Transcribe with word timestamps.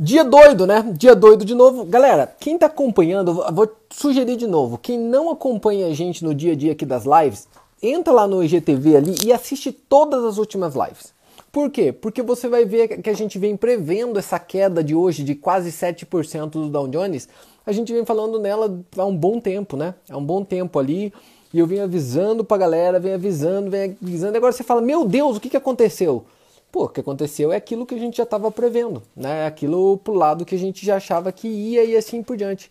Dia 0.00 0.22
doido, 0.22 0.64
né? 0.64 0.94
Dia 0.96 1.12
doido 1.12 1.44
de 1.44 1.56
novo. 1.56 1.84
Galera, 1.84 2.32
quem 2.38 2.56
tá 2.56 2.66
acompanhando, 2.66 3.34
vou 3.34 3.68
sugerir 3.90 4.36
de 4.36 4.46
novo, 4.46 4.78
quem 4.78 4.96
não 4.96 5.28
acompanha 5.28 5.88
a 5.88 5.92
gente 5.92 6.24
no 6.24 6.32
dia 6.32 6.52
a 6.52 6.54
dia 6.54 6.70
aqui 6.70 6.86
das 6.86 7.02
lives, 7.04 7.48
entra 7.82 8.12
lá 8.12 8.24
no 8.24 8.44
IGTV 8.44 8.96
ali 8.96 9.16
e 9.24 9.32
assiste 9.32 9.72
todas 9.72 10.22
as 10.22 10.38
últimas 10.38 10.76
lives. 10.76 11.12
Por 11.50 11.68
quê? 11.68 11.90
Porque 11.90 12.22
você 12.22 12.48
vai 12.48 12.64
ver 12.64 13.02
que 13.02 13.10
a 13.10 13.14
gente 13.14 13.40
vem 13.40 13.56
prevendo 13.56 14.20
essa 14.20 14.38
queda 14.38 14.84
de 14.84 14.94
hoje 14.94 15.24
de 15.24 15.34
quase 15.34 15.72
7% 15.72 16.50
do 16.50 16.68
Dow 16.68 16.86
Jones. 16.86 17.28
A 17.66 17.72
gente 17.72 17.92
vem 17.92 18.04
falando 18.04 18.38
nela 18.38 18.78
há 18.96 19.04
um 19.04 19.16
bom 19.16 19.40
tempo, 19.40 19.76
né? 19.76 19.96
Há 20.08 20.16
um 20.16 20.24
bom 20.24 20.44
tempo 20.44 20.78
ali. 20.78 21.12
E 21.52 21.58
eu 21.58 21.66
venho 21.66 21.82
avisando 21.82 22.44
pra 22.44 22.56
galera, 22.56 23.00
venho 23.00 23.16
avisando, 23.16 23.68
venho 23.68 23.96
avisando. 24.00 24.34
E 24.34 24.36
agora 24.36 24.52
você 24.52 24.62
fala, 24.62 24.80
meu 24.80 25.04
Deus, 25.04 25.38
o 25.38 25.40
que, 25.40 25.50
que 25.50 25.56
aconteceu? 25.56 26.24
Pô, 26.70 26.84
o 26.84 26.88
que 26.88 27.00
aconteceu 27.00 27.50
é 27.52 27.56
aquilo 27.56 27.86
que 27.86 27.94
a 27.94 27.98
gente 27.98 28.18
já 28.18 28.24
estava 28.24 28.50
prevendo, 28.50 29.02
né? 29.16 29.46
Aquilo 29.46 29.96
pro 29.98 30.12
lado 30.12 30.44
que 30.44 30.54
a 30.54 30.58
gente 30.58 30.84
já 30.84 30.96
achava 30.96 31.32
que 31.32 31.48
ia 31.48 31.84
e 31.84 31.96
assim 31.96 32.22
por 32.22 32.36
diante. 32.36 32.70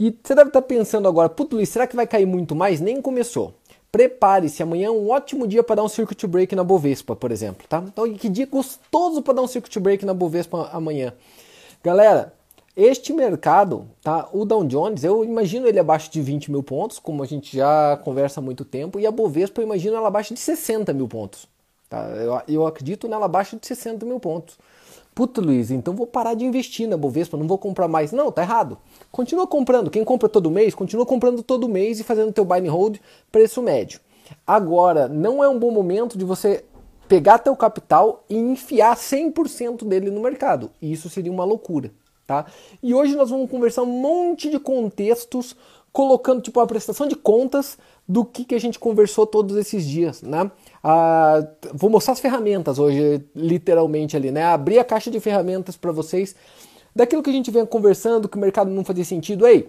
E 0.00 0.16
você 0.22 0.34
deve 0.34 0.48
estar 0.48 0.62
tá 0.62 0.66
pensando 0.66 1.08
agora, 1.08 1.28
putz, 1.28 1.52
Luiz, 1.52 1.68
será 1.68 1.86
que 1.86 1.96
vai 1.96 2.06
cair 2.06 2.24
muito 2.24 2.54
mais? 2.54 2.80
Nem 2.80 3.02
começou. 3.02 3.52
Prepare-se, 3.90 4.62
amanhã 4.62 4.88
é 4.88 4.90
um 4.90 5.10
ótimo 5.10 5.46
dia 5.46 5.62
para 5.62 5.76
dar 5.76 5.82
um 5.82 5.88
circuit 5.88 6.26
break 6.26 6.54
na 6.54 6.62
Bovespa, 6.62 7.16
por 7.16 7.30
exemplo, 7.32 7.66
tá? 7.68 7.82
Então, 7.86 8.12
que 8.14 8.28
dia 8.28 8.46
gostoso 8.46 9.22
para 9.22 9.34
dar 9.34 9.42
um 9.42 9.46
circuit 9.46 9.78
break 9.80 10.06
na 10.06 10.14
Bovespa 10.14 10.68
amanhã. 10.72 11.12
Galera, 11.82 12.34
este 12.76 13.12
mercado, 13.12 13.88
tá? 14.02 14.28
O 14.32 14.44
Dow 14.44 14.64
Jones, 14.64 15.04
eu 15.04 15.24
imagino 15.24 15.66
ele 15.66 15.80
abaixo 15.80 16.10
de 16.12 16.22
20 16.22 16.50
mil 16.50 16.62
pontos, 16.62 16.98
como 16.98 17.22
a 17.22 17.26
gente 17.26 17.56
já 17.56 17.96
conversa 18.04 18.40
há 18.40 18.42
muito 18.42 18.64
tempo, 18.64 19.00
e 19.00 19.06
a 19.06 19.10
Bovespa 19.10 19.60
eu 19.60 19.66
imagino 19.66 19.96
ela 19.96 20.08
abaixo 20.08 20.32
de 20.32 20.40
60 20.40 20.92
mil 20.92 21.08
pontos. 21.08 21.48
Tá? 21.88 22.06
Eu, 22.08 22.40
eu 22.46 22.66
acredito 22.66 23.08
nela 23.08 23.26
abaixo 23.26 23.56
de 23.58 23.66
60 23.66 24.04
mil 24.04 24.20
pontos. 24.20 24.58
Puta, 25.14 25.40
Luiz, 25.40 25.70
então 25.70 25.94
vou 25.94 26.06
parar 26.06 26.34
de 26.34 26.44
investir 26.44 26.88
na 26.88 26.96
Bovespa, 26.96 27.36
não 27.36 27.48
vou 27.48 27.58
comprar 27.58 27.88
mais. 27.88 28.12
Não, 28.12 28.30
tá 28.30 28.42
errado. 28.42 28.78
Continua 29.10 29.46
comprando. 29.46 29.90
Quem 29.90 30.04
compra 30.04 30.28
todo 30.28 30.50
mês, 30.50 30.74
continua 30.74 31.04
comprando 31.04 31.42
todo 31.42 31.68
mês 31.68 31.98
e 31.98 32.04
fazendo 32.04 32.32
teu 32.32 32.44
buy 32.44 32.60
and 32.60 32.70
hold 32.70 32.98
preço 33.32 33.60
médio. 33.60 34.00
Agora, 34.46 35.08
não 35.08 35.42
é 35.42 35.48
um 35.48 35.58
bom 35.58 35.70
momento 35.70 36.16
de 36.16 36.24
você 36.24 36.64
pegar 37.08 37.38
teu 37.38 37.56
capital 37.56 38.22
e 38.28 38.36
enfiar 38.36 38.94
100% 38.94 39.84
dele 39.84 40.10
no 40.10 40.20
mercado. 40.20 40.70
Isso 40.80 41.08
seria 41.08 41.32
uma 41.32 41.44
loucura, 41.44 41.90
tá? 42.26 42.46
E 42.82 42.94
hoje 42.94 43.16
nós 43.16 43.30
vamos 43.30 43.50
conversar 43.50 43.82
um 43.82 43.86
monte 44.00 44.50
de 44.50 44.60
contextos 44.60 45.56
colocando 45.90 46.42
tipo 46.42 46.60
a 46.60 46.66
prestação 46.66 47.08
de 47.08 47.16
contas 47.16 47.78
do 48.06 48.24
que, 48.24 48.44
que 48.44 48.54
a 48.54 48.60
gente 48.60 48.78
conversou 48.78 49.26
todos 49.26 49.56
esses 49.56 49.84
dias, 49.84 50.22
né? 50.22 50.50
Ah, 50.82 51.46
vou 51.74 51.90
mostrar 51.90 52.12
as 52.12 52.20
ferramentas 52.20 52.78
hoje, 52.78 53.24
literalmente 53.34 54.16
ali, 54.16 54.30
né? 54.30 54.44
Abrir 54.44 54.78
a 54.78 54.84
caixa 54.84 55.10
de 55.10 55.20
ferramentas 55.20 55.76
para 55.76 55.92
vocês 55.92 56.34
daquilo 56.94 57.22
que 57.22 57.30
a 57.30 57.32
gente 57.32 57.50
vem 57.50 57.64
conversando, 57.66 58.28
que 58.28 58.36
o 58.36 58.40
mercado 58.40 58.70
não 58.70 58.84
fazia 58.84 59.04
sentido. 59.04 59.46
Ei, 59.46 59.68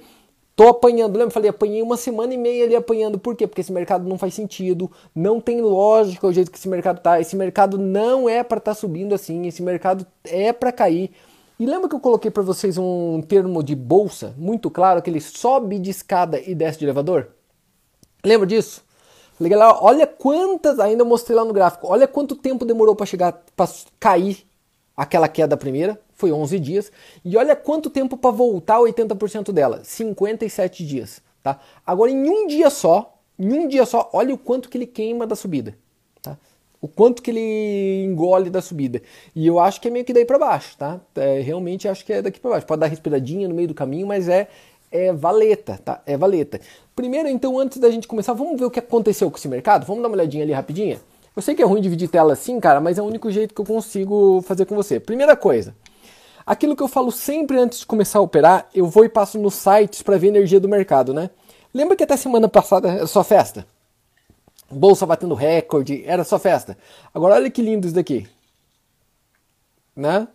tô 0.56 0.68
apanhando, 0.68 1.18
lembra? 1.18 1.32
Falei, 1.32 1.50
apanhei 1.50 1.82
uma 1.82 1.98
semana 1.98 2.34
e 2.34 2.38
meia 2.38 2.66
ali 2.66 2.76
apanhando. 2.76 3.20
Por 3.20 3.36
quê? 3.36 3.48
Porque 3.48 3.62
esse 3.62 3.72
mercado 3.72 4.08
não 4.08 4.18
faz 4.18 4.34
sentido, 4.34 4.92
não 5.14 5.40
tem 5.40 5.62
lógica 5.62 6.28
o 6.28 6.34
jeito 6.34 6.52
que 6.52 6.58
esse 6.58 6.68
mercado 6.68 7.02
tá. 7.02 7.20
Esse 7.20 7.36
mercado 7.36 7.78
não 7.78 8.28
é 8.28 8.44
para 8.44 8.58
estar 8.58 8.74
tá 8.74 8.76
subindo 8.76 9.14
assim, 9.14 9.48
esse 9.48 9.62
mercado 9.62 10.06
é 10.24 10.52
para 10.52 10.72
cair. 10.72 11.12
E 11.60 11.66
lembra 11.66 11.90
que 11.90 11.96
eu 11.96 12.00
coloquei 12.00 12.32
para 12.32 12.42
vocês 12.42 12.78
um 12.78 13.22
termo 13.22 13.62
de 13.62 13.76
bolsa 13.76 14.34
muito 14.38 14.72
claro, 14.72 15.02
que 15.02 15.10
ele 15.10 15.20
sobe 15.20 15.78
de 15.78 15.90
escada 15.90 16.40
e 16.40 16.56
desce 16.56 16.80
de 16.80 16.86
elevador? 16.86 17.28
Lembra 18.24 18.48
disso? 18.48 18.89
Legal, 19.40 19.80
olha 19.82 20.06
quantas, 20.06 20.80
ainda 20.80 21.06
mostrei 21.06 21.36
lá 21.36 21.46
no 21.46 21.54
gráfico, 21.54 21.88
olha 21.88 22.08
quanto 22.08 22.36
tempo 22.36 22.66
demorou 22.66 22.94
para 22.94 23.06
chegar, 23.06 23.32
para 23.56 23.70
cair 23.98 24.46
aquela 24.98 25.30
queda 25.30 25.56
primeira, 25.56 26.00
foi 26.14 26.32
11 26.34 26.60
dias, 26.60 26.92
e 27.24 27.38
olha 27.38 27.56
quanto 27.56 27.90
tempo 27.90 28.18
para 28.18 28.32
voltar 28.32 28.80
80% 28.80 29.54
dela, 29.54 29.80
57 29.82 30.86
dias, 30.86 31.22
tá? 31.42 31.58
Agora 31.86 32.12
em 32.12 32.30
um 32.30 32.48
dia 32.48 32.70
só, 32.70 33.18
em 33.38 33.54
um 33.54 33.68
dia 33.70 33.86
só, 33.86 34.10
olha 34.12 34.34
o 34.34 34.38
quanto 34.38 34.68
que 34.68 34.78
ele 34.78 34.86
queima 34.86 35.26
da 35.26 35.38
subida, 35.38 35.74
tá? 36.22 36.38
O 36.82 36.88
quanto 36.90 37.22
que 37.22 37.32
ele 37.32 38.04
engole 38.04 38.50
da 38.50 38.62
subida. 38.62 39.02
E 39.34 39.48
eu 39.48 39.58
acho 39.58 39.80
que 39.80 39.88
é 39.88 39.92
meio 39.92 40.04
que 40.04 40.14
daí 40.14 40.26
para 40.26 40.38
baixo, 40.38 40.78
tá? 40.78 41.00
É, 41.16 41.40
realmente 41.40 41.88
acho 41.88 42.06
que 42.06 42.12
é 42.12 42.22
daqui 42.22 42.40
para 42.40 42.52
baixo. 42.52 42.66
Pode 42.66 42.80
dar 42.80 42.88
respiradinha 42.88 43.50
no 43.50 43.56
meio 43.56 43.68
do 43.68 43.74
caminho, 43.74 44.08
mas 44.08 44.30
é 44.30 44.48
é 44.92 45.14
valeta, 45.14 45.80
tá? 45.84 46.02
É 46.06 46.18
valeta. 46.18 46.60
Primeiro, 47.00 47.30
então, 47.30 47.58
antes 47.58 47.78
da 47.78 47.90
gente 47.90 48.10
começar, 48.10 48.34
vamos 48.34 48.60
ver 48.60 48.66
o 48.66 48.70
que 48.70 48.78
aconteceu 48.78 49.32
com 49.32 49.38
esse 49.38 49.48
mercado? 49.48 49.86
Vamos 49.86 50.02
dar 50.02 50.10
uma 50.10 50.16
olhadinha 50.16 50.44
ali 50.44 50.52
rapidinho? 50.52 51.00
Eu 51.34 51.42
sei 51.42 51.56
que 51.56 51.62
é 51.62 51.66
ruim 51.66 51.80
dividir 51.80 52.10
tela 52.10 52.34
assim, 52.34 52.60
cara, 52.60 52.82
mas 52.82 52.98
é 52.98 53.02
o 53.02 53.06
único 53.06 53.32
jeito 53.32 53.56
que 53.56 53.62
eu 53.62 53.66
consigo 53.66 54.42
fazer 54.42 54.66
com 54.66 54.76
você. 54.76 55.00
Primeira 55.00 55.34
coisa, 55.34 55.74
aquilo 56.46 56.76
que 56.76 56.84
eu 56.84 56.90
falo 56.90 57.10
sempre 57.10 57.58
antes 57.58 57.80
de 57.80 57.86
começar 57.86 58.20
a 58.20 58.22
operar, 58.22 58.68
eu 58.76 58.86
vou 58.86 59.06
e 59.06 59.10
passo 59.10 59.40
nos 59.40 59.54
sites 59.54 60.02
para 60.02 60.18
ver 60.18 60.28
a 60.28 60.30
energia 60.32 60.60
do 60.60 60.68
mercado, 60.68 61.14
né? 61.14 61.30
Lembra 61.74 61.96
que 61.96 62.04
até 62.04 62.18
semana 62.18 62.50
passada 62.50 62.90
era 62.90 63.08
só 63.08 63.24
festa? 63.24 63.66
Bolsa 64.70 65.06
batendo 65.06 65.36
recorde, 65.36 66.04
era 66.06 66.26
só 66.26 66.38
festa. 66.38 66.78
Agora 67.14 67.36
olha 67.36 67.50
que 67.50 67.62
lindo 67.62 67.88
isso 67.88 67.96
daqui. 67.96 68.28
Né? 69.96 70.28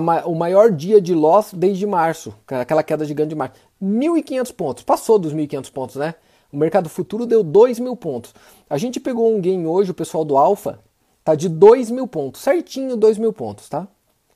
ma 0.00 0.24
o 0.24 0.34
maior 0.34 0.70
dia 0.70 1.00
de 1.00 1.14
loss 1.14 1.52
desde 1.52 1.86
março, 1.86 2.34
aquela 2.48 2.82
queda 2.82 3.04
gigante 3.04 3.30
de 3.30 3.34
março. 3.34 3.54
1.500 3.84 4.54
pontos, 4.54 4.82
passou 4.82 5.18
dos 5.18 5.34
1.500 5.34 5.70
pontos, 5.70 5.96
né? 5.96 6.14
O 6.52 6.56
mercado 6.56 6.88
futuro 6.88 7.26
deu 7.26 7.44
2.000 7.44 7.96
pontos. 7.96 8.34
A 8.70 8.78
gente 8.78 9.00
pegou 9.00 9.34
um 9.34 9.40
gain 9.40 9.66
hoje, 9.66 9.90
o 9.90 9.94
pessoal 9.94 10.24
do 10.24 10.36
Alfa, 10.36 10.78
tá 11.22 11.34
de 11.34 11.50
2.000 11.50 12.06
pontos, 12.08 12.40
certinho 12.40 12.96
2.000 12.96 13.32
pontos, 13.32 13.68
tá? 13.68 13.88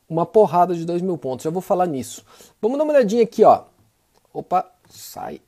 Uma 0.08 0.26
porrada 0.26 0.75
de 0.75 0.84
2.000 0.84 1.19
pontos, 1.19 1.44
já 1.44 1.50
vou 1.50 1.62
falar 1.62 1.87
nisso. 1.87 2.25
Vamos 2.60 2.76
dar 2.76 2.84
uma 2.84 2.92
olhadinha 2.92 3.22
aqui, 3.22 3.44
ó. 3.44 3.64
Opa, 4.32 4.70
sai. 4.88 5.41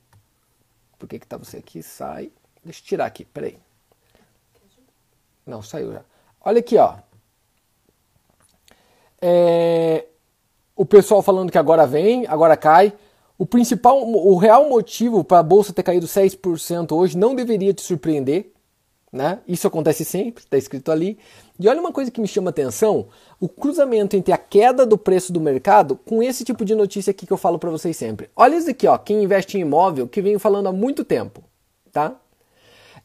Por 0.97 1.07
que 1.07 1.19
que 1.19 1.27
tá 1.27 1.37
você 1.37 1.57
aqui? 1.57 1.83
Sai. 1.83 2.31
Deixa 2.63 2.79
eu 2.79 2.85
tirar 2.85 3.05
aqui, 3.05 3.25
peraí. 3.25 3.57
Não, 5.45 5.61
saiu 5.61 5.93
já. 5.93 6.01
Olha 6.43 6.59
aqui, 6.59 6.77
ó. 6.77 6.95
É, 9.21 10.05
o 10.75 10.85
pessoal 10.85 11.21
falando 11.21 11.51
que 11.51 11.57
agora 11.57 11.85
vem, 11.85 12.25
agora 12.27 12.55
cai. 12.55 12.93
O 13.41 13.45
principal, 13.47 14.07
o 14.07 14.37
real 14.37 14.69
motivo 14.69 15.23
para 15.23 15.39
a 15.39 15.43
bolsa 15.43 15.73
ter 15.73 15.81
caído 15.81 16.05
6% 16.05 16.95
hoje 16.95 17.17
não 17.17 17.33
deveria 17.33 17.73
te 17.73 17.81
surpreender, 17.81 18.51
né? 19.11 19.39
Isso 19.47 19.65
acontece 19.65 20.05
sempre, 20.05 20.43
está 20.43 20.59
escrito 20.59 20.91
ali. 20.91 21.17
E 21.59 21.67
olha 21.67 21.79
uma 21.79 21.91
coisa 21.91 22.11
que 22.11 22.21
me 22.21 22.27
chama 22.27 22.51
atenção: 22.51 23.07
o 23.39 23.49
cruzamento 23.49 24.15
entre 24.15 24.31
a 24.31 24.37
queda 24.37 24.85
do 24.85 24.95
preço 24.95 25.33
do 25.33 25.41
mercado 25.41 25.95
com 25.95 26.21
esse 26.21 26.45
tipo 26.45 26.63
de 26.63 26.75
notícia 26.75 27.09
aqui 27.09 27.25
que 27.25 27.33
eu 27.33 27.37
falo 27.37 27.57
para 27.57 27.71
vocês 27.71 27.97
sempre. 27.97 28.29
Olha 28.35 28.57
isso 28.57 28.69
aqui, 28.69 28.85
ó, 28.85 28.95
quem 28.95 29.23
investe 29.23 29.57
em 29.57 29.61
imóvel, 29.61 30.07
que 30.07 30.21
venho 30.21 30.37
falando 30.37 30.67
há 30.67 30.71
muito 30.71 31.03
tempo, 31.03 31.43
tá? 31.91 32.15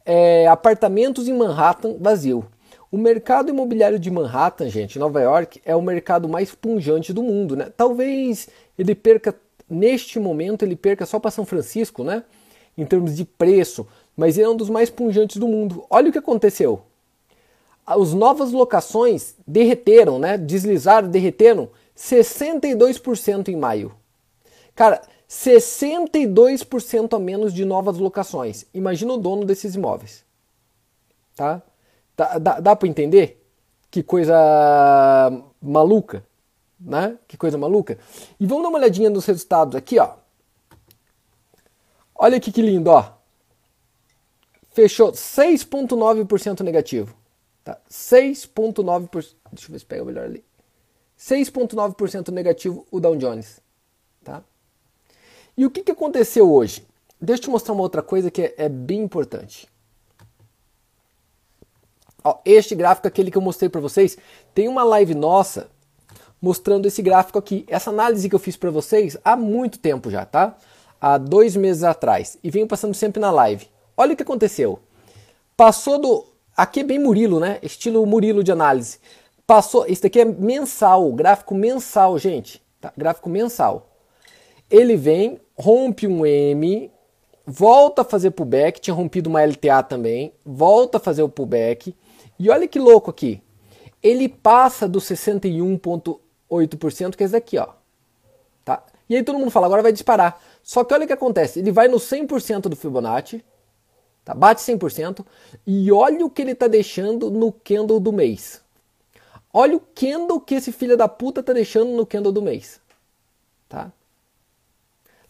É, 0.05 0.45
apartamentos 0.45 1.27
em 1.27 1.33
Manhattan 1.33 1.95
vazio. 1.99 2.45
O 2.91 2.97
mercado 2.97 3.49
imobiliário 3.49 3.97
de 3.97 4.11
Manhattan, 4.11 4.69
gente, 4.69 4.99
Nova 4.99 5.19
York, 5.19 5.59
é 5.65 5.75
o 5.75 5.81
mercado 5.81 6.29
mais 6.29 6.53
punjante 6.53 7.11
do 7.11 7.23
mundo, 7.23 7.55
né? 7.55 7.71
Talvez 7.75 8.47
ele 8.77 8.93
perca, 8.93 9.35
neste 9.69 10.19
momento, 10.19 10.63
ele 10.63 10.75
perca 10.75 11.05
só 11.05 11.19
para 11.19 11.31
São 11.31 11.45
Francisco, 11.45 12.03
né? 12.03 12.23
Em 12.77 12.85
termos 12.85 13.15
de 13.15 13.25
preço, 13.25 13.87
mas 14.15 14.37
ele 14.37 14.47
é 14.47 14.49
um 14.49 14.55
dos 14.55 14.69
mais 14.69 14.89
punjantes 14.89 15.37
do 15.37 15.47
mundo. 15.47 15.85
Olha 15.89 16.09
o 16.09 16.11
que 16.11 16.17
aconteceu. 16.17 16.81
As 17.85 18.13
novas 18.13 18.51
locações 18.51 19.35
derreteram, 19.47 20.19
né? 20.19 20.37
Deslizaram, 20.37 21.09
derreteram 21.09 21.69
62% 21.95 23.47
em 23.47 23.55
maio. 23.55 23.93
Cara, 24.75 25.01
62% 25.29 27.15
a 27.15 27.19
menos 27.19 27.53
de 27.53 27.65
novas 27.65 27.97
locações. 27.97 28.65
Imagina 28.73 29.13
o 29.13 29.17
dono 29.17 29.45
desses 29.45 29.75
imóveis. 29.75 30.23
Tá? 31.35 31.61
Dá, 32.15 32.37
dá, 32.37 32.59
dá 32.59 32.75
para 32.75 32.87
entender? 32.87 33.43
Que 33.89 34.03
coisa 34.03 34.35
maluca, 35.61 36.23
né? 36.79 37.17
Que 37.27 37.37
coisa 37.37 37.57
maluca. 37.57 37.97
E 38.39 38.45
vamos 38.45 38.63
dar 38.63 38.69
uma 38.69 38.77
olhadinha 38.79 39.09
nos 39.09 39.25
resultados 39.25 39.75
aqui, 39.75 39.99
ó. 39.99 40.15
Olha 42.15 42.37
aqui 42.37 42.51
que 42.51 42.61
lindo, 42.61 42.89
ó. 42.89 43.13
Fechou 44.71 45.11
6,9% 45.11 46.61
negativo. 46.61 47.15
Tá? 47.63 47.79
6,9%. 47.89 49.35
Deixa 49.51 49.67
eu 49.67 49.71
ver 49.71 49.79
se 49.79 49.85
pega 49.85 50.05
melhor 50.05 50.25
ali. 50.25 50.43
6,9% 51.17 52.29
negativo 52.29 52.85
o 52.91 52.99
Dow 52.99 53.15
Jones. 53.15 53.59
Tá? 54.23 54.43
E 55.55 55.65
o 55.65 55.71
que, 55.71 55.83
que 55.83 55.91
aconteceu 55.91 56.51
hoje? 56.51 56.85
Deixa 57.19 57.41
eu 57.41 57.43
te 57.45 57.49
mostrar 57.49 57.73
uma 57.73 57.81
outra 57.81 58.03
coisa 58.03 58.29
que 58.29 58.41
é, 58.41 58.55
é 58.57 58.69
bem 58.69 59.01
importante. 59.01 59.67
Ó, 62.23 62.39
este 62.45 62.75
gráfico, 62.75 63.07
aquele 63.07 63.31
que 63.31 63.37
eu 63.37 63.41
mostrei 63.41 63.69
para 63.69 63.81
vocês, 63.81 64.17
tem 64.53 64.67
uma 64.67 64.83
live 64.83 65.15
nossa 65.15 65.69
mostrando 66.41 66.85
esse 66.85 67.01
gráfico 67.01 67.39
aqui. 67.39 67.65
Essa 67.67 67.89
análise 67.89 68.29
que 68.29 68.35
eu 68.35 68.39
fiz 68.39 68.55
para 68.55 68.71
vocês 68.71 69.17
há 69.23 69.35
muito 69.35 69.79
tempo 69.79 70.09
já, 70.09 70.25
tá? 70.25 70.55
Há 70.99 71.17
dois 71.17 71.55
meses 71.55 71.83
atrás. 71.83 72.37
E 72.43 72.49
venho 72.49 72.67
passando 72.67 72.93
sempre 72.93 73.19
na 73.19 73.31
live. 73.31 73.67
Olha 73.95 74.13
o 74.13 74.15
que 74.15 74.23
aconteceu. 74.23 74.79
Passou 75.55 75.99
do... 75.99 76.25
Aqui 76.55 76.79
é 76.79 76.83
bem 76.83 76.99
Murilo, 76.99 77.39
né? 77.39 77.59
Estilo 77.61 78.05
Murilo 78.05 78.43
de 78.43 78.51
análise. 78.51 78.99
Passou, 79.45 79.85
esse 79.87 80.01
daqui 80.01 80.19
é 80.19 80.25
mensal, 80.25 81.11
gráfico 81.13 81.55
mensal, 81.55 82.17
gente. 82.17 82.61
Tá? 82.81 82.91
Gráfico 82.97 83.29
mensal. 83.29 83.89
Ele 84.69 84.97
vem, 84.97 85.39
rompe 85.57 86.05
um 86.05 86.25
M, 86.25 86.91
volta 87.45 88.01
a 88.01 88.05
fazer 88.05 88.31
pullback, 88.31 88.81
tinha 88.81 88.93
rompido 88.93 89.29
uma 89.29 89.41
LTA 89.41 89.81
também, 89.83 90.33
volta 90.45 90.97
a 90.97 90.99
fazer 90.99 91.23
o 91.23 91.29
pullback. 91.29 91.95
E 92.37 92.49
olha 92.49 92.67
que 92.67 92.77
louco 92.77 93.09
aqui. 93.09 93.41
Ele 94.03 94.27
passa 94.27 94.87
do 94.87 94.99
61.8%, 96.49 97.15
que 97.15 97.23
é 97.23 97.25
esse 97.25 97.33
daqui, 97.33 97.57
ó. 97.57 97.69
Tá? 98.63 98.83
E 99.09 99.15
aí 99.15 99.23
todo 99.23 99.39
mundo 99.39 99.51
fala, 99.51 99.65
agora 99.65 99.81
vai 99.81 99.91
disparar. 99.91 100.41
Só 100.63 100.83
que 100.83 100.93
olha 100.93 101.05
o 101.05 101.07
que 101.07 101.13
acontece, 101.13 101.59
ele 101.59 101.71
vai 101.71 101.87
no 101.87 101.97
100% 101.97 102.63
do 102.63 102.75
Fibonacci, 102.75 103.43
tá? 104.25 104.33
bate 104.33 104.61
100%, 104.61 105.25
e 105.65 105.91
olha 105.91 106.25
o 106.25 106.29
que 106.29 106.41
ele 106.41 106.51
está 106.51 106.67
deixando 106.67 107.29
no 107.31 107.51
candle 107.51 107.99
do 107.99 108.11
mês. 108.11 108.61
Olha 109.53 109.77
o 109.77 109.79
candle 109.79 110.39
que 110.41 110.55
esse 110.55 110.71
filho 110.71 110.97
da 110.97 111.07
puta 111.07 111.39
está 111.39 111.53
deixando 111.53 111.91
no 111.91 112.05
candle 112.05 112.31
do 112.31 112.41
mês. 112.41 112.81
Tá? 113.69 113.91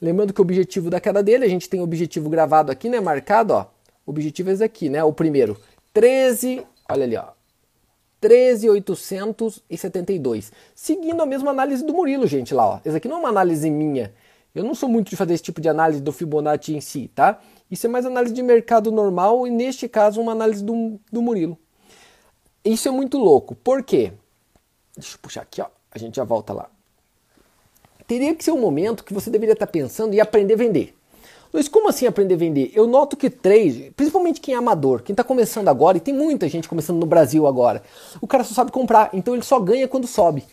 Lembrando 0.02 0.34
que 0.34 0.42
o 0.42 0.44
objetivo 0.44 0.90
da 0.90 1.00
queda 1.00 1.24
dele, 1.24 1.46
a 1.46 1.50
gente 1.50 1.70
tem 1.70 1.80
o 1.80 1.84
objetivo 1.84 2.30
gravado 2.30 2.72
aqui, 2.72 2.90
né, 2.90 3.00
marcado, 3.00 3.54
ó. 3.54 3.66
O 4.06 4.12
objetivo 4.12 4.50
é 4.50 4.54
esse 4.54 4.64
aqui, 4.64 4.90
né, 4.90 5.04
o 5.04 5.14
primeiro. 5.14 5.58
13, 5.94 6.66
olha 6.90 7.04
ali, 7.04 7.18
ó. 7.18 7.37
13,872. 8.22 10.52
Seguindo 10.76 11.22
a 11.22 11.26
mesma 11.26 11.52
análise 11.52 11.86
do 11.86 11.94
Murilo, 11.94 12.28
gente, 12.28 12.54
lá, 12.54 12.68
ó. 12.68 12.80
Essa 12.84 12.98
aqui 12.98 13.08
não 13.08 13.16
é 13.18 13.20
uma 13.20 13.30
análise 13.30 13.70
minha. 13.70 14.14
Eu 14.56 14.64
não 14.64 14.74
sou 14.74 14.90
muito 14.90 15.10
de 15.10 15.16
fazer 15.16 15.36
esse 15.36 15.44
tipo 15.44 15.62
de 15.62 15.70
análise 15.70 16.02
do 16.02 16.12
Fibonacci 16.12 16.76
em 16.76 16.82
si, 16.82 17.12
tá? 17.14 17.40
Isso 17.70 17.86
é 17.86 17.90
mais 17.90 18.06
análise 18.06 18.34
de 18.34 18.42
mercado 18.42 18.92
normal 18.92 19.46
e, 19.46 19.52
neste 19.52 19.88
caso, 19.88 20.20
uma 20.20 20.32
análise 20.32 20.64
do, 20.64 21.00
do 21.12 21.22
Murilo. 21.22 21.58
Isso 22.66 22.88
é 22.88 22.92
muito 22.92 23.18
louco. 23.18 23.56
Por 23.56 23.84
quê? 23.84 24.14
Deixa 24.96 25.16
eu 25.16 25.20
puxar 25.22 25.42
aqui, 25.42 25.62
ó. 25.62 25.68
A 25.92 26.00
gente 26.00 26.16
já 26.16 26.24
volta 26.24 26.54
lá. 26.54 26.70
Teria 28.08 28.34
que 28.34 28.44
ser 28.44 28.52
um 28.52 28.60
momento 28.60 29.04
que 29.04 29.14
você 29.14 29.30
deveria 29.30 29.54
estar 29.54 29.68
pensando 29.68 30.14
em 30.14 30.20
aprender 30.20 30.56
a 30.56 30.58
vender. 30.58 30.97
Mas 31.52 31.68
como 31.68 31.90
assim 31.90 32.06
aprender 32.06 32.36
a 32.36 32.38
vender? 32.38 32.72
Eu 32.74 32.88
noto 32.88 33.16
que 33.16 33.30
trade, 33.30 33.92
principalmente 33.96 34.42
quem 34.42 34.54
é 34.54 34.58
amador, 34.58 35.02
quem 35.02 35.14
está 35.14 35.24
começando 35.24 35.68
agora, 35.68 35.98
e 35.98 36.00
tem 36.00 36.14
muita 36.14 36.48
gente 36.50 36.68
começando 36.68 37.00
no 37.00 37.06
Brasil 37.06 37.48
agora, 37.48 37.82
o 38.22 38.28
cara 38.28 38.44
só 38.44 38.54
sabe 38.54 38.72
comprar, 38.72 39.10
então 39.14 39.34
ele 39.34 39.44
só 39.44 39.60
ganha 39.60 39.88
quando 39.88 40.08
sobe. 40.08 40.44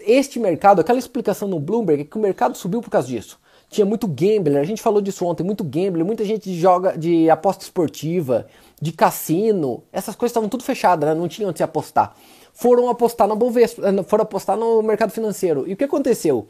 Este 0.00 0.38
mercado, 0.38 0.80
aquela 0.80 0.98
explicação 0.98 1.48
no 1.48 1.60
Bloomberg, 1.60 2.02
é 2.02 2.04
que 2.04 2.16
o 2.16 2.20
mercado 2.20 2.56
subiu 2.56 2.80
por 2.80 2.90
causa 2.90 3.08
disso. 3.08 3.38
Tinha 3.68 3.84
muito 3.84 4.06
gambler, 4.06 4.56
a 4.56 4.64
gente 4.64 4.80
falou 4.80 5.02
disso 5.02 5.26
ontem, 5.26 5.42
muito 5.42 5.62
gambler, 5.62 6.04
muita 6.04 6.24
gente 6.24 6.54
joga 6.58 6.96
de 6.96 7.28
aposta 7.28 7.64
esportiva, 7.64 8.46
de 8.80 8.92
cassino, 8.92 9.82
essas 9.92 10.16
coisas 10.16 10.30
estavam 10.30 10.48
tudo 10.48 10.64
fechadas, 10.64 11.08
né? 11.08 11.14
não 11.14 11.28
tinha 11.28 11.46
onde 11.46 11.58
se 11.58 11.62
apostar. 11.62 12.14
Foram 12.54 12.88
apostar 12.88 13.28
na 13.28 13.34
Bovespa, 13.34 13.82
eh, 13.86 14.02
foram 14.04 14.22
apostar 14.22 14.56
no 14.56 14.82
mercado 14.82 15.10
financeiro. 15.10 15.64
E 15.68 15.74
o 15.74 15.76
que 15.76 15.84
aconteceu? 15.84 16.46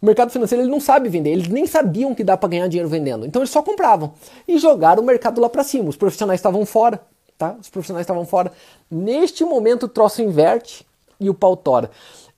O 0.00 0.06
mercado 0.06 0.30
financeiro 0.30 0.64
ele 0.64 0.70
não 0.70 0.80
sabe 0.80 1.08
vender, 1.08 1.30
eles 1.30 1.48
nem 1.48 1.66
sabiam 1.66 2.14
que 2.14 2.22
dá 2.22 2.36
para 2.36 2.48
ganhar 2.48 2.68
dinheiro 2.68 2.88
vendendo. 2.88 3.26
Então 3.26 3.40
eles 3.40 3.50
só 3.50 3.62
compravam 3.62 4.12
e 4.46 4.58
jogaram 4.58 5.02
o 5.02 5.06
mercado 5.06 5.40
lá 5.40 5.48
para 5.48 5.64
cima. 5.64 5.88
Os 5.88 5.96
profissionais 5.96 6.38
estavam 6.38 6.64
fora, 6.66 7.00
tá? 7.38 7.56
Os 7.60 7.68
profissionais 7.68 8.04
estavam 8.04 8.24
fora. 8.24 8.52
Neste 8.90 9.44
momento 9.44 9.84
o 9.84 9.88
troço 9.88 10.22
inverte 10.22 10.86
e 11.18 11.30
o 11.30 11.34
pau 11.34 11.56
tora. 11.56 11.90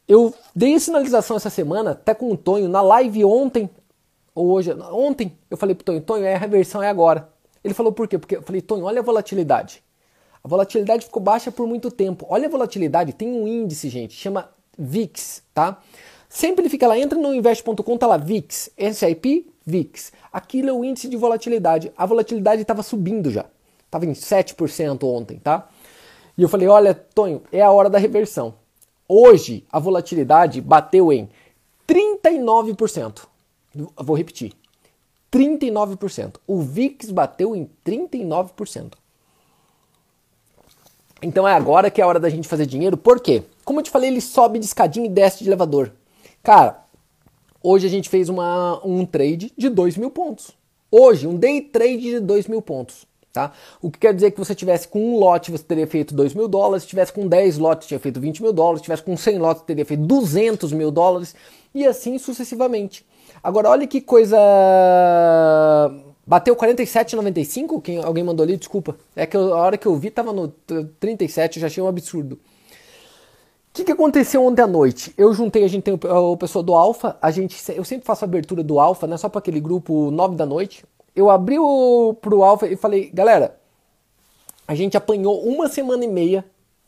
Eu 0.06 0.32
dei 0.54 0.78
sinalização 0.80 1.36
essa 1.36 1.50
semana, 1.50 1.90
até 1.90 2.14
com 2.14 2.32
o 2.32 2.36
Tonho, 2.36 2.68
na 2.68 2.80
live 2.80 3.24
ontem, 3.24 3.68
ou 4.34 4.52
hoje, 4.52 4.72
ontem, 4.90 5.36
eu 5.50 5.56
falei 5.56 5.74
pro 5.74 5.84
Tonho, 5.84 6.00
Tonho, 6.00 6.26
a 6.26 6.38
reversão 6.38 6.82
é 6.82 6.88
agora. 6.88 7.28
Ele 7.62 7.74
falou 7.74 7.92
por 7.92 8.08
quê? 8.08 8.16
Porque 8.16 8.36
eu 8.36 8.42
falei, 8.42 8.62
Tonho, 8.62 8.84
olha 8.84 9.00
a 9.00 9.02
volatilidade. 9.02 9.82
A 10.42 10.48
volatilidade 10.48 11.04
ficou 11.04 11.20
baixa 11.20 11.50
por 11.50 11.66
muito 11.66 11.90
tempo. 11.90 12.24
Olha 12.28 12.46
a 12.46 12.50
volatilidade, 12.50 13.12
tem 13.12 13.28
um 13.28 13.46
índice, 13.46 13.88
gente, 13.88 14.14
chama 14.14 14.48
VIX, 14.78 15.42
tá? 15.52 15.82
Sempre 16.28 16.68
fica 16.68 16.86
lá, 16.86 16.98
entra 16.98 17.18
no 17.18 17.34
invest.com, 17.34 17.96
tá 17.96 18.06
lá 18.06 18.16
VIX, 18.16 18.70
SIP, 18.94 19.46
VIX. 19.64 20.12
Aquilo 20.32 20.68
é 20.68 20.72
o 20.72 20.84
índice 20.84 21.08
de 21.08 21.16
volatilidade. 21.16 21.90
A 21.96 22.04
volatilidade 22.04 22.62
estava 22.62 22.82
subindo 22.82 23.30
já. 23.30 23.46
Estava 23.86 24.04
em 24.04 24.12
7% 24.12 25.04
ontem, 25.04 25.38
tá? 25.38 25.68
E 26.36 26.42
eu 26.42 26.48
falei, 26.48 26.68
olha, 26.68 26.94
Tonho, 26.94 27.42
é 27.50 27.62
a 27.62 27.70
hora 27.70 27.88
da 27.88 27.98
reversão. 27.98 28.54
Hoje 29.08 29.64
a 29.72 29.78
volatilidade 29.78 30.60
bateu 30.60 31.10
em 31.10 31.30
39%. 31.88 33.26
vou 33.96 34.16
repetir. 34.16 34.52
39%. 35.32 36.36
O 36.46 36.60
VIX 36.60 37.10
bateu 37.10 37.56
em 37.56 37.70
39%. 37.84 38.92
Então 41.22 41.48
é 41.48 41.52
agora 41.52 41.90
que 41.90 42.00
é 42.00 42.04
a 42.04 42.06
hora 42.06 42.20
da 42.20 42.28
gente 42.28 42.46
fazer 42.46 42.66
dinheiro. 42.66 42.96
Por 42.96 43.20
quê? 43.20 43.42
Como 43.64 43.80
eu 43.80 43.84
te 43.84 43.90
falei, 43.90 44.10
ele 44.10 44.20
sobe 44.20 44.58
de 44.58 44.66
escadinha 44.66 45.06
e 45.06 45.10
desce 45.10 45.42
de 45.42 45.48
elevador. 45.48 45.92
Cara, 46.42 46.84
hoje 47.62 47.86
a 47.86 47.90
gente 47.90 48.08
fez 48.08 48.28
uma, 48.28 48.80
um 48.84 49.04
trade 49.04 49.52
de 49.56 49.68
2 49.68 49.96
mil 49.96 50.10
pontos. 50.10 50.56
Hoje, 50.90 51.26
um 51.26 51.36
day 51.36 51.60
trade 51.60 52.00
de 52.00 52.20
2 52.20 52.48
mil 52.48 52.62
pontos. 52.62 53.06
Tá? 53.32 53.52
O 53.82 53.90
que 53.90 53.98
quer 53.98 54.14
dizer 54.14 54.30
que 54.30 54.38
você 54.38 54.54
tivesse 54.54 54.88
com 54.88 55.00
um 55.00 55.18
lote, 55.18 55.50
você 55.50 55.62
teria 55.62 55.86
feito 55.86 56.14
2 56.14 56.32
mil 56.34 56.48
dólares, 56.48 56.84
se 56.84 56.88
tivesse 56.88 57.12
com 57.12 57.28
10 57.28 57.58
lotes, 57.58 57.86
tinha 57.86 58.00
feito 58.00 58.18
20 58.18 58.42
mil 58.42 58.52
dólares, 58.52 58.80
se 58.80 58.84
tivesse 58.84 59.02
com 59.02 59.16
100 59.16 59.38
lotes, 59.38 59.62
teria 59.62 59.84
feito 59.84 60.02
200 60.02 60.72
mil 60.72 60.90
dólares, 60.90 61.34
e 61.74 61.86
assim 61.86 62.18
sucessivamente. 62.18 63.04
Agora, 63.42 63.68
olha 63.68 63.86
que 63.86 64.00
coisa. 64.00 64.36
Bateu 66.26 66.56
47,95? 66.56 67.82
Quem 67.82 67.98
alguém 67.98 68.24
mandou 68.24 68.44
ali, 68.44 68.56
desculpa. 68.56 68.96
É 69.14 69.26
que 69.26 69.36
eu, 69.36 69.54
a 69.54 69.60
hora 69.60 69.76
que 69.76 69.86
eu 69.86 69.94
vi 69.96 70.10
tava 70.10 70.32
no 70.32 70.48
37, 70.98 71.58
eu 71.58 71.60
já 71.60 71.66
achei 71.66 71.82
um 71.82 71.88
absurdo 71.88 72.38
que, 73.72 73.84
que 73.84 73.92
aconteceu 73.92 74.44
ontem 74.44 74.62
à 74.62 74.66
noite? 74.66 75.14
Eu 75.16 75.32
juntei, 75.32 75.64
a 75.64 75.68
gente 75.68 75.84
tem 75.84 75.94
o, 75.94 76.32
o 76.32 76.36
pessoal 76.36 76.62
do 76.62 76.74
Alfa, 76.74 77.16
a 77.20 77.30
gente, 77.30 77.56
eu 77.72 77.84
sempre 77.84 78.06
faço 78.06 78.24
a 78.24 78.26
abertura 78.26 78.62
do 78.62 78.80
Alfa, 78.80 79.06
né, 79.06 79.16
só 79.16 79.28
para 79.28 79.38
aquele 79.38 79.60
grupo 79.60 80.10
9 80.10 80.36
da 80.36 80.46
noite. 80.46 80.84
Eu 81.14 81.30
abri 81.30 81.58
o, 81.58 82.14
pro 82.20 82.42
Alfa 82.42 82.66
e 82.66 82.76
falei, 82.76 83.10
galera, 83.10 83.58
a 84.66 84.74
gente 84.74 84.96
apanhou 84.96 85.40
uma 85.44 85.68
semana 85.68 86.04
e 86.04 86.08
meia, 86.08 86.44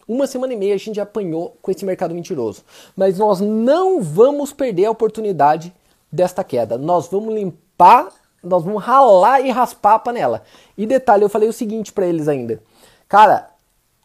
uma 0.06 0.26
semana 0.26 0.52
e 0.52 0.56
meia 0.56 0.74
a 0.74 0.78
gente 0.78 1.00
apanhou 1.00 1.56
com 1.62 1.70
esse 1.70 1.84
mercado 1.84 2.14
mentiroso. 2.14 2.64
Mas 2.96 3.18
nós 3.18 3.40
não 3.40 4.02
vamos 4.02 4.52
perder 4.52 4.86
a 4.86 4.90
oportunidade 4.90 5.72
desta 6.10 6.42
queda. 6.42 6.76
Nós 6.76 7.06
vamos 7.08 7.32
limpar, 7.32 8.08
nós 8.42 8.64
vamos 8.64 8.82
ralar 8.82 9.40
e 9.40 9.50
raspar 9.50 9.94
a 9.94 9.98
panela. 9.98 10.42
E 10.76 10.84
detalhe, 10.84 11.22
eu 11.22 11.28
falei 11.28 11.48
o 11.48 11.52
seguinte 11.52 11.92
para 11.92 12.06
eles 12.06 12.26
ainda. 12.26 12.60
Cara, 13.08 13.50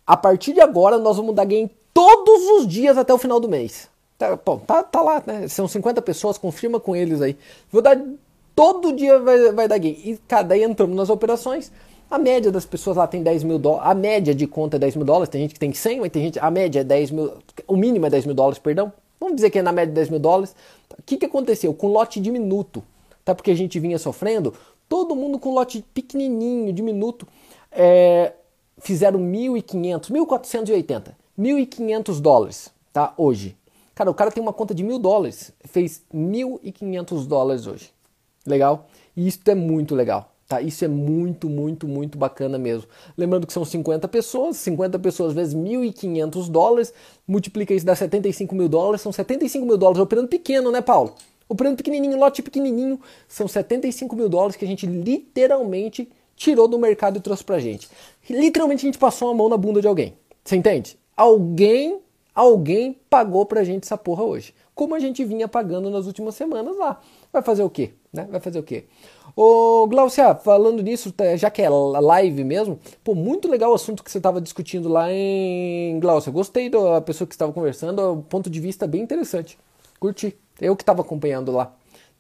a 0.06 0.16
partir 0.16 0.54
de 0.54 0.62
agora 0.62 1.00
nós 1.00 1.18
vamos 1.18 1.34
dar 1.34 1.46
game 1.46 1.72
todos 1.96 2.44
os 2.60 2.68
dias 2.68 2.98
até 2.98 3.14
o 3.14 3.18
final 3.18 3.40
do 3.40 3.48
mês. 3.48 3.88
Tá, 4.18 4.38
bom, 4.46 4.60
tá, 4.60 4.84
tá 4.84 5.02
lá, 5.02 5.24
né? 5.26 5.48
São 5.48 5.66
50 5.66 6.02
pessoas, 6.02 6.38
confirma 6.38 6.78
com 6.78 6.94
eles 6.94 7.22
aí. 7.22 7.38
Vou 7.72 7.82
dar. 7.82 7.98
Todo 8.54 8.94
dia 8.94 9.18
vai, 9.20 9.52
vai 9.54 9.68
dar 9.68 9.78
game. 9.78 9.98
E 10.04 10.20
cada 10.28 10.54
aí 10.54 10.64
entramos 10.64 10.96
nas 10.96 11.10
operações. 11.10 11.72
A 12.12 12.18
média 12.18 12.52
das 12.52 12.66
pessoas 12.66 12.98
lá 12.98 13.08
tem 13.08 13.24
10 13.24 13.44
mil 13.44 13.58
dólares. 13.58 13.90
A 13.90 13.94
média 13.94 14.36
de 14.36 14.46
conta 14.46 14.76
é 14.76 14.80
10 14.80 14.98
mil 14.98 15.06
dólares. 15.06 15.30
Tem 15.30 15.42
gente 15.42 15.54
que 15.54 15.60
tem 15.60 15.74
100, 15.74 16.02
mas 16.02 16.12
tem 16.12 16.24
gente. 16.24 16.40
A 16.40 16.52
média 16.52 16.82
é 16.82 16.84
10 16.84 17.12
mil. 17.12 17.34
O 17.68 17.76
mínimo 17.76 18.06
é 18.06 18.10
10 18.10 18.26
mil 18.26 18.36
dólares, 18.36 18.60
perdão. 18.60 18.92
Vamos 19.20 19.36
dizer 19.36 19.50
que 19.50 19.60
é 19.60 19.62
na 19.62 19.72
média 19.72 19.94
10 19.94 20.10
mil 20.10 20.20
dólares. 20.20 20.56
O 20.98 21.02
que, 21.02 21.18
que 21.18 21.26
aconteceu? 21.26 21.74
Com 21.74 21.88
lote 21.88 22.20
diminuto, 22.20 22.84
tá? 23.24 23.34
Porque 23.34 23.52
a 23.52 23.56
gente 23.56 23.80
vinha 23.80 23.98
sofrendo. 23.98 24.54
Todo 24.88 25.16
mundo 25.16 25.40
com 25.40 25.54
lote 25.54 25.84
pequenininho, 25.94 26.72
diminuto. 26.72 27.28
É, 27.72 28.34
fizeram 28.80 29.20
1.500, 29.20 30.12
1.480. 30.12 31.25
1.500 31.38 32.20
dólares, 32.20 32.72
tá? 32.92 33.14
Hoje. 33.18 33.58
Cara, 33.94 34.12
o 34.12 34.14
cara 34.14 34.32
tem 34.32 34.44
uma 34.44 34.54
conta 34.54 34.76
de 34.76 34.84
mil 34.84 35.00
dólares, 35.00 35.54
fez 35.64 36.04
1.500 36.14 37.26
dólares 37.26 37.66
hoje. 37.66 37.92
Legal? 38.46 38.88
E 39.16 39.28
isso 39.28 39.40
é 39.46 39.56
muito 39.56 39.96
legal, 39.96 40.32
tá? 40.48 40.62
Isso 40.62 40.84
é 40.84 40.88
muito, 40.88 41.50
muito, 41.50 41.88
muito 41.88 42.18
bacana 42.18 42.58
mesmo. 42.58 42.88
Lembrando 43.18 43.48
que 43.48 43.54
são 43.54 43.64
50 43.64 44.08
pessoas, 44.08 44.58
50 44.58 45.00
pessoas 45.00 45.34
vezes 45.34 45.56
1.500 45.56 46.50
dólares, 46.50 46.94
multiplica 47.26 47.74
isso 47.74 47.86
dá 47.86 47.96
75 47.96 48.54
mil 48.54 48.68
dólares, 48.68 49.02
são 49.02 49.12
75 49.12 49.66
mil 49.66 49.78
dólares 49.78 50.02
operando 50.02 50.28
pequeno, 50.28 50.72
né, 50.72 50.82
Paulo? 50.82 51.16
Operando 51.48 51.78
pequenininho, 51.78 52.18
lote 52.18 52.42
pequenininho, 52.42 53.00
são 53.28 53.48
75 53.48 54.16
mil 54.16 54.28
dólares 54.28 54.56
que 54.56 54.66
a 54.66 54.68
gente 54.68 54.86
literalmente 54.86 56.10
tirou 56.36 56.68
do 56.68 56.78
mercado 56.78 57.18
e 57.18 57.22
trouxe 57.22 57.44
pra 57.44 57.60
gente. 57.60 57.88
Literalmente 58.30 58.86
a 58.86 58.88
gente 58.90 58.98
passou 58.98 59.30
a 59.30 59.34
mão 59.34 59.48
na 59.48 59.56
bunda 59.56 59.80
de 59.80 59.88
alguém. 59.88 60.16
Você 60.44 60.56
entende? 60.56 60.98
Alguém, 61.16 62.00
alguém 62.34 63.00
pagou 63.10 63.46
pra 63.46 63.64
gente 63.64 63.84
essa 63.84 63.98
porra 63.98 64.24
hoje. 64.24 64.54
Como 64.74 64.94
a 64.94 65.00
gente 65.00 65.24
vinha 65.24 65.48
pagando 65.48 65.90
nas 65.90 66.06
últimas 66.06 66.36
semanas 66.36 66.78
lá. 66.78 67.00
Vai 67.32 67.42
fazer 67.42 67.64
o 67.64 67.70
quê? 67.70 67.94
Né? 68.12 68.28
Vai 68.30 68.42
fazer 68.42 68.60
o 68.60 68.64
quê? 68.64 68.86
Ô, 69.36 69.88
Glaucia, 69.88 70.36
falando 70.36 70.82
nisso, 70.82 71.12
tá, 71.12 71.36
já 71.36 71.50
que 71.50 71.62
é 71.62 71.70
live 71.70 72.44
mesmo, 72.44 72.80
pô, 73.04 73.14
muito 73.16 73.50
legal 73.50 73.72
o 73.72 73.76
assunto 73.76 74.04
que 74.04 74.12
você 74.12 74.18
estava 74.18 74.40
discutindo 74.42 74.90
lá 74.90 75.12
em 75.12 76.00
Glaucia. 76.00 76.32
Gostei 76.32 76.70
da 76.70 77.02
pessoa 77.02 77.28
que 77.28 77.34
estava 77.34 77.52
conversando, 77.52 78.00
o 78.00 78.24
ponto 78.24 78.50
de 78.50 78.60
vista 78.60 78.86
bem 78.88 79.02
interessante. 79.02 79.58
Curti. 80.00 80.38
Eu 80.60 80.76
que 80.76 80.84
estava 80.84 81.02
acompanhando 81.02 81.52
lá. 81.52 81.74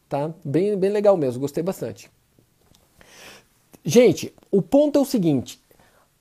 Tá? 0.07 0.31
Bem, 0.43 0.77
bem 0.77 0.91
legal 0.91 1.17
mesmo, 1.17 1.39
gostei 1.41 1.63
bastante. 1.63 2.11
Gente, 3.83 4.33
o 4.51 4.61
ponto 4.61 4.97
é 4.97 5.01
o 5.01 5.05
seguinte: 5.05 5.59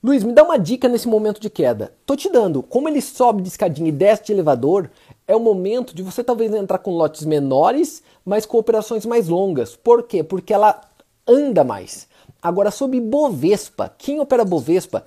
Luiz, 0.04 0.22
me 0.22 0.34
dá 0.34 0.42
uma 0.42 0.58
dica 0.58 0.86
nesse 0.86 1.08
momento 1.08 1.40
de 1.40 1.48
queda. 1.48 1.94
Tô 2.04 2.14
te 2.14 2.28
dando. 2.30 2.62
Como 2.62 2.90
ele 2.90 3.00
sobe 3.00 3.40
de 3.40 3.48
escadinha 3.48 3.88
e 3.88 3.92
desce 3.92 4.26
de 4.26 4.32
elevador, 4.32 4.90
é 5.26 5.34
o 5.34 5.40
momento 5.40 5.94
de 5.94 6.02
você 6.02 6.22
talvez 6.22 6.52
entrar 6.52 6.76
com 6.76 6.90
lotes 6.90 7.24
menores, 7.24 8.02
mas 8.22 8.44
com 8.44 8.58
operações 8.58 9.06
mais 9.06 9.28
longas. 9.28 9.74
Por 9.74 10.02
quê? 10.02 10.22
Porque 10.22 10.52
ela 10.52 10.78
anda 11.26 11.64
mais. 11.64 12.06
Agora, 12.42 12.70
sobre 12.70 13.00
Bovespa, 13.00 13.94
quem 13.96 14.20
opera 14.20 14.44
Bovespa, 14.44 15.06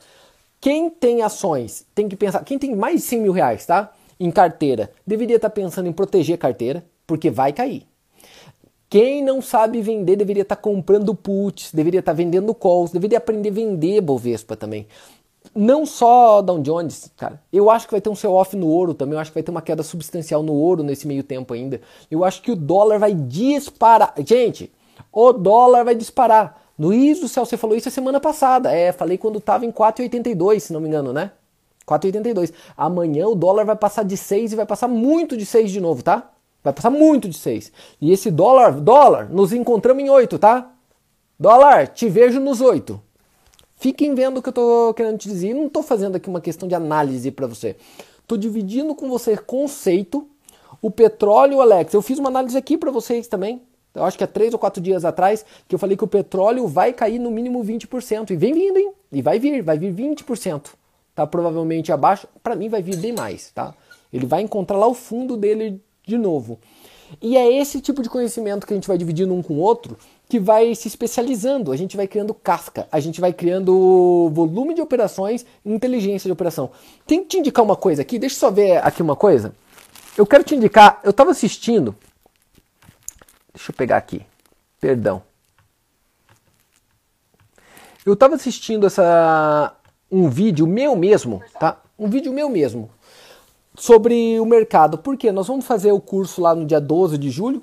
quem 0.59 0.89
tem 0.89 1.21
ações, 1.21 1.85
tem 1.93 2.09
que 2.09 2.15
pensar, 2.15 2.43
quem 2.43 2.57
tem 2.57 2.75
mais 2.75 2.95
de 2.95 3.01
100 3.01 3.21
mil 3.21 3.31
reais, 3.31 3.67
tá? 3.67 3.93
Em 4.19 4.31
carteira, 4.31 4.91
deveria 5.05 5.35
estar 5.35 5.51
pensando 5.51 5.87
em 5.87 5.93
proteger 5.93 6.33
a 6.33 6.39
carteira, 6.39 6.83
porque 7.05 7.29
vai 7.29 7.53
cair. 7.53 7.85
Quem 8.89 9.21
não 9.21 9.41
sabe 9.41 9.81
vender 9.81 10.15
deveria 10.15 10.43
estar 10.43 10.55
comprando 10.55 11.13
puts, 11.13 11.73
deveria 11.73 11.99
estar 11.99 12.13
vendendo 12.13 12.53
calls, 12.55 12.91
deveria 12.91 13.17
aprender 13.17 13.49
a 13.49 13.53
vender 13.53 14.01
Bovespa 14.01 14.55
também. 14.55 14.87
Não 15.53 15.85
só 15.85 16.41
Dow 16.41 16.59
Jones, 16.59 17.11
cara. 17.17 17.41
Eu 17.51 17.69
acho 17.69 17.87
que 17.87 17.91
vai 17.91 18.01
ter 18.01 18.09
um 18.09 18.15
sell-off 18.15 18.55
no 18.55 18.67
ouro 18.67 18.93
também. 18.93 19.15
Eu 19.15 19.19
acho 19.19 19.31
que 19.31 19.35
vai 19.35 19.43
ter 19.43 19.51
uma 19.51 19.61
queda 19.61 19.83
substancial 19.83 20.43
no 20.43 20.53
ouro 20.53 20.83
nesse 20.83 21.07
meio 21.07 21.23
tempo 21.23 21.53
ainda. 21.53 21.81
Eu 22.11 22.23
acho 22.23 22.41
que 22.41 22.51
o 22.51 22.55
dólar 22.55 22.99
vai 22.99 23.13
disparar. 23.13 24.13
Gente, 24.25 24.71
o 25.11 25.33
dólar 25.33 25.83
vai 25.83 25.95
disparar. 25.95 26.61
Luiz 26.77 27.19
do 27.19 27.27
céu, 27.27 27.45
você 27.45 27.57
falou 27.57 27.75
isso 27.75 27.87
a 27.89 27.91
semana 27.91 28.19
passada. 28.19 28.71
É, 28.71 28.91
falei 28.91 29.17
quando 29.17 29.39
estava 29.39 29.65
em 29.65 29.71
4,82, 29.71 30.59
se 30.59 30.73
não 30.73 30.79
me 30.79 30.87
engano, 30.87 31.11
né? 31.11 31.31
4,82. 31.87 32.53
Amanhã 32.77 33.27
o 33.27 33.35
dólar 33.35 33.65
vai 33.65 33.75
passar 33.75 34.03
de 34.03 34.15
6 34.15 34.53
e 34.53 34.55
vai 34.55 34.65
passar 34.65 34.87
muito 34.87 35.35
de 35.35 35.45
6 35.45 35.71
de 35.71 35.81
novo, 35.81 36.03
tá? 36.03 36.31
Vai 36.63 36.73
passar 36.73 36.89
muito 36.89 37.29
de 37.29 37.37
6. 37.37 37.71
E 38.01 38.11
esse 38.11 38.29
dólar, 38.29 38.79
dólar, 38.79 39.29
nos 39.29 39.53
encontramos 39.53 40.03
em 40.03 40.09
8, 40.09 40.37
tá? 40.39 40.71
Dólar, 41.39 41.87
te 41.87 42.09
vejo 42.09 42.39
nos 42.39 42.61
8. 42.61 42.99
Fiquem 43.75 44.15
vendo 44.15 44.37
o 44.37 44.41
que 44.41 44.49
eu 44.49 44.53
tô 44.53 44.93
querendo 44.95 45.17
te 45.17 45.29
dizer. 45.29 45.53
não 45.53 45.69
tô 45.69 45.83
fazendo 45.83 46.15
aqui 46.15 46.27
uma 46.27 46.41
questão 46.41 46.67
de 46.67 46.73
análise 46.73 47.29
para 47.29 47.45
você. 47.45 47.75
Tô 48.25 48.35
dividindo 48.35 48.95
com 48.95 49.07
você 49.07 49.37
conceito. 49.37 50.27
O 50.81 50.89
petróleo, 50.91 51.61
Alex, 51.61 51.93
eu 51.93 52.01
fiz 52.01 52.17
uma 52.19 52.29
análise 52.29 52.57
aqui 52.57 52.77
para 52.77 52.91
vocês 52.91 53.27
também. 53.27 53.61
Eu 53.93 54.03
acho 54.03 54.17
que 54.17 54.23
é 54.23 54.27
três 54.27 54.53
ou 54.53 54.59
quatro 54.59 54.81
dias 54.81 55.05
atrás 55.05 55.45
que 55.67 55.73
eu 55.73 55.79
falei 55.79 55.95
que 55.95 56.03
o 56.03 56.07
petróleo 56.07 56.67
vai 56.67 56.91
cair 56.91 57.19
no 57.19 57.31
mínimo 57.31 57.63
20%. 57.63 58.31
E 58.31 58.35
vem 58.35 58.53
vindo, 58.53 58.77
hein? 58.77 58.91
E 59.11 59.21
vai 59.21 59.39
vir, 59.39 59.61
vai 59.61 59.77
vir 59.77 59.93
20%. 59.93 60.69
Tá 61.15 61.25
provavelmente 61.25 61.91
abaixo. 61.91 62.27
Para 62.43 62.55
mim 62.55 62.69
vai 62.69 62.81
vir 62.81 62.97
bem 62.97 63.13
mais, 63.13 63.51
tá? 63.51 63.73
Ele 64.11 64.25
vai 64.25 64.41
encontrar 64.41 64.77
lá 64.77 64.87
o 64.87 64.93
fundo 64.93 65.37
dele 65.37 65.81
de 66.07 66.17
novo. 66.17 66.57
E 67.21 67.37
é 67.37 67.51
esse 67.59 67.79
tipo 67.79 68.01
de 68.01 68.09
conhecimento 68.09 68.65
que 68.65 68.73
a 68.73 68.75
gente 68.75 68.87
vai 68.87 68.97
dividindo 68.97 69.33
um 69.33 69.43
com 69.43 69.55
o 69.55 69.59
outro 69.59 69.97
que 70.27 70.39
vai 70.39 70.73
se 70.75 70.87
especializando. 70.87 71.71
A 71.71 71.77
gente 71.77 71.95
vai 71.95 72.07
criando 72.07 72.33
casca, 72.33 72.87
a 72.91 72.99
gente 72.99 73.21
vai 73.21 73.31
criando 73.31 74.29
volume 74.33 74.73
de 74.73 74.81
operações, 74.81 75.45
inteligência 75.65 76.27
de 76.27 76.31
operação. 76.31 76.71
Tem 77.05 77.21
que 77.21 77.29
te 77.29 77.37
indicar 77.37 77.63
uma 77.63 77.75
coisa 77.75 78.01
aqui, 78.01 78.19
deixa 78.19 78.35
eu 78.35 78.39
só 78.39 78.51
ver 78.51 78.77
aqui 78.85 79.01
uma 79.01 79.15
coisa. 79.15 79.53
Eu 80.17 80.25
quero 80.25 80.43
te 80.43 80.55
indicar, 80.55 80.99
eu 81.03 81.11
estava 81.11 81.31
assistindo. 81.31 81.95
Deixa 83.53 83.71
eu 83.71 83.75
pegar 83.75 83.97
aqui. 83.97 84.21
Perdão. 84.79 85.23
Eu 88.05 88.13
estava 88.13 88.35
assistindo 88.35 88.87
essa 88.87 89.75
um 90.09 90.29
vídeo 90.29 90.65
meu 90.65 90.95
mesmo, 90.95 91.41
tá? 91.59 91.81
Um 91.99 92.09
vídeo 92.09 92.31
meu 92.31 92.49
mesmo 92.49 92.89
sobre 93.77 94.39
o 94.39 94.45
mercado. 94.45 94.97
Porque 94.97 95.31
nós 95.31 95.47
vamos 95.47 95.65
fazer 95.65 95.91
o 95.91 96.01
curso 96.01 96.41
lá 96.41 96.53
no 96.53 96.65
dia 96.65 96.81
12 96.81 97.17
de 97.17 97.29
julho 97.29 97.61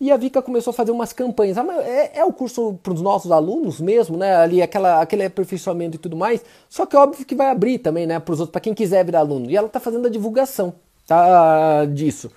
e 0.00 0.12
a 0.12 0.16
Vika 0.16 0.40
começou 0.40 0.70
a 0.70 0.74
fazer 0.74 0.92
umas 0.92 1.12
campanhas. 1.12 1.58
Ah, 1.58 1.66
é, 1.82 2.20
é, 2.20 2.24
o 2.24 2.32
curso 2.32 2.78
para 2.82 2.92
os 2.92 3.00
nossos 3.00 3.32
alunos 3.32 3.80
mesmo, 3.80 4.16
né? 4.16 4.36
Ali 4.36 4.62
aquela, 4.62 5.00
aquele 5.00 5.24
aperfeiçoamento 5.24 5.96
e 5.96 5.98
tudo 5.98 6.16
mais. 6.16 6.44
Só 6.68 6.86
que 6.86 6.94
é 6.94 6.98
óbvio 6.98 7.26
que 7.26 7.34
vai 7.34 7.50
abrir 7.50 7.78
também, 7.78 8.06
né? 8.06 8.18
Para 8.20 8.32
os 8.32 8.40
outros, 8.40 8.52
para 8.52 8.60
quem 8.60 8.74
quiser 8.74 9.04
virar 9.04 9.20
aluno. 9.20 9.50
E 9.50 9.56
ela 9.56 9.66
está 9.66 9.80
fazendo 9.80 10.06
a 10.06 10.10
divulgação 10.10 10.74
tá, 11.06 11.84
disso. 11.86 12.30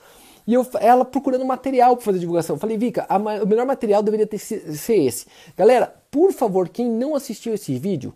E 0.48 0.54
eu, 0.54 0.66
ela 0.80 1.06
procurando 1.06 1.46
material 1.46 1.96
para 1.96 2.06
fazer 2.06 2.20
divulgação. 2.20 2.56
Eu 2.56 2.60
falei, 2.60 2.78
Vika, 2.78 3.06
o 3.44 3.46
melhor 3.46 3.66
material 3.66 4.02
deveria 4.02 4.26
ter, 4.26 4.40
ser 4.40 5.06
esse. 5.06 5.28
Galera, 5.56 5.94
por 6.10 6.32
favor, 6.32 6.70
quem 6.70 6.90
não 6.90 7.14
assistiu 7.14 7.54
esse 7.54 7.78
vídeo, 7.78 8.14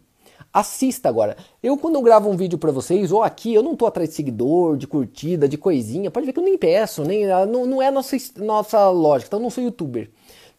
Assista 0.53 1.09
agora. 1.09 1.35
Eu, 1.63 1.75
quando 1.75 1.95
eu 1.95 2.01
gravo 2.03 2.29
um 2.29 2.37
vídeo 2.37 2.59
para 2.59 2.71
vocês, 2.71 3.11
ou 3.11 3.23
aqui, 3.23 3.51
eu 3.55 3.63
não 3.63 3.75
tô 3.75 3.87
atrás 3.87 4.09
de 4.09 4.15
seguidor, 4.15 4.77
de 4.77 4.85
curtida, 4.85 5.49
de 5.49 5.57
coisinha. 5.57 6.11
Pode 6.11 6.27
ver 6.27 6.33
que 6.33 6.39
eu 6.39 6.43
nem 6.43 6.59
peço, 6.59 7.03
nem, 7.03 7.25
ah, 7.31 7.43
não, 7.43 7.65
não 7.65 7.81
é 7.81 7.89
nossa, 7.89 8.15
nossa 8.37 8.87
lógica, 8.89 9.29
então 9.29 9.39
eu 9.39 9.43
não 9.43 9.49
sou 9.49 9.63
youtuber. 9.63 10.11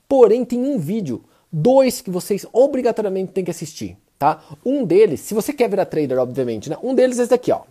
Porém, 0.08 0.44
tem 0.44 0.60
um 0.60 0.78
vídeo, 0.78 1.22
dois 1.50 2.00
que 2.00 2.10
vocês 2.10 2.44
obrigatoriamente 2.52 3.30
têm 3.30 3.44
que 3.44 3.52
assistir, 3.52 3.96
tá? 4.18 4.42
Um 4.66 4.84
deles, 4.84 5.20
se 5.20 5.32
você 5.32 5.52
quer 5.52 5.70
virar 5.70 5.86
trader, 5.86 6.18
obviamente, 6.18 6.68
né? 6.68 6.76
Um 6.82 6.92
deles 6.92 7.20
é 7.20 7.22
esse 7.22 7.30
daqui, 7.30 7.52
ó. 7.52 7.62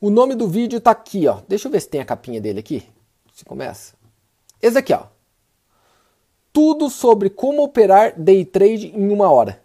O 0.00 0.10
nome 0.10 0.34
do 0.34 0.48
vídeo 0.48 0.80
tá 0.80 0.90
aqui, 0.90 1.28
ó. 1.28 1.38
Deixa 1.46 1.68
eu 1.68 1.72
ver 1.72 1.80
se 1.80 1.88
tem 1.88 2.00
a 2.00 2.04
capinha 2.04 2.40
dele 2.40 2.58
aqui. 2.58 2.82
Se 3.32 3.44
começa. 3.44 3.94
Esse 4.60 4.76
aqui, 4.76 4.92
ó. 4.92 5.04
Tudo 6.52 6.90
sobre 6.90 7.30
como 7.30 7.62
operar 7.62 8.20
day 8.20 8.44
trade 8.44 8.92
em 8.94 9.10
uma 9.10 9.30
hora. 9.30 9.63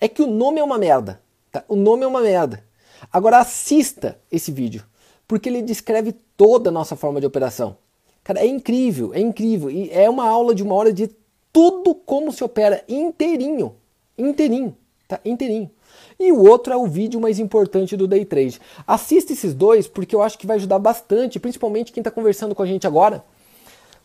É 0.00 0.08
que 0.08 0.22
o 0.22 0.26
nome 0.26 0.60
é 0.60 0.64
uma 0.64 0.78
merda. 0.78 1.20
Tá? 1.52 1.64
O 1.68 1.76
nome 1.76 2.04
é 2.04 2.06
uma 2.06 2.20
merda. 2.20 2.64
Agora 3.12 3.38
assista 3.38 4.18
esse 4.30 4.50
vídeo, 4.50 4.84
porque 5.26 5.48
ele 5.48 5.62
descreve 5.62 6.12
toda 6.36 6.70
a 6.70 6.72
nossa 6.72 6.96
forma 6.96 7.20
de 7.20 7.26
operação. 7.26 7.76
Cara, 8.22 8.40
é 8.40 8.46
incrível, 8.46 9.12
é 9.14 9.20
incrível. 9.20 9.70
E 9.70 9.90
é 9.90 10.08
uma 10.08 10.26
aula 10.26 10.54
de 10.54 10.62
uma 10.62 10.74
hora 10.74 10.92
de 10.92 11.10
tudo 11.52 11.94
como 11.94 12.32
se 12.32 12.44
opera 12.44 12.84
inteirinho. 12.88 13.74
Inteirinho, 14.16 14.76
tá? 15.08 15.20
Inteirinho. 15.24 15.70
E 16.18 16.30
o 16.30 16.46
outro 16.46 16.72
é 16.72 16.76
o 16.76 16.86
vídeo 16.86 17.20
mais 17.20 17.38
importante 17.38 17.96
do 17.96 18.06
Day 18.06 18.24
Trade. 18.24 18.60
Assista 18.86 19.32
esses 19.32 19.54
dois 19.54 19.88
porque 19.88 20.14
eu 20.14 20.22
acho 20.22 20.38
que 20.38 20.46
vai 20.46 20.56
ajudar 20.56 20.78
bastante, 20.78 21.40
principalmente 21.40 21.92
quem 21.92 22.00
está 22.00 22.10
conversando 22.10 22.54
com 22.54 22.62
a 22.62 22.66
gente 22.66 22.86
agora, 22.86 23.24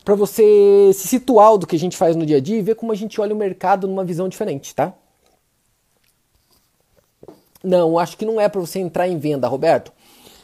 para 0.04 0.16
você 0.16 0.92
se 0.94 1.08
situar 1.08 1.58
do 1.58 1.68
que 1.68 1.76
a 1.76 1.80
gente 1.80 1.98
faz 1.98 2.16
no 2.16 2.26
dia 2.26 2.38
a 2.38 2.40
dia 2.40 2.58
e 2.58 2.62
ver 2.62 2.76
como 2.76 2.92
a 2.92 2.96
gente 2.96 3.20
olha 3.20 3.36
o 3.36 3.38
mercado 3.38 3.88
numa 3.88 4.06
visão 4.06 4.30
diferente, 4.30 4.74
tá? 4.74 4.94
Não, 7.66 7.98
acho 7.98 8.18
que 8.18 8.26
não 8.26 8.40
é 8.40 8.48
para 8.48 8.62
você 8.62 8.80
entrar 8.80 9.08
em 9.08 9.18
venda, 9.18 9.48
Roberto. 9.48 9.92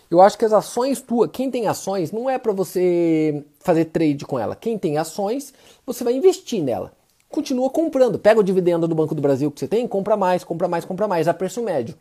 Eu 0.10 0.20
acho 0.20 0.38
que 0.38 0.44
as 0.44 0.52
ações 0.52 1.00
tua, 1.00 1.28
quem 1.28 1.50
tem 1.50 1.68
ações, 1.68 2.12
não 2.12 2.30
é 2.30 2.38
para 2.38 2.52
você 2.52 3.46
fazer 3.60 3.86
trade 3.86 4.26
com 4.26 4.38
ela. 4.38 4.56
Quem 4.56 4.78
tem 4.78 4.98
ações, 4.98 5.54
você 5.86 6.04
vai 6.04 6.14
investir 6.14 6.62
nela. 6.62 6.92
Continua 7.30 7.70
comprando. 7.70 8.20
Pega 8.20 8.42
o 8.42 8.44
dividendo 8.44 8.88
do 8.90 8.96
Banco 8.96 9.16
do 9.16 9.22
Brasil 9.22 9.50
que 9.50 9.60
você 9.60 9.68
tem, 9.68 9.88
compra 9.88 10.18
mais, 10.18 10.44
compra 10.44 10.68
mais, 10.68 10.84
compra 10.84 11.08
mais, 11.08 11.30
a 11.30 11.34
preço 11.34 11.62
médio. 11.62 11.96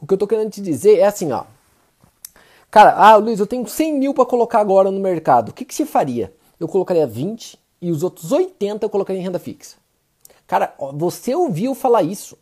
O 0.00 0.06
que 0.06 0.14
eu 0.14 0.18
tô 0.18 0.26
querendo 0.26 0.50
te 0.50 0.62
dizer 0.62 1.00
é 1.00 1.04
assim, 1.04 1.30
ó. 1.32 1.44
Cara, 2.70 2.94
ah, 2.94 3.16
Luiz, 3.16 3.38
eu 3.38 3.46
tenho 3.46 3.66
100 3.66 3.98
mil 3.98 4.14
para 4.14 4.24
colocar 4.24 4.60
agora 4.60 4.90
no 4.90 5.00
mercado. 5.00 5.50
O 5.50 5.52
que, 5.52 5.66
que 5.66 5.74
se 5.74 5.84
faria? 5.84 6.32
Eu 6.58 6.66
colocaria 6.66 7.06
20 7.06 7.58
e 7.82 7.90
os 7.90 8.02
outros 8.02 8.32
80 8.32 8.86
eu 8.86 8.90
colocaria 8.90 9.20
em 9.20 9.24
renda 9.24 9.38
fixa. 9.38 9.76
Cara, 10.46 10.74
você 10.94 11.34
ouviu 11.34 11.74
falar 11.74 12.02
isso. 12.02 12.38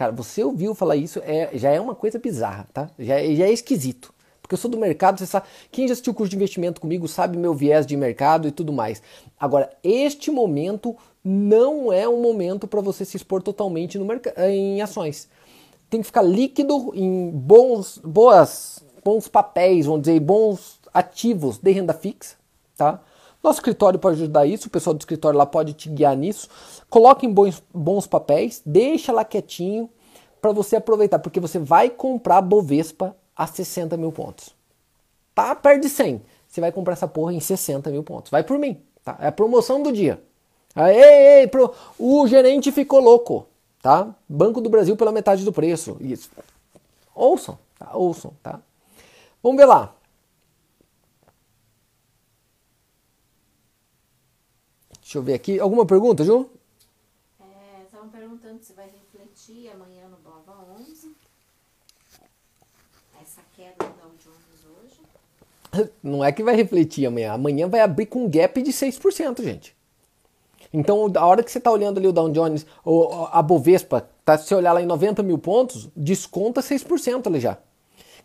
Cara, 0.00 0.12
você 0.12 0.42
ouviu 0.42 0.74
falar 0.74 0.96
isso, 0.96 1.20
é, 1.22 1.50
já 1.52 1.68
é 1.68 1.78
uma 1.78 1.94
coisa 1.94 2.18
bizarra, 2.18 2.66
tá? 2.72 2.88
Já, 2.98 3.20
é, 3.20 3.34
já 3.34 3.44
é 3.44 3.52
esquisito. 3.52 4.14
Porque 4.40 4.54
eu 4.54 4.56
sou 4.56 4.70
do 4.70 4.78
mercado, 4.78 5.18
você 5.18 5.26
sabe. 5.26 5.46
Quem 5.70 5.86
já 5.86 5.92
assistiu 5.92 6.14
o 6.14 6.16
curso 6.16 6.30
de 6.30 6.36
investimento 6.36 6.80
comigo 6.80 7.06
sabe 7.06 7.36
meu 7.36 7.52
viés 7.52 7.84
de 7.84 7.94
mercado 7.98 8.48
e 8.48 8.50
tudo 8.50 8.72
mais. 8.72 9.02
Agora, 9.38 9.68
este 9.84 10.30
momento 10.30 10.96
não 11.22 11.92
é 11.92 12.08
um 12.08 12.22
momento 12.22 12.66
para 12.66 12.80
você 12.80 13.04
se 13.04 13.14
expor 13.14 13.42
totalmente 13.42 13.98
no 13.98 14.08
em 14.48 14.80
ações. 14.80 15.28
Tem 15.90 16.00
que 16.00 16.06
ficar 16.06 16.22
líquido 16.22 16.92
em 16.94 17.28
bons, 17.28 18.00
boas, 18.02 18.82
bons 19.04 19.28
papéis, 19.28 19.84
vamos 19.84 20.00
dizer, 20.00 20.18
bons 20.18 20.80
ativos 20.94 21.58
de 21.58 21.72
renda 21.72 21.92
fixa, 21.92 22.36
tá? 22.74 23.02
Nosso 23.42 23.58
escritório 23.58 23.98
pode 23.98 24.16
ajudar 24.16 24.46
isso, 24.46 24.68
o 24.68 24.70
pessoal 24.70 24.94
do 24.94 25.00
escritório 25.00 25.38
lá 25.38 25.46
pode 25.46 25.72
te 25.72 25.88
guiar 25.88 26.16
nisso. 26.16 26.48
Coloque 26.88 27.26
em 27.26 27.32
bons, 27.32 27.62
bons 27.72 28.06
papéis, 28.06 28.62
deixa 28.64 29.12
lá 29.12 29.24
quietinho 29.24 29.88
para 30.40 30.52
você 30.52 30.76
aproveitar, 30.76 31.18
porque 31.18 31.40
você 31.40 31.58
vai 31.58 31.90
comprar 31.90 32.40
Bovespa 32.42 33.16
a 33.36 33.46
60 33.46 33.96
mil 33.96 34.12
pontos. 34.12 34.54
Tá 35.34 35.54
perto 35.54 35.82
de 35.82 35.88
100. 35.88 36.22
Você 36.46 36.60
vai 36.60 36.72
comprar 36.72 36.94
essa 36.94 37.08
porra 37.08 37.32
em 37.32 37.40
60 37.40 37.90
mil 37.90 38.02
pontos. 38.02 38.30
Vai 38.30 38.42
por 38.42 38.58
mim. 38.58 38.80
Tá? 39.04 39.16
É 39.20 39.28
a 39.28 39.32
promoção 39.32 39.82
do 39.82 39.92
dia. 39.92 40.20
Ei, 40.76 41.46
pro... 41.46 41.72
O 41.98 42.26
gerente 42.26 42.70
ficou 42.72 43.00
louco. 43.00 43.46
Tá? 43.80 44.14
Banco 44.28 44.60
do 44.60 44.68
Brasil 44.68 44.96
pela 44.96 45.12
metade 45.12 45.44
do 45.44 45.52
preço. 45.52 45.96
Isso. 46.00 46.30
Ouçam, 47.14 47.58
tá? 47.78 47.90
Ouçam, 47.94 48.32
tá? 48.42 48.60
Vamos 49.42 49.58
ver 49.58 49.66
lá. 49.66 49.94
Deixa 55.10 55.18
eu 55.18 55.24
ver 55.24 55.34
aqui. 55.34 55.58
Alguma 55.58 55.84
pergunta, 55.84 56.22
Ju? 56.22 56.48
É, 57.40 57.82
estavam 57.82 58.08
perguntando 58.10 58.62
se 58.62 58.72
vai 58.74 58.88
refletir 58.88 59.68
amanhã 59.68 60.06
no 60.08 60.16
Bova 60.18 60.64
11. 60.78 61.10
Essa 63.20 63.40
queda 63.56 63.74
do 63.86 63.92
Dow 64.00 64.12
Jones 64.22 65.02
hoje. 65.74 65.90
Não 66.00 66.24
é 66.24 66.30
que 66.30 66.44
vai 66.44 66.54
refletir 66.54 67.06
amanhã. 67.06 67.32
Amanhã 67.32 67.68
vai 67.68 67.80
abrir 67.80 68.06
com 68.06 68.24
um 68.24 68.30
gap 68.30 68.62
de 68.62 68.70
6%, 68.70 69.42
gente. 69.42 69.76
Então, 70.72 71.12
a 71.16 71.26
hora 71.26 71.42
que 71.42 71.50
você 71.50 71.58
está 71.58 71.72
olhando 71.72 71.98
ali 71.98 72.06
o 72.06 72.12
Dow 72.12 72.30
Jones, 72.30 72.64
ou 72.84 73.26
a 73.32 73.42
Bovespa 73.42 74.08
Tá? 74.24 74.38
Se 74.38 74.46
você 74.46 74.54
olhar 74.54 74.72
lá 74.72 74.80
em 74.80 74.86
90 74.86 75.24
mil 75.24 75.38
pontos, 75.38 75.88
desconta 75.96 76.60
6% 76.60 77.26
ali 77.26 77.40
já. 77.40 77.58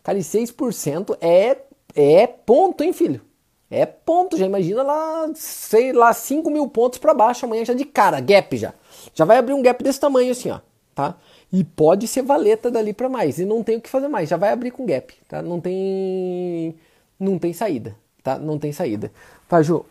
Cara, 0.04 0.20
e 0.20 0.22
6% 0.22 1.18
é, 1.20 1.58
é 1.96 2.28
ponto, 2.28 2.84
hein, 2.84 2.94
filho? 2.94 3.22
É 3.70 3.86
ponto, 3.86 4.38
já 4.38 4.46
imagina 4.46 4.84
lá, 4.84 5.30
sei 5.34 5.92
lá, 5.92 6.14
5 6.14 6.50
mil 6.52 6.68
pontos 6.68 7.00
para 7.00 7.14
baixo 7.14 7.46
amanhã 7.46 7.66
já 7.66 7.74
de 7.74 7.84
cara, 7.86 8.20
gap 8.20 8.56
já. 8.56 8.74
Já 9.14 9.26
vai 9.26 9.38
abrir 9.38 9.54
um 9.54 9.62
gap 9.62 9.84
desse 9.84 10.00
tamanho 10.00 10.32
assim, 10.32 10.52
ó, 10.52 10.60
tá? 10.94 11.16
E 11.52 11.64
pode 11.64 12.08
ser 12.08 12.22
valeta 12.22 12.70
dali 12.70 12.94
para 12.94 13.10
mais, 13.10 13.40
e 13.40 13.46
não 13.46 13.64
tem 13.64 13.78
o 13.78 13.82
que 13.82 13.90
fazer 13.90 14.08
mais, 14.08 14.30
já 14.30 14.38
vai 14.38 14.52
abrir 14.52 14.72
com 14.72 14.86
gap, 14.86 15.14
tá? 15.28 15.42
Não 15.42 15.60
tem 15.60 16.76
não 17.20 17.40
tem 17.40 17.54
saída, 17.54 17.96
tá? 18.22 18.38
Não 18.38 18.60
tem 18.60 18.72
saída. 18.72 19.12
Tá, 19.48 19.62
Ju? 19.62 19.86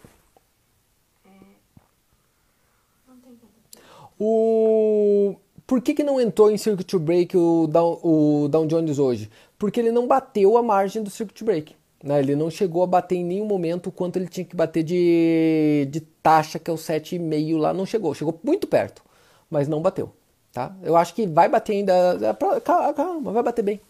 O 4.19 5.37
por 5.67 5.81
que, 5.81 5.95
que 5.95 6.05
não 6.05 6.21
entrou 6.21 6.51
em 6.51 6.59
circuit 6.59 6.97
break 6.99 7.37
o 7.37 7.67
Dow, 7.67 8.01
o 8.05 8.49
Dow 8.49 8.67
Jones 8.67 8.99
hoje? 8.99 9.31
Porque 9.59 9.81
ele 9.81 9.91
não 9.91 10.07
bateu 10.07 10.57
a 10.57 10.63
margem 10.63 11.03
do 11.03 11.11
circuit 11.11 11.43
break. 11.43 11.75
Né? 12.05 12.19
Ele 12.19 12.37
não 12.37 12.51
chegou 12.51 12.83
a 12.83 12.87
bater 12.87 13.17
em 13.17 13.25
nenhum 13.25 13.47
momento 13.47 13.87
o 13.87 13.93
quanto 13.93 14.19
ele 14.19 14.29
tinha 14.29 14.45
que 14.45 14.55
bater 14.55 14.83
de, 14.83 15.89
de 15.91 16.01
taxa, 16.01 16.59
que 16.59 16.71
é 16.71 16.75
o 16.75 16.77
7,5 16.77 17.57
lá. 17.57 17.73
Não 17.73 17.87
chegou. 17.87 18.15
Chegou 18.15 18.39
muito 18.45 18.67
perto, 18.67 19.03
mas 19.49 19.67
não 19.67 19.81
bateu. 19.81 20.13
Tá? 20.53 20.77
Eu 20.83 20.97
acho 20.97 21.15
que 21.15 21.27
vai 21.27 21.49
bater 21.49 21.73
ainda. 21.73 21.93
É 22.21 22.61
calma, 22.61 23.33
vai 23.33 23.43
bater 23.43 23.63
bem. 23.63 23.81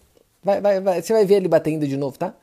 Vai, 0.42 0.60
vai, 0.60 0.80
vai. 0.80 1.02
Você 1.02 1.12
vai 1.12 1.26
ver 1.26 1.36
ele 1.36 1.48
bater 1.48 1.70
ainda 1.70 1.88
de 1.88 1.96
novo, 1.96 2.16
tá? 2.16 2.34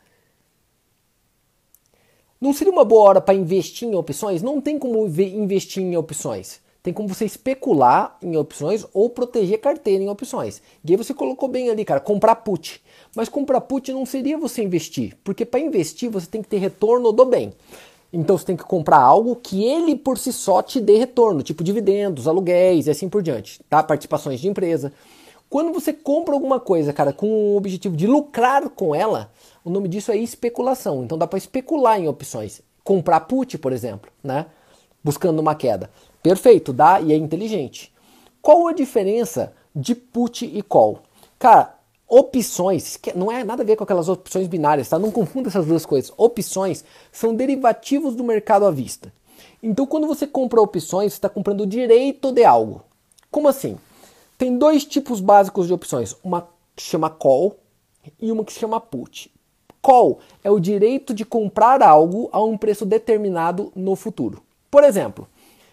Não 2.39 2.51
seria 2.51 2.73
uma 2.73 2.83
boa 2.83 3.03
hora 3.03 3.21
para 3.21 3.33
investir 3.33 3.87
em 3.87 3.95
opções? 3.95 4.41
Não 4.41 4.59
tem 4.59 4.77
como 4.77 5.07
investir 5.07 5.81
em 5.81 5.95
opções. 5.95 6.59
Tem 6.83 6.91
como 6.91 7.07
você 7.07 7.25
especular 7.25 8.17
em 8.21 8.35
opções 8.35 8.85
ou 8.93 9.09
proteger 9.09 9.59
carteira 9.59 10.03
em 10.03 10.09
opções. 10.09 10.61
E 10.83 10.91
aí 10.91 10.97
você 10.97 11.13
colocou 11.13 11.47
bem 11.47 11.69
ali, 11.69 11.85
cara, 11.85 12.00
comprar 12.00 12.35
put. 12.38 12.81
Mas 13.15 13.29
comprar 13.29 13.61
put 13.61 13.91
não 13.91 14.05
seria 14.05 14.38
você 14.38 14.63
investir, 14.63 15.15
porque 15.23 15.45
para 15.45 15.59
investir 15.59 16.09
você 16.09 16.25
tem 16.25 16.41
que 16.41 16.47
ter 16.47 16.57
retorno 16.57 17.11
do 17.11 17.25
bem. 17.25 17.53
Então 18.11 18.38
você 18.38 18.45
tem 18.45 18.57
que 18.57 18.63
comprar 18.63 19.00
algo 19.00 19.35
que 19.35 19.63
ele 19.63 19.95
por 19.95 20.17
si 20.17 20.33
só 20.33 20.61
te 20.61 20.81
dê 20.81 20.97
retorno, 20.97 21.43
tipo 21.43 21.63
dividendos, 21.63 22.27
aluguéis 22.27 22.88
e 22.88 22.91
assim 22.91 23.07
por 23.07 23.21
diante, 23.21 23.61
tá? 23.69 23.81
Participações 23.83 24.39
de 24.39 24.50
empresa. 24.50 24.91
Quando 25.50 25.71
você 25.71 25.93
compra 25.93 26.33
alguma 26.33 26.59
coisa, 26.59 26.91
cara, 26.91 27.13
com 27.13 27.27
o 27.27 27.57
objetivo 27.57 27.95
de 27.95 28.07
lucrar 28.07 28.69
com 28.69 28.95
ela, 28.95 29.31
o 29.63 29.69
nome 29.69 29.88
disso 29.88 30.11
é 30.11 30.17
especulação. 30.17 31.03
Então 31.03 31.17
dá 31.17 31.27
para 31.27 31.38
especular 31.38 32.00
em 32.00 32.07
opções. 32.07 32.61
Comprar 32.83 33.21
put, 33.21 33.57
por 33.57 33.71
exemplo, 33.71 34.09
né? 34.23 34.47
Buscando 35.03 35.39
uma 35.39 35.53
queda. 35.53 35.89
Perfeito, 36.21 36.71
dá 36.71 37.01
e 37.01 37.11
é 37.11 37.15
inteligente. 37.15 37.91
Qual 38.41 38.67
a 38.67 38.73
diferença 38.73 39.53
de 39.75 39.95
put 39.95 40.45
e 40.45 40.61
call? 40.61 40.99
Cara, 41.39 41.75
opções, 42.07 42.99
não 43.15 43.31
é 43.31 43.43
nada 43.43 43.63
a 43.63 43.65
ver 43.65 43.75
com 43.75 43.83
aquelas 43.83 44.09
opções 44.09 44.47
binárias, 44.47 44.89
tá? 44.89 44.99
Não 44.99 45.11
confunda 45.11 45.49
essas 45.49 45.65
duas 45.65 45.85
coisas. 45.85 46.11
Opções 46.17 46.83
são 47.11 47.33
derivativos 47.33 48.15
do 48.15 48.23
mercado 48.23 48.65
à 48.65 48.71
vista. 48.71 49.11
Então, 49.63 49.85
quando 49.85 50.07
você 50.07 50.27
compra 50.27 50.61
opções, 50.61 51.13
você 51.13 51.17
está 51.17 51.29
comprando 51.29 51.61
o 51.61 51.67
direito 51.67 52.31
de 52.31 52.43
algo. 52.43 52.83
Como 53.29 53.47
assim? 53.47 53.77
Tem 54.37 54.57
dois 54.57 54.83
tipos 54.83 55.19
básicos 55.19 55.67
de 55.67 55.73
opções: 55.73 56.15
uma 56.23 56.47
que 56.75 56.83
chama 56.83 57.09
call 57.09 57.55
e 58.19 58.31
uma 58.31 58.43
que 58.43 58.51
chama 58.51 58.79
put. 58.79 59.31
Call 59.81 60.19
é 60.43 60.51
o 60.51 60.59
direito 60.59 61.13
de 61.13 61.23
comprar 61.23 61.81
algo 61.81 62.29
a 62.31 62.43
um 62.43 62.57
preço 62.57 62.85
determinado 62.85 63.71
no 63.75 63.95
futuro. 63.95 64.43
Por 64.69 64.83
exemplo, 64.83 65.27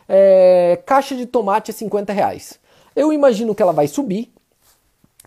é, 0.09 0.81
caixa 0.87 1.15
de 1.15 1.27
tomate 1.27 1.71
é 1.71 1.75
50 1.75 2.13
reais. 2.13 2.59
Eu 2.97 3.13
imagino 3.13 3.55
que 3.55 3.63
ela 3.63 3.73
vai 3.73 3.87
subir. 3.87 4.33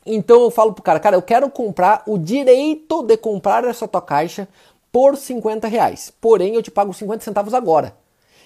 Então 0.05 0.41
eu 0.41 0.49
falo 0.49 0.73
pro 0.73 0.81
cara, 0.81 0.99
cara, 0.99 1.15
eu 1.15 1.21
quero 1.21 1.49
comprar 1.49 2.03
o 2.07 2.17
direito 2.17 3.03
de 3.03 3.15
comprar 3.15 3.63
essa 3.65 3.87
tua 3.87 4.01
caixa 4.01 4.47
por 4.91 5.15
50 5.15 5.67
reais. 5.67 6.11
Porém, 6.19 6.55
eu 6.55 6.63
te 6.63 6.71
pago 6.71 6.91
50 6.93 7.23
centavos 7.23 7.53
agora. 7.53 7.95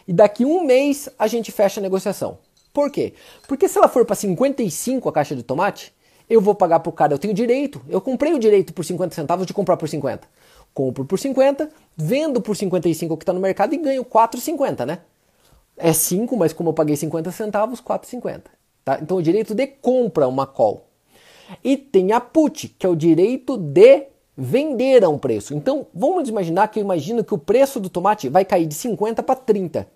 E 0.08 0.13
daqui 0.13 0.45
um 0.45 0.63
mês 0.63 1.10
a 1.17 1.28
gente 1.28 1.52
fecha 1.52 1.80
a 1.80 1.84
negociação. 1.84 2.38
Por 2.74 2.91
quê? 2.91 3.13
Porque 3.48 3.69
se 3.69 3.78
ela 3.78 3.88
for 3.88 4.06
para 4.06 4.15
55 4.15 5.08
a 5.08 5.13
caixa 5.13 5.34
de 5.34 5.41
tomate, 5.41 5.93
eu 6.30 6.41
vou 6.41 6.54
pagar 6.54 6.82
pro 6.82 6.91
cara, 6.91 7.13
eu 7.13 7.17
tenho 7.17 7.34
direito. 7.34 7.82
Eu 7.88 8.02
comprei 8.02 8.34
o 8.34 8.39
direito 8.39 8.74
por 8.74 8.84
50 8.84 9.15
centavos 9.15 9.48
de 9.48 9.54
comprar 9.54 9.78
por 9.78 9.88
50. 9.88 10.28
Compro 10.74 11.06
por 11.06 11.17
50, 11.17 11.69
vendo 11.95 12.41
por 12.41 12.56
55 12.56 13.15
que 13.15 13.24
está 13.24 13.32
no 13.32 13.39
mercado 13.39 13.74
e 13.74 13.78
ganho 13.78 14.04
4,50, 14.04 14.86
né? 14.86 15.00
É 15.78 15.94
5, 15.94 16.36
mas 16.38 16.54
como 16.54 16.70
eu 16.70 16.74
paguei 16.74 16.96
50 16.96 17.32
centavos, 17.32 17.82
4,50. 17.82 18.44
Tá? 18.84 19.00
Então 19.02 19.18
o 19.18 19.22
direito 19.22 19.54
de 19.54 19.68
compra 19.68 20.28
uma 20.28 20.46
call. 20.46 20.88
E 21.64 21.78
tem 21.78 22.12
a 22.12 22.20
put, 22.20 22.70
que 22.70 22.86
é 22.86 22.90
o 22.90 22.96
direito 22.96 23.58
de 23.58 24.08
vender 24.38 25.04
a 25.04 25.10
um 25.10 25.18
preço. 25.18 25.54
Então 25.54 25.88
vamos 25.94 26.30
imaginar 26.30 26.68
que 26.68 26.80
eu 26.80 26.84
imagino 26.84 27.24
que 27.24 27.34
o 27.34 27.38
preço 27.38 27.80
do 27.80 27.90
tomate 27.90 28.30
vai 28.30 28.46
cair 28.46 28.66
de 28.66 28.74
50 28.74 29.24
para 29.24 29.36
30. 29.36 29.88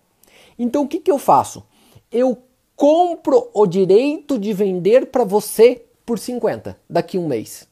Então 0.57 0.83
o 0.83 0.87
que, 0.87 0.99
que 0.99 1.11
eu 1.11 1.17
faço? 1.17 1.63
Eu 2.11 2.37
compro 2.75 3.49
o 3.53 3.65
direito 3.67 4.37
de 4.39 4.53
vender 4.53 5.07
para 5.07 5.23
você 5.23 5.85
por 6.05 6.17
50 6.17 6.77
daqui 6.89 7.17
a 7.17 7.19
um 7.19 7.27
mês. 7.27 7.67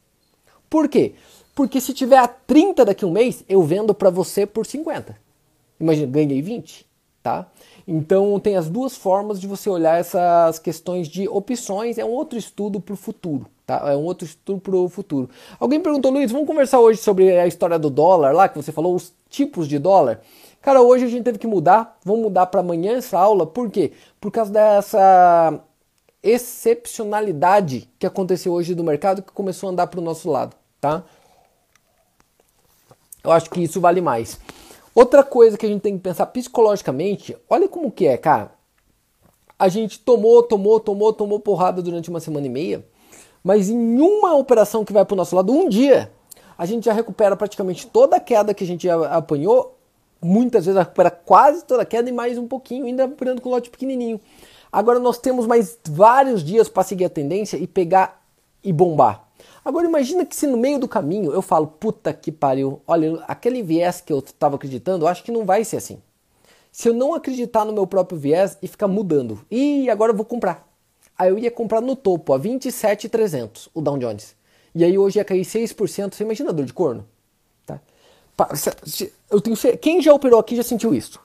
Por 0.69 0.87
quê? 0.87 1.13
Porque 1.55 1.81
se 1.81 1.93
tiver 1.93 2.17
a 2.17 2.27
30 2.27 2.85
daqui 2.85 3.03
a 3.03 3.07
um 3.07 3.11
mês, 3.11 3.43
eu 3.49 3.63
vendo 3.63 3.93
para 3.93 4.09
você 4.09 4.45
por 4.45 4.65
50. 4.65 5.17
Imagina, 5.79 6.07
ganhei 6.07 6.41
20, 6.41 6.86
tá? 7.27 7.45
Então 7.85 8.39
tem 8.39 8.55
as 8.55 8.69
duas 8.69 8.95
formas 8.95 9.37
de 9.37 9.47
você 9.47 9.69
olhar 9.69 9.99
essas 9.99 10.59
questões 10.59 11.09
de 11.09 11.27
opções. 11.27 11.97
É 11.97 12.05
um 12.05 12.09
outro 12.09 12.39
estudo 12.39 12.79
para 12.79 12.93
o 12.93 12.97
futuro, 12.97 13.47
tá? 13.65 13.81
É 13.91 13.97
um 13.97 14.03
outro 14.03 14.25
estudo 14.25 14.61
para 14.61 14.75
o 14.77 14.87
futuro. 14.87 15.29
Alguém 15.59 15.81
perguntou, 15.81 16.09
Luiz, 16.09 16.31
vamos 16.31 16.47
conversar 16.47 16.79
hoje 16.79 17.01
sobre 17.01 17.37
a 17.37 17.45
história 17.45 17.77
do 17.77 17.89
dólar 17.89 18.33
lá, 18.33 18.47
que 18.47 18.55
você 18.55 18.71
falou, 18.71 18.95
os 18.95 19.13
tipos 19.29 19.67
de 19.67 19.77
dólar. 19.77 20.21
Cara, 20.61 20.81
hoje 20.81 21.03
a 21.03 21.07
gente 21.09 21.23
teve 21.23 21.37
que 21.37 21.47
mudar, 21.47 21.97
vamos 22.03 22.21
mudar 22.21 22.45
para 22.45 22.61
amanhã 22.61 22.93
essa 22.93 23.19
aula, 23.19 23.45
por 23.45 23.69
quê? 23.69 23.91
Por 24.21 24.31
causa 24.31 24.51
dessa 24.51 25.59
excepcionalidade 26.23 27.89
que 27.99 28.07
aconteceu 28.07 28.53
hoje 28.53 28.73
do 28.73 28.85
mercado 28.85 29.21
que 29.21 29.33
começou 29.33 29.67
a 29.67 29.71
andar 29.73 29.87
para 29.87 29.99
o 29.99 30.03
nosso 30.03 30.29
lado, 30.29 30.55
tá? 30.79 31.03
Eu 33.21 33.31
acho 33.31 33.49
que 33.49 33.61
isso 33.61 33.81
vale 33.81 33.99
mais. 33.99 34.39
Outra 34.97 35.23
coisa 35.23 35.55
que 35.59 35.63
a 35.63 35.69
gente 35.69 35.81
tem 35.81 35.95
que 35.95 36.01
pensar 36.01 36.25
psicologicamente, 36.25 37.37
olha 37.47 37.67
como 37.67 37.91
que 37.91 38.07
é, 38.07 38.17
cara. 38.17 38.51
A 39.59 39.69
gente 39.69 39.99
tomou, 39.99 40.41
tomou, 40.41 40.79
tomou, 40.79 41.13
tomou 41.13 41.39
porrada 41.39 41.83
durante 41.83 42.09
uma 42.09 42.19
semana 42.19 42.47
e 42.47 42.49
meia, 42.49 42.83
mas 43.43 43.69
em 43.69 44.01
uma 44.01 44.35
operação 44.35 44.83
que 44.83 44.91
vai 44.91 45.05
para 45.05 45.13
o 45.13 45.15
nosso 45.15 45.35
lado, 45.35 45.53
um 45.53 45.69
dia, 45.69 46.11
a 46.57 46.65
gente 46.65 46.85
já 46.85 46.93
recupera 46.93 47.35
praticamente 47.37 47.85
toda 47.85 48.15
a 48.15 48.19
queda 48.19 48.55
que 48.55 48.63
a 48.63 48.67
gente 48.67 48.89
apanhou, 48.89 49.77
muitas 50.19 50.65
vezes 50.65 50.79
recupera 50.79 51.11
quase 51.11 51.63
toda 51.63 51.83
a 51.83 51.85
queda 51.85 52.09
e 52.09 52.11
mais 52.11 52.35
um 52.35 52.47
pouquinho, 52.47 52.87
ainda 52.87 53.03
recuperando 53.03 53.39
com 53.39 53.51
lote 53.51 53.69
pequenininho. 53.69 54.19
Agora 54.71 54.97
nós 54.97 55.19
temos 55.19 55.45
mais 55.45 55.77
vários 55.87 56.43
dias 56.43 56.67
para 56.67 56.81
seguir 56.81 57.05
a 57.05 57.09
tendência 57.09 57.55
e 57.55 57.67
pegar 57.67 58.25
e 58.63 58.73
bombar. 58.73 59.26
Agora 59.67 59.85
imagina 59.85 60.25
que 60.25 60.33
se 60.33 60.47
no 60.47 60.55
meio 60.55 60.79
do 60.79 60.87
caminho 60.87 61.33
eu 61.33 61.41
falo, 61.41 61.67
puta 61.67 62.13
que 62.13 62.31
pariu, 62.31 62.81
olha, 62.87 63.21
aquele 63.27 63.61
viés 63.61 63.99
que 63.99 64.13
eu 64.13 64.19
estava 64.19 64.55
acreditando, 64.55 65.03
eu 65.03 65.09
acho 65.09 65.21
que 65.21 65.29
não 65.29 65.43
vai 65.43 65.65
ser 65.65 65.75
assim. 65.75 66.01
Se 66.71 66.87
eu 66.87 66.93
não 66.93 67.13
acreditar 67.13 67.65
no 67.65 67.73
meu 67.73 67.85
próprio 67.85 68.17
viés 68.17 68.57
e 68.61 68.67
ficar 68.69 68.87
mudando, 68.87 69.45
e 69.51 69.89
agora 69.89 70.13
eu 70.13 70.15
vou 70.15 70.25
comprar. 70.25 70.65
Aí 71.17 71.27
eu 71.27 71.37
ia 71.37 71.51
comprar 71.51 71.81
no 71.81 71.97
topo, 71.97 72.31
a 72.31 72.37
27,300, 72.37 73.67
o 73.73 73.81
Dow 73.81 73.97
Jones. 73.97 74.37
E 74.73 74.85
aí 74.85 74.97
hoje 74.97 75.19
ia 75.19 75.25
cair 75.25 75.41
6%, 75.41 76.13
você 76.13 76.23
imagina 76.23 76.51
a 76.51 76.53
dor 76.53 76.65
de 76.65 76.71
corno? 76.71 77.05
Tá? 77.65 77.81
Eu 79.29 79.41
tenho 79.41 79.57
Quem 79.81 80.01
já 80.01 80.13
operou 80.13 80.39
aqui 80.39 80.55
já 80.55 80.63
sentiu 80.63 80.95
isso. 80.95 81.19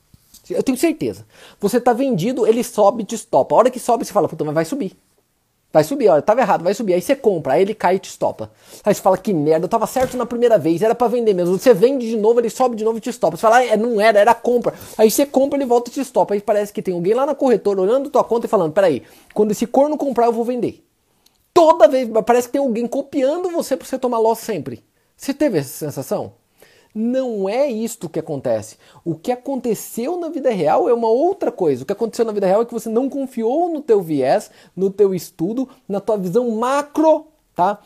Eu 0.50 0.64
tenho 0.64 0.76
certeza. 0.76 1.24
Você 1.60 1.76
está 1.76 1.92
vendido, 1.92 2.44
ele 2.44 2.64
sobe 2.64 3.04
te 3.04 3.14
estopa. 3.14 3.54
A 3.54 3.58
hora 3.58 3.70
que 3.70 3.78
sobe, 3.78 4.04
você 4.04 4.12
fala, 4.12 4.28
puta, 4.28 4.42
mas 4.42 4.52
vai 4.52 4.64
subir. 4.64 4.96
Vai 5.72 5.82
subir, 5.84 6.08
olha, 6.08 6.20
tava 6.20 6.42
errado, 6.42 6.62
vai 6.62 6.74
subir. 6.74 6.92
Aí 6.92 7.00
você 7.00 7.16
compra, 7.16 7.54
aí 7.54 7.62
ele 7.62 7.74
cai 7.74 7.96
e 7.96 7.98
te 7.98 8.10
estopa. 8.10 8.50
Aí 8.84 8.94
você 8.94 9.00
fala, 9.00 9.16
que 9.16 9.32
merda, 9.32 9.64
eu 9.64 9.68
tava 9.68 9.86
certo 9.86 10.16
na 10.18 10.26
primeira 10.26 10.58
vez, 10.58 10.82
era 10.82 10.94
para 10.94 11.08
vender 11.08 11.32
mesmo. 11.32 11.58
Você 11.58 11.72
vende 11.72 12.06
de 12.06 12.16
novo, 12.16 12.40
ele 12.40 12.50
sobe 12.50 12.76
de 12.76 12.84
novo 12.84 12.98
e 12.98 13.00
te 13.00 13.08
estopa. 13.08 13.36
Você 13.36 13.40
fala, 13.40 13.56
ah, 13.56 13.64
é, 13.64 13.76
não 13.76 13.98
era, 13.98 14.20
era 14.20 14.34
compra. 14.34 14.74
Aí 14.98 15.10
você 15.10 15.24
compra, 15.24 15.56
ele 15.58 15.64
volta 15.64 15.90
e 15.90 15.94
te 15.94 16.00
estopa. 16.00 16.34
Aí 16.34 16.40
parece 16.42 16.74
que 16.74 16.82
tem 16.82 16.92
alguém 16.92 17.14
lá 17.14 17.24
na 17.24 17.34
corretora 17.34 17.80
olhando 17.80 18.10
tua 18.10 18.22
conta 18.22 18.44
e 18.44 18.50
falando, 18.50 18.72
peraí, 18.72 19.02
quando 19.32 19.52
esse 19.52 19.66
corno 19.66 19.96
comprar, 19.96 20.26
eu 20.26 20.32
vou 20.32 20.44
vender. 20.44 20.84
Toda 21.54 21.88
vez, 21.88 22.06
parece 22.26 22.48
que 22.48 22.52
tem 22.52 22.60
alguém 22.60 22.86
copiando 22.86 23.50
você 23.50 23.74
pra 23.74 23.86
você 23.86 23.98
tomar 23.98 24.18
loss 24.18 24.40
sempre. 24.40 24.84
Você 25.16 25.32
teve 25.32 25.58
essa 25.58 25.86
sensação? 25.86 26.34
Não 26.94 27.48
é 27.48 27.70
isto 27.70 28.08
que 28.08 28.18
acontece. 28.18 28.76
O 29.04 29.14
que 29.14 29.32
aconteceu 29.32 30.18
na 30.18 30.28
vida 30.28 30.50
real 30.50 30.88
é 30.88 30.92
uma 30.92 31.08
outra 31.08 31.50
coisa. 31.50 31.82
O 31.82 31.86
que 31.86 31.92
aconteceu 31.92 32.24
na 32.24 32.32
vida 32.32 32.46
real 32.46 32.62
é 32.62 32.64
que 32.64 32.72
você 32.72 32.88
não 32.88 33.08
confiou 33.08 33.70
no 33.70 33.80
teu 33.80 34.02
viés, 34.02 34.50
no 34.76 34.90
teu 34.90 35.14
estudo, 35.14 35.68
na 35.88 36.00
tua 36.00 36.18
visão 36.18 36.50
macro, 36.50 37.26
tá? 37.54 37.78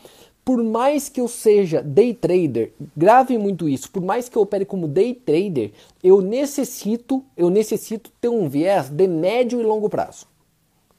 Por 0.43 0.63
mais 0.63 1.09
que 1.09 1.19
eu 1.19 1.27
seja 1.27 1.81
day 1.81 2.13
trader, 2.13 2.71
grave 2.95 3.37
muito 3.37 3.67
isso. 3.67 3.91
Por 3.91 4.01
mais 4.01 4.29
que 4.29 4.37
eu 4.37 4.41
opere 4.41 4.65
como 4.65 4.87
day 4.87 5.13
trader, 5.13 5.71
eu 6.03 6.21
necessito, 6.21 7.23
eu 7.35 7.49
necessito 7.49 8.09
ter 8.21 8.29
um 8.29 8.47
viés 8.47 8.89
de 8.89 9.07
médio 9.07 9.59
e 9.59 9.63
longo 9.63 9.89
prazo. 9.89 10.25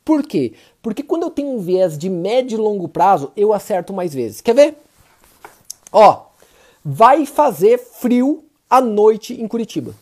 Por 0.04 0.22
quê? 0.22 0.54
Porque 0.80 1.02
quando 1.02 1.24
eu 1.24 1.30
tenho 1.30 1.48
um 1.48 1.58
viés 1.58 1.98
de 1.98 2.08
médio 2.08 2.56
e 2.56 2.60
longo 2.60 2.88
prazo, 2.88 3.32
eu 3.36 3.52
acerto 3.52 3.92
mais 3.92 4.14
vezes. 4.14 4.40
Quer 4.40 4.54
ver? 4.54 4.76
Ó, 5.92 6.27
vai 6.90 7.26
fazer 7.26 7.76
frio 7.76 8.46
à 8.68 8.80
noite 8.80 9.38
em 9.38 9.46
Curitiba. 9.46 9.94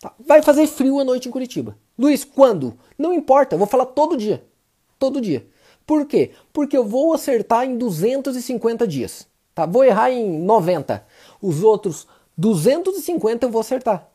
Tá? 0.00 0.12
Vai 0.18 0.42
fazer 0.42 0.66
frio 0.66 0.98
à 0.98 1.04
noite 1.04 1.28
em 1.28 1.30
Curitiba. 1.30 1.78
Luiz, 1.96 2.24
quando? 2.24 2.76
Não 2.98 3.14
importa, 3.14 3.54
eu 3.54 3.58
vou 3.58 3.68
falar 3.68 3.86
todo 3.86 4.16
dia. 4.16 4.44
Todo 4.98 5.20
dia. 5.20 5.46
Por 5.86 6.04
quê? 6.04 6.32
Porque 6.52 6.76
eu 6.76 6.84
vou 6.84 7.14
acertar 7.14 7.64
em 7.64 7.78
250 7.78 8.84
dias. 8.84 9.28
Tá? 9.54 9.64
Vou 9.64 9.84
errar 9.84 10.10
em 10.10 10.40
90. 10.40 11.06
Os 11.40 11.62
outros 11.62 12.08
250 12.36 13.46
eu 13.46 13.50
vou 13.50 13.60
acertar. 13.60 14.08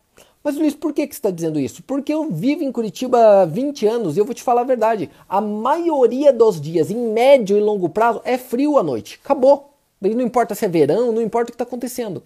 Mas 0.43 0.57
Luiz, 0.57 0.75
por 0.75 0.91
que, 0.91 1.07
que 1.07 1.15
você 1.15 1.19
está 1.19 1.31
dizendo 1.31 1.57
isso? 1.57 1.81
Porque 1.83 2.13
eu 2.13 2.29
vivo 2.29 2.63
em 2.63 2.71
Curitiba 2.71 3.43
há 3.43 3.45
20 3.45 3.87
anos 3.87 4.17
e 4.17 4.19
eu 4.19 4.25
vou 4.25 4.33
te 4.33 4.43
falar 4.43 4.61
a 4.61 4.65
verdade. 4.65 5.09
A 5.29 5.39
maioria 5.39 6.33
dos 6.33 6.59
dias, 6.59 6.91
em 6.91 6.97
médio 7.13 7.57
e 7.57 7.61
longo 7.61 7.87
prazo, 7.87 8.21
é 8.25 8.37
frio 8.37 8.77
à 8.77 8.83
noite. 8.83 9.21
Acabou. 9.23 9.70
Não 10.01 10.21
importa 10.21 10.55
se 10.55 10.65
é 10.65 10.67
verão, 10.67 11.11
não 11.11 11.21
importa 11.21 11.49
o 11.49 11.51
que 11.51 11.55
está 11.55 11.63
acontecendo. 11.63 12.23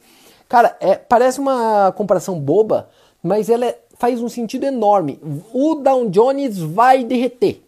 Cara, 0.48 0.78
é, 0.80 0.96
parece 0.96 1.40
uma 1.40 1.92
comparação 1.92 2.40
boba, 2.40 2.90
mas 3.22 3.50
ela 3.50 3.66
é, 3.66 3.78
faz 3.98 4.22
um 4.22 4.30
sentido 4.30 4.66
enorme. 4.66 5.20
O 5.54 5.76
Dow 5.76 6.10
Jones 6.10 6.60
vai 6.60 7.04
derreter. 7.04 7.62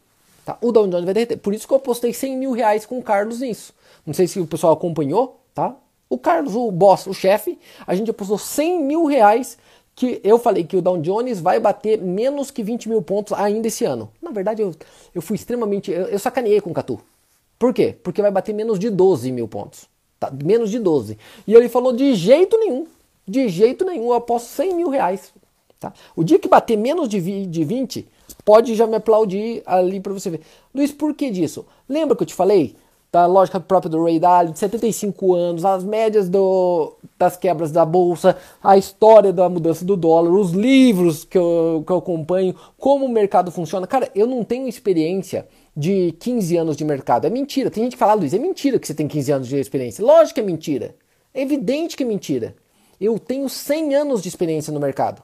Tá? 0.45 0.57
O 0.61 0.71
Dow 0.71 0.87
Jones 0.87 1.03
vai 1.03 1.13
derreter. 1.13 1.37
Por 1.37 1.53
isso 1.53 1.67
que 1.67 1.73
eu 1.73 1.77
apostei 1.77 2.13
100 2.13 2.37
mil 2.37 2.51
reais 2.51 2.85
com 2.85 2.97
o 2.99 3.03
Carlos 3.03 3.41
nisso. 3.41 3.73
Não 4.05 4.13
sei 4.13 4.27
se 4.27 4.39
o 4.39 4.47
pessoal 4.47 4.73
acompanhou, 4.73 5.39
tá? 5.53 5.75
O 6.09 6.17
Carlos, 6.17 6.55
o 6.55 6.71
boss, 6.71 7.05
o 7.07 7.13
chefe, 7.13 7.59
a 7.85 7.93
gente 7.93 8.09
apostou 8.09 8.37
100 8.37 8.81
mil 8.81 9.05
reais 9.05 9.57
que 9.93 10.21
eu 10.23 10.37
falei 10.37 10.63
que 10.63 10.77
o 10.77 10.81
Dow 10.81 10.97
Jones 10.99 11.41
vai 11.41 11.59
bater 11.59 11.99
menos 11.99 12.51
que 12.51 12.63
20 12.63 12.87
mil 12.87 13.01
pontos 13.01 13.33
ainda 13.33 13.67
esse 13.67 13.83
ano. 13.83 14.09
Na 14.21 14.29
verdade, 14.29 14.61
eu, 14.61 14.73
eu 15.13 15.21
fui 15.21 15.35
extremamente. 15.35 15.91
Eu, 15.91 16.03
eu 16.03 16.19
sacaneei 16.19 16.61
com 16.61 16.69
o 16.69 16.73
Catu. 16.73 16.99
Por 17.57 17.73
quê? 17.73 17.95
Porque 18.03 18.21
vai 18.21 18.29
bater 18.29 18.53
menos 18.53 18.77
de 18.77 18.91
12 18.91 19.31
mil 19.31 19.47
pontos. 19.47 19.89
Tá? 20.19 20.32
Menos 20.43 20.71
de 20.71 20.80
12. 20.80 21.17
E 21.45 21.53
ele 21.53 21.69
falou 21.69 21.93
de 21.93 22.13
jeito 22.15 22.58
nenhum. 22.58 22.88
De 23.27 23.49
jeito 23.49 23.86
nenhum. 23.86 24.06
Eu 24.06 24.13
aposto 24.13 24.47
100 24.47 24.75
mil 24.75 24.89
reais. 24.89 25.34
Tá? 25.80 25.93
O 26.15 26.23
dia 26.23 26.39
que 26.39 26.47
bater 26.47 26.77
menos 26.77 27.08
de, 27.08 27.45
de 27.45 27.63
20, 27.63 28.08
pode 28.43 28.75
já 28.75 28.88
me 28.88 28.95
aplaudir 28.95 29.62
ali 29.65 29.99
para 29.99 30.13
você 30.13 30.30
ver. 30.30 30.41
Luiz, 30.73 30.91
por 30.91 31.13
que 31.13 31.30
disso? 31.30 31.65
Lembra 31.88 32.15
que 32.15 32.23
eu 32.23 32.27
te 32.27 32.34
falei? 32.34 32.75
da 33.12 33.25
lógica 33.25 33.60
própria 33.60 33.89
do 33.89 34.03
Ray 34.03 34.19
Dalio, 34.19 34.51
de 34.51 34.60
75 34.60 35.34
anos, 35.34 35.65
as 35.65 35.84
médias 35.84 36.27
do, 36.27 36.93
das 37.17 37.38
quebras 37.38 37.71
da 37.71 37.86
bolsa, 37.86 38.38
a 38.62 38.77
história 38.77 39.32
da 39.32 39.47
mudança 39.47 39.86
do 39.86 39.95
dólar, 39.95 40.32
os 40.32 40.51
livros 40.51 41.23
que 41.23 41.38
eu, 41.38 41.84
que 41.86 41.91
eu 41.91 41.97
acompanho, 41.97 42.53
como 42.77 43.06
o 43.06 43.10
mercado 43.10 43.51
funciona. 43.51 43.88
Cara, 43.88 44.12
eu 44.13 44.27
não 44.27 44.43
tenho 44.43 44.67
experiência 44.67 45.47
de 45.77 46.11
15 46.13 46.57
anos 46.57 46.75
de 46.75 46.83
mercado. 46.83 47.27
É 47.27 47.29
mentira. 47.29 47.69
Tem 47.69 47.83
gente 47.83 47.93
que 47.93 47.99
fala, 47.99 48.15
Luiz, 48.15 48.33
é 48.33 48.39
mentira 48.39 48.79
que 48.79 48.87
você 48.87 48.95
tem 48.95 49.07
15 49.07 49.31
anos 49.31 49.47
de 49.47 49.59
experiência. 49.59 50.03
Lógico 50.03 50.33
que 50.33 50.39
é 50.39 50.43
mentira. 50.43 50.95
É 51.31 51.41
evidente 51.43 51.95
que 51.95 52.01
é 52.01 52.05
mentira. 52.05 52.55
Eu 52.99 53.19
tenho 53.19 53.47
100 53.47 53.93
anos 53.93 54.23
de 54.23 54.27
experiência 54.27 54.73
no 54.73 54.79
mercado. 54.79 55.21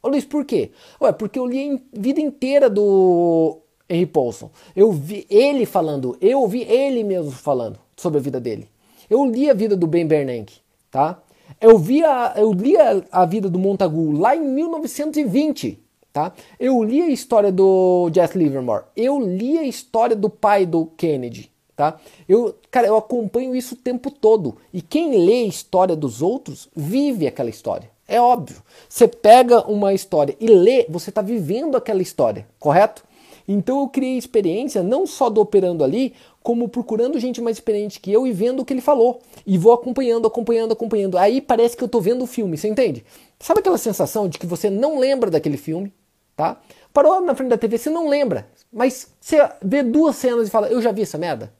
Ô 0.00 0.08
Luiz, 0.08 0.24
por 0.24 0.44
quê? 0.44 0.70
Ué, 1.00 1.10
porque 1.10 1.36
eu 1.36 1.44
li 1.44 1.74
a 1.74 2.00
vida 2.00 2.20
inteira 2.20 2.70
do 2.70 3.58
Henry 3.90 4.06
Paulson. 4.06 4.52
Eu 4.76 4.92
vi 4.92 5.26
ele 5.28 5.66
falando, 5.66 6.16
eu 6.20 6.42
ouvi 6.42 6.62
ele 6.62 7.02
mesmo 7.02 7.32
falando 7.32 7.80
sobre 7.96 8.20
a 8.20 8.22
vida 8.22 8.40
dele. 8.40 8.68
Eu 9.10 9.24
li 9.24 9.50
a 9.50 9.54
vida 9.54 9.76
do 9.76 9.88
Ben 9.88 10.06
Bernanke, 10.06 10.60
tá? 10.92 11.20
Eu, 11.60 11.76
vi 11.76 12.04
a, 12.04 12.34
eu 12.36 12.52
li 12.52 12.76
a, 12.76 13.02
a 13.10 13.26
vida 13.26 13.50
do 13.50 13.58
Montagu 13.58 14.12
lá 14.12 14.36
em 14.36 14.40
1920, 14.40 15.82
tá? 16.18 16.32
Eu 16.58 16.82
li 16.82 17.00
a 17.00 17.08
história 17.08 17.52
do 17.52 18.10
Jesse 18.12 18.36
Livermore. 18.36 18.82
Eu 18.96 19.20
li 19.20 19.56
a 19.56 19.62
história 19.62 20.16
do 20.16 20.28
pai 20.28 20.66
do 20.66 20.86
Kennedy, 20.96 21.48
tá? 21.76 21.96
Eu, 22.28 22.56
cara, 22.72 22.88
eu 22.88 22.96
acompanho 22.96 23.54
isso 23.54 23.74
o 23.74 23.78
tempo 23.78 24.10
todo. 24.10 24.56
E 24.74 24.82
quem 24.82 25.24
lê 25.24 25.44
a 25.44 25.46
história 25.46 25.94
dos 25.94 26.20
outros 26.20 26.68
vive 26.74 27.24
aquela 27.24 27.50
história. 27.50 27.88
É 28.08 28.20
óbvio. 28.20 28.56
Você 28.88 29.06
pega 29.06 29.60
uma 29.70 29.94
história 29.94 30.34
e 30.40 30.48
lê, 30.48 30.86
você 30.88 31.10
está 31.10 31.22
vivendo 31.22 31.76
aquela 31.76 32.02
história, 32.02 32.48
correto? 32.58 33.04
Então 33.46 33.80
eu 33.80 33.88
criei 33.88 34.18
experiência 34.18 34.82
não 34.82 35.06
só 35.06 35.30
do 35.30 35.40
operando 35.40 35.84
ali, 35.84 36.12
como 36.42 36.68
procurando 36.68 37.18
gente 37.18 37.40
mais 37.40 37.56
experiente 37.56 38.00
que 38.00 38.12
eu 38.12 38.26
e 38.26 38.32
vendo 38.32 38.60
o 38.60 38.64
que 38.64 38.72
ele 38.72 38.80
falou. 38.80 39.20
E 39.46 39.56
vou 39.56 39.72
acompanhando, 39.72 40.26
acompanhando, 40.26 40.72
acompanhando. 40.72 41.16
Aí 41.16 41.40
parece 41.40 41.76
que 41.76 41.84
eu 41.84 41.88
tô 41.88 42.00
vendo 42.00 42.24
o 42.24 42.26
filme, 42.26 42.58
você 42.58 42.68
entende? 42.68 43.04
Sabe 43.38 43.60
aquela 43.60 43.78
sensação 43.78 44.28
de 44.28 44.38
que 44.38 44.46
você 44.46 44.68
não 44.68 44.98
lembra 44.98 45.30
daquele 45.30 45.56
filme, 45.56 45.92
tá? 46.38 46.56
Parou 46.94 47.20
na 47.20 47.34
frente 47.34 47.48
da 47.48 47.58
TV, 47.58 47.76
você 47.76 47.90
não 47.90 48.08
lembra. 48.08 48.48
Mas 48.72 49.12
você 49.20 49.36
vê 49.60 49.82
duas 49.82 50.14
cenas 50.14 50.46
e 50.46 50.50
fala, 50.50 50.68
eu 50.68 50.80
já 50.80 50.92
vi 50.92 51.02
essa 51.02 51.18
merda. 51.18 51.52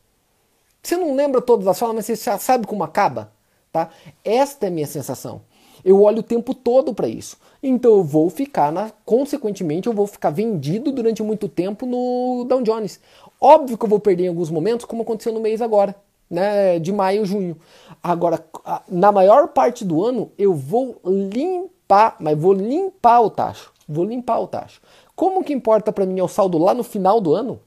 Você 0.80 0.96
não 0.96 1.16
lembra 1.16 1.42
todas 1.42 1.66
as 1.66 1.76
falas, 1.76 1.96
mas 1.96 2.06
você 2.06 2.14
já 2.14 2.38
sabe 2.38 2.64
como 2.64 2.84
acaba, 2.84 3.32
tá? 3.72 3.90
Esta 4.24 4.66
é 4.66 4.68
a 4.68 4.70
minha 4.70 4.86
sensação. 4.86 5.40
Eu 5.84 6.00
olho 6.02 6.20
o 6.20 6.22
tempo 6.22 6.54
todo 6.54 6.94
para 6.94 7.08
isso. 7.08 7.36
Então 7.60 7.90
eu 7.90 8.04
vou 8.04 8.30
ficar, 8.30 8.70
na, 8.70 8.92
consequentemente, 9.04 9.88
eu 9.88 9.92
vou 9.92 10.06
ficar 10.06 10.30
vendido 10.30 10.92
durante 10.92 11.24
muito 11.24 11.48
tempo 11.48 11.84
no 11.84 12.44
Dow 12.48 12.62
Jones. 12.62 13.00
Óbvio 13.40 13.76
que 13.76 13.84
eu 13.84 13.88
vou 13.88 13.98
perder 13.98 14.26
em 14.26 14.28
alguns 14.28 14.48
momentos, 14.48 14.86
como 14.86 15.02
aconteceu 15.02 15.32
no 15.32 15.40
mês 15.40 15.60
agora, 15.60 15.94
né, 16.30 16.78
de 16.78 16.92
maio, 16.92 17.26
junho. 17.26 17.56
Agora, 18.00 18.44
na 18.88 19.10
maior 19.10 19.48
parte 19.48 19.84
do 19.84 20.04
ano, 20.04 20.30
eu 20.38 20.54
vou 20.54 21.00
limpar, 21.04 22.14
mas 22.20 22.38
vou 22.38 22.52
limpar 22.52 23.20
o 23.22 23.30
tacho. 23.30 23.72
Vou 23.88 24.04
limpar 24.04 24.38
o 24.40 24.46
tacho. 24.46 24.80
Como 25.16 25.42
que 25.42 25.52
importa 25.52 25.90
para 25.90 26.04
mim 26.04 26.20
é 26.20 26.22
o 26.22 26.28
saldo 26.28 26.58
lá 26.58 26.74
no 26.74 26.84
final 26.84 27.20
do 27.20 27.34
ano? 27.34 27.60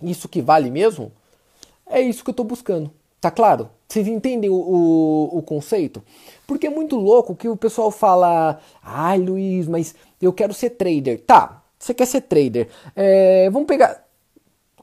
Isso 0.00 0.28
que 0.28 0.40
vale 0.40 0.70
mesmo? 0.70 1.10
É 1.86 2.00
isso 2.00 2.22
que 2.22 2.30
eu 2.30 2.32
estou 2.32 2.46
buscando. 2.46 2.90
Tá 3.20 3.30
claro? 3.30 3.68
Vocês 3.88 4.06
entendem 4.06 4.48
o, 4.48 4.54
o, 4.54 5.38
o, 5.38 5.42
conceito? 5.42 6.02
Porque 6.46 6.68
é 6.68 6.70
muito 6.70 6.94
louco 6.94 7.34
que 7.34 7.48
o 7.48 7.56
pessoal 7.56 7.90
fala: 7.90 8.60
ai 8.82 9.18
Luiz, 9.18 9.66
mas 9.66 9.94
eu 10.22 10.32
quero 10.32 10.54
ser 10.54 10.70
trader. 10.70 11.20
Tá, 11.26 11.64
você 11.76 11.92
quer 11.92 12.06
ser 12.06 12.20
trader. 12.20 12.68
É, 12.94 13.50
vamos 13.50 13.66
pegar. 13.66 14.06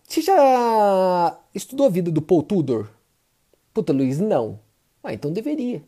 Você 0.07 0.21
já 0.21 1.37
estudou 1.53 1.85
a 1.85 1.89
vida 1.89 2.11
do 2.11 2.21
Paul 2.21 2.43
Tudor? 2.43 2.89
Puta, 3.73 3.93
Luiz, 3.93 4.19
não. 4.19 4.59
Ah, 5.03 5.13
então 5.13 5.31
deveria. 5.31 5.81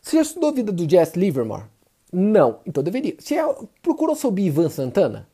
Você 0.00 0.16
já 0.16 0.22
estudou 0.22 0.50
a 0.50 0.52
vida 0.52 0.70
do 0.70 0.88
Jess 0.88 1.14
Livermore? 1.16 1.64
Não, 2.12 2.60
então 2.66 2.82
deveria. 2.82 3.14
Você 3.18 3.36
já 3.36 3.54
procurou 3.80 4.14
sobre 4.14 4.42
Ivan 4.42 4.68
Santana? 4.68 5.26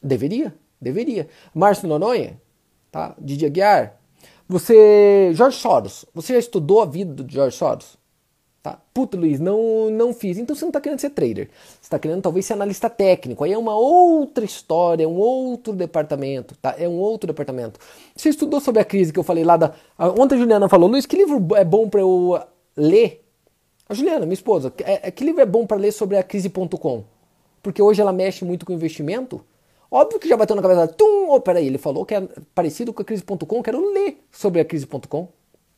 Deveria, 0.00 0.54
deveria. 0.80 1.28
Márcio 1.52 1.88
Noronha? 1.88 2.40
Tá? 2.92 3.16
Didi 3.18 3.44
Aguiar? 3.44 3.98
Você. 4.48 5.32
George 5.34 5.56
Soros. 5.56 6.04
Você 6.14 6.34
já 6.34 6.38
estudou 6.38 6.80
a 6.80 6.86
vida 6.86 7.12
do 7.12 7.28
George 7.28 7.56
Soros? 7.56 7.98
Tá? 8.62 8.78
Puta, 8.94 9.16
Luiz, 9.16 9.40
não, 9.40 9.90
não 9.90 10.14
fiz. 10.14 10.38
Então 10.38 10.54
você 10.54 10.64
não 10.64 10.70
está 10.70 10.80
querendo 10.80 11.00
ser 11.00 11.10
trader. 11.10 11.50
Você 11.50 11.82
está 11.82 11.98
querendo 11.98 12.22
talvez 12.22 12.46
ser 12.46 12.52
analista 12.52 12.88
técnico. 12.88 13.42
Aí 13.42 13.52
é 13.52 13.58
uma 13.58 13.76
outra 13.76 14.44
história, 14.44 15.04
é 15.04 15.08
um 15.08 15.16
outro 15.16 15.72
departamento. 15.72 16.54
Tá? 16.62 16.74
É 16.78 16.88
um 16.88 16.98
outro 16.98 17.26
departamento. 17.26 17.80
Você 18.14 18.28
estudou 18.28 18.60
sobre 18.60 18.80
a 18.80 18.84
crise 18.84 19.12
que 19.12 19.18
eu 19.18 19.24
falei 19.24 19.42
lá 19.42 19.56
da. 19.56 19.74
Ontem 20.18 20.36
a 20.36 20.38
Juliana 20.38 20.68
falou, 20.68 20.88
Luiz, 20.88 21.04
que 21.04 21.16
livro 21.16 21.56
é 21.56 21.64
bom 21.64 21.88
para 21.88 22.00
eu 22.00 22.40
ler? 22.76 23.23
A 23.88 23.94
Juliana, 23.94 24.24
minha 24.24 24.34
esposa, 24.34 24.72
é, 24.82 25.08
é 25.08 25.10
que 25.10 25.24
livro 25.24 25.40
é 25.40 25.46
bom 25.46 25.66
para 25.66 25.76
ler 25.76 25.92
sobre 25.92 26.16
a 26.16 26.22
crise.com? 26.22 27.04
Porque 27.62 27.82
hoje 27.82 28.00
ela 28.00 28.12
mexe 28.12 28.44
muito 28.44 28.64
com 28.64 28.72
investimento. 28.72 29.44
Óbvio 29.90 30.18
que 30.18 30.28
já 30.28 30.36
bateu 30.36 30.56
na 30.56 30.62
cabeça, 30.62 30.88
tum, 30.88 31.28
oh, 31.30 31.40
peraí, 31.40 31.66
ele 31.66 31.78
falou 31.78 32.04
que 32.04 32.14
é 32.14 32.28
parecido 32.54 32.92
com 32.92 33.02
a 33.02 33.04
crise.com, 33.04 33.62
quero 33.62 33.92
ler 33.92 34.24
sobre 34.30 34.60
a 34.60 34.64
crise.com. 34.64 35.28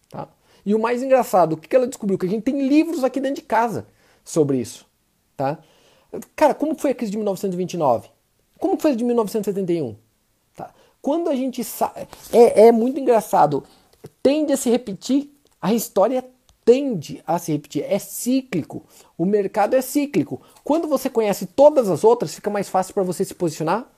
Tá? 0.09 0.29
E 0.65 0.75
o 0.75 0.79
mais 0.79 1.03
engraçado, 1.03 1.53
o 1.53 1.57
que 1.57 1.75
ela 1.75 1.87
descobriu? 1.87 2.19
Que 2.19 2.27
a 2.27 2.29
gente 2.29 2.43
tem 2.43 2.67
livros 2.67 3.05
aqui 3.05 3.21
dentro 3.21 3.43
de 3.43 3.47
casa 3.47 3.87
sobre 4.25 4.59
isso. 4.59 4.87
Tá? 5.37 5.59
Cara, 6.35 6.55
como 6.55 6.79
foi 6.79 6.93
a 6.93 6.95
crise 6.95 7.11
de 7.11 7.19
1929? 7.19 8.09
Como 8.59 8.79
foi 8.79 8.93
a 8.93 8.95
de 8.95 9.05
1971? 9.05 9.97
Tá? 10.57 10.73
Quando 11.03 11.29
a 11.29 11.35
gente 11.35 11.63
sabe. 11.63 12.09
É, 12.33 12.69
é 12.69 12.73
muito 12.73 12.99
engraçado. 12.99 13.65
Tende 14.23 14.53
a 14.53 14.57
se 14.57 14.71
repetir, 14.71 15.31
a 15.61 15.75
história 15.75 16.25
tende 16.67 17.23
a 17.25 17.39
se 17.39 17.53
repetir. 17.53 17.85
É 17.89 17.97
cíclico. 17.99 18.83
O 19.17 19.25
mercado 19.25 19.77
é 19.77 19.81
cíclico. 19.81 20.43
Quando 20.65 20.89
você 20.89 21.09
conhece 21.09 21.47
todas 21.47 21.89
as 21.89 22.03
outras, 22.03 22.35
fica 22.35 22.51
mais 22.51 22.69
fácil 22.69 22.93
para 22.93 23.05
você 23.05 23.25
se 23.25 23.35
posicionar 23.35 23.89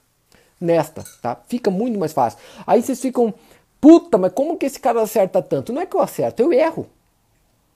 nesta, 0.61 1.03
tá? 1.23 1.41
Fica 1.49 1.71
muito 1.71 1.99
mais 1.99 2.13
fácil. 2.13 2.39
Aí 2.67 2.83
vocês 2.83 3.01
ficam, 3.01 3.33
puta, 3.81 4.19
mas 4.19 4.33
como 4.33 4.59
que 4.59 4.67
esse 4.67 4.79
cara 4.79 5.01
acerta 5.01 5.41
tanto? 5.41 5.73
Não 5.73 5.81
é 5.81 5.87
que 5.87 5.97
eu 5.97 6.01
acerto, 6.01 6.43
eu 6.43 6.53
erro. 6.53 6.87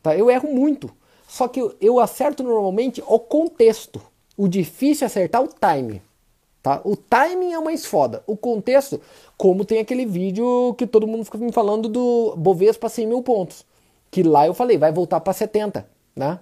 Tá? 0.03 0.15
Eu 0.15 0.31
erro 0.31 0.53
muito. 0.53 0.91
Só 1.27 1.49
que 1.49 1.61
eu, 1.81 1.99
acerto 1.99 2.43
normalmente 2.43 3.03
o 3.07 3.19
contexto. 3.19 4.03
O 4.37 4.47
difícil 4.47 5.05
é 5.05 5.07
acertar 5.07 5.43
o 5.43 5.49
time. 5.49 6.03
Tá? 6.63 6.83
O 6.85 6.97
timing 6.97 7.55
é 7.55 7.61
mais 7.61 7.87
foda. 7.87 8.23
O 8.27 8.37
contexto, 8.37 9.01
como 9.39 9.65
tem 9.65 9.79
aquele 9.79 10.05
vídeo 10.05 10.75
que 10.77 10.87
todo 10.87 11.07
mundo 11.07 11.25
fica 11.25 11.39
me 11.39 11.51
falando 11.51 11.89
do 11.89 12.35
Bovespa 12.37 12.91
100 12.91 13.07
mil 13.07 13.23
pontos. 13.23 13.65
Que 14.13 14.23
lá 14.23 14.47
eu 14.47 14.53
falei, 14.53 14.77
vai 14.77 14.93
voltar 14.93 15.21
para 15.21 15.33
70, 15.33 15.89
né? 16.15 16.39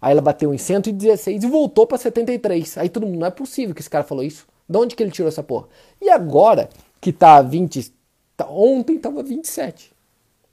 Aí 0.00 0.12
ela 0.12 0.20
bateu 0.20 0.52
em 0.52 0.58
116 0.58 1.42
e 1.42 1.46
voltou 1.46 1.86
para 1.86 1.96
73. 1.96 2.76
Aí 2.76 2.90
todo 2.90 3.06
mundo, 3.06 3.18
não 3.18 3.26
é 3.26 3.30
possível 3.30 3.74
que 3.74 3.80
esse 3.80 3.88
cara 3.88 4.04
falou 4.04 4.22
isso. 4.22 4.46
De 4.68 4.76
onde 4.76 4.94
que 4.94 5.02
ele 5.02 5.10
tirou 5.10 5.26
essa 5.28 5.42
porra? 5.42 5.66
E 5.98 6.10
agora 6.10 6.68
que 7.00 7.14
tá 7.14 7.40
20. 7.40 7.90
Tá, 8.36 8.46
ontem 8.46 8.98
tava 8.98 9.22
27. 9.22 9.94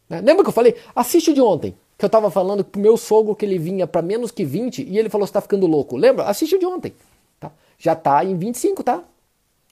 Né? 0.08 0.21
Lembra 0.21 0.41
que 0.43 0.49
eu 0.49 0.54
falei? 0.54 0.73
Assiste 0.95 1.34
de 1.34 1.41
ontem. 1.41 1.76
Que 1.97 2.06
eu 2.06 2.10
tava 2.10 2.32
falando 2.32 2.63
pro 2.63 2.80
meu 2.80 2.95
sogro 2.95 3.36
que 3.36 3.45
ele 3.45 3.60
vinha 3.60 3.86
para 3.86 4.02
menos 4.02 4.32
que 4.32 4.45
20 4.45 4.84
e 4.84 4.97
ele 4.97 5.10
falou: 5.10 5.28
você 5.28 5.34
tá 5.34 5.41
ficando 5.41 5.67
louco. 5.67 5.97
Lembra? 5.97 6.23
Assiste 6.23 6.58
de 6.58 6.65
ontem. 6.65 6.93
Tá? 7.41 7.52
Já 7.78 7.93
tá 7.93 8.23
em 8.23 8.38
25, 8.38 8.82
tá? 8.84 9.04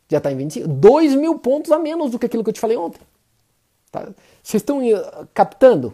Já 0.10 0.20
tá 0.20 0.30
em 0.30 0.36
25. 0.36 0.68
2 0.68 1.16
mil 1.16 1.40
pontos 1.40 1.72
a 1.72 1.80
menos 1.80 2.12
do 2.12 2.20
que 2.20 2.26
aquilo 2.26 2.44
que 2.44 2.50
eu 2.50 2.54
te 2.54 2.60
falei 2.60 2.76
ontem. 2.76 3.00
Tá? 3.90 4.10
Vocês 4.44 4.62
estão 4.62 4.82
eh, 4.84 5.26
captando? 5.34 5.94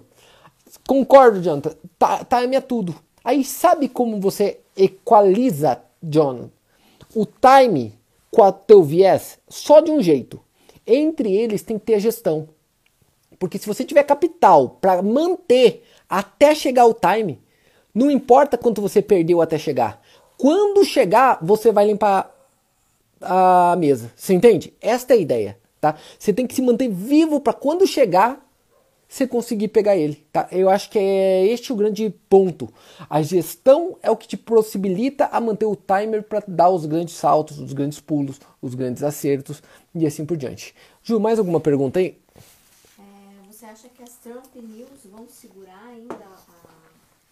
Concordo, 0.86 1.42
John. 1.42 1.62
Tá, 1.98 2.26
time 2.26 2.56
é 2.56 2.62
tudo. 2.62 2.96
Aí 3.24 3.44
sabe 3.44 3.90
como 3.90 4.20
você 4.20 4.60
equaliza, 4.76 5.82
John, 6.02 6.50
o 7.14 7.26
time 7.26 7.94
com 8.32 8.42
o 8.42 8.52
teu 8.52 8.84
viés? 8.84 9.40
Só 9.50 9.80
de 9.80 9.92
um 9.92 10.02
jeito. 10.02 10.40
Entre 10.86 11.36
eles 11.36 11.62
tem 11.62 11.78
que 11.78 11.86
ter 11.86 11.96
a 11.96 12.00
gestão. 12.00 12.48
Porque 13.40 13.58
se 13.58 13.68
você 13.68 13.84
tiver 13.84 14.04
capital 14.04 14.78
para 14.82 15.02
manter 15.02 15.84
até 16.10 16.56
chegar 16.56 16.86
o 16.86 16.94
time, 16.94 17.42
não 17.94 18.10
importa 18.10 18.58
quanto 18.58 18.82
você 18.82 19.02
perdeu 19.02 19.42
até 19.42 19.58
chegar. 19.58 20.02
Quando 20.38 20.86
chegar, 20.86 21.40
você 21.42 21.72
vai 21.72 21.88
limpar 21.88 22.34
a 23.22 23.76
mesa. 23.78 24.12
Você 24.16 24.34
entende? 24.34 24.74
Esta 24.80 25.14
é 25.14 25.18
a 25.18 25.20
ideia, 25.20 25.60
tá? 25.82 25.96
Você 26.18 26.32
tem 26.32 26.46
que 26.48 26.54
se 26.54 26.62
manter 26.62 26.90
vivo 26.90 27.40
para 27.40 27.54
quando 27.54 27.88
chegar 27.88 28.47
você 29.08 29.26
conseguir 29.26 29.70
pegar 29.70 29.96
ele, 29.96 30.16
tá? 30.32 30.48
Eu 30.52 30.70
acho 30.70 30.90
que 30.90 31.00
é 31.00 31.46
este 31.48 31.72
o 31.72 31.76
grande 31.76 32.10
ponto. 32.30 32.72
A 33.10 33.22
gestão 33.22 33.98
é 34.02 34.12
o 34.12 34.18
que 34.18 34.28
te 34.28 34.36
possibilita 34.36 35.26
a 35.32 35.40
manter 35.40 35.66
o 35.66 35.76
timer 35.76 36.24
para 36.24 36.44
dar 36.48 36.70
os 36.70 36.86
grandes 36.86 37.16
saltos, 37.16 37.58
os 37.60 37.74
grandes 37.74 38.00
pulos, 38.00 38.40
os 38.62 38.76
grandes 38.76 39.04
acertos 39.04 39.64
e 39.96 40.06
assim 40.06 40.26
por 40.26 40.36
diante. 40.36 40.76
Ju, 41.02 41.20
mais 41.20 41.40
alguma 41.40 41.60
pergunta 41.60 42.00
aí? 42.00 42.18
É, 43.00 43.52
você 43.52 43.66
acha 43.66 43.88
que 43.88 44.04
as 44.04 44.16
Trump 44.16 44.54
News 44.56 45.06
vão 45.06 45.26
segurar 45.30 45.88
ainda 45.88 46.14
a, 46.14 46.18
o 46.18 46.18
valor 46.18 46.92
da 46.92 46.96
bolsa? 46.98 47.27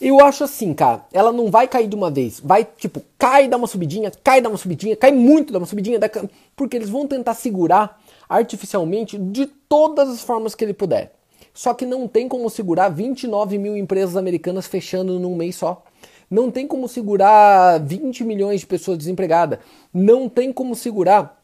Eu 0.00 0.18
acho 0.24 0.44
assim, 0.44 0.72
cara, 0.72 1.04
ela 1.12 1.30
não 1.30 1.50
vai 1.50 1.68
cair 1.68 1.86
de 1.86 1.94
uma 1.94 2.10
vez. 2.10 2.40
Vai, 2.40 2.64
tipo, 2.64 3.02
cai, 3.18 3.48
dá 3.48 3.56
uma 3.56 3.66
subidinha, 3.66 4.10
cai, 4.24 4.40
dá 4.40 4.48
uma 4.48 4.56
subidinha, 4.56 4.96
cai 4.96 5.12
muito, 5.12 5.52
dá 5.52 5.58
uma 5.58 5.66
subidinha, 5.66 5.98
dá... 5.98 6.08
porque 6.56 6.76
eles 6.76 6.88
vão 6.88 7.06
tentar 7.06 7.34
segurar 7.34 8.00
artificialmente 8.28 9.18
de 9.18 9.46
todas 9.46 10.08
as 10.08 10.22
formas 10.22 10.54
que 10.54 10.64
ele 10.64 10.72
puder. 10.72 11.12
Só 11.52 11.74
que 11.74 11.84
não 11.84 12.08
tem 12.08 12.28
como 12.28 12.48
segurar 12.48 12.88
29 12.88 13.58
mil 13.58 13.76
empresas 13.76 14.16
americanas 14.16 14.66
fechando 14.66 15.18
num 15.18 15.36
mês 15.36 15.56
só. 15.56 15.84
Não 16.30 16.50
tem 16.50 16.66
como 16.66 16.88
segurar 16.88 17.78
20 17.80 18.24
milhões 18.24 18.60
de 18.60 18.66
pessoas 18.66 18.96
desempregadas. 18.96 19.58
Não 19.92 20.28
tem 20.28 20.52
como 20.52 20.74
segurar 20.74 21.42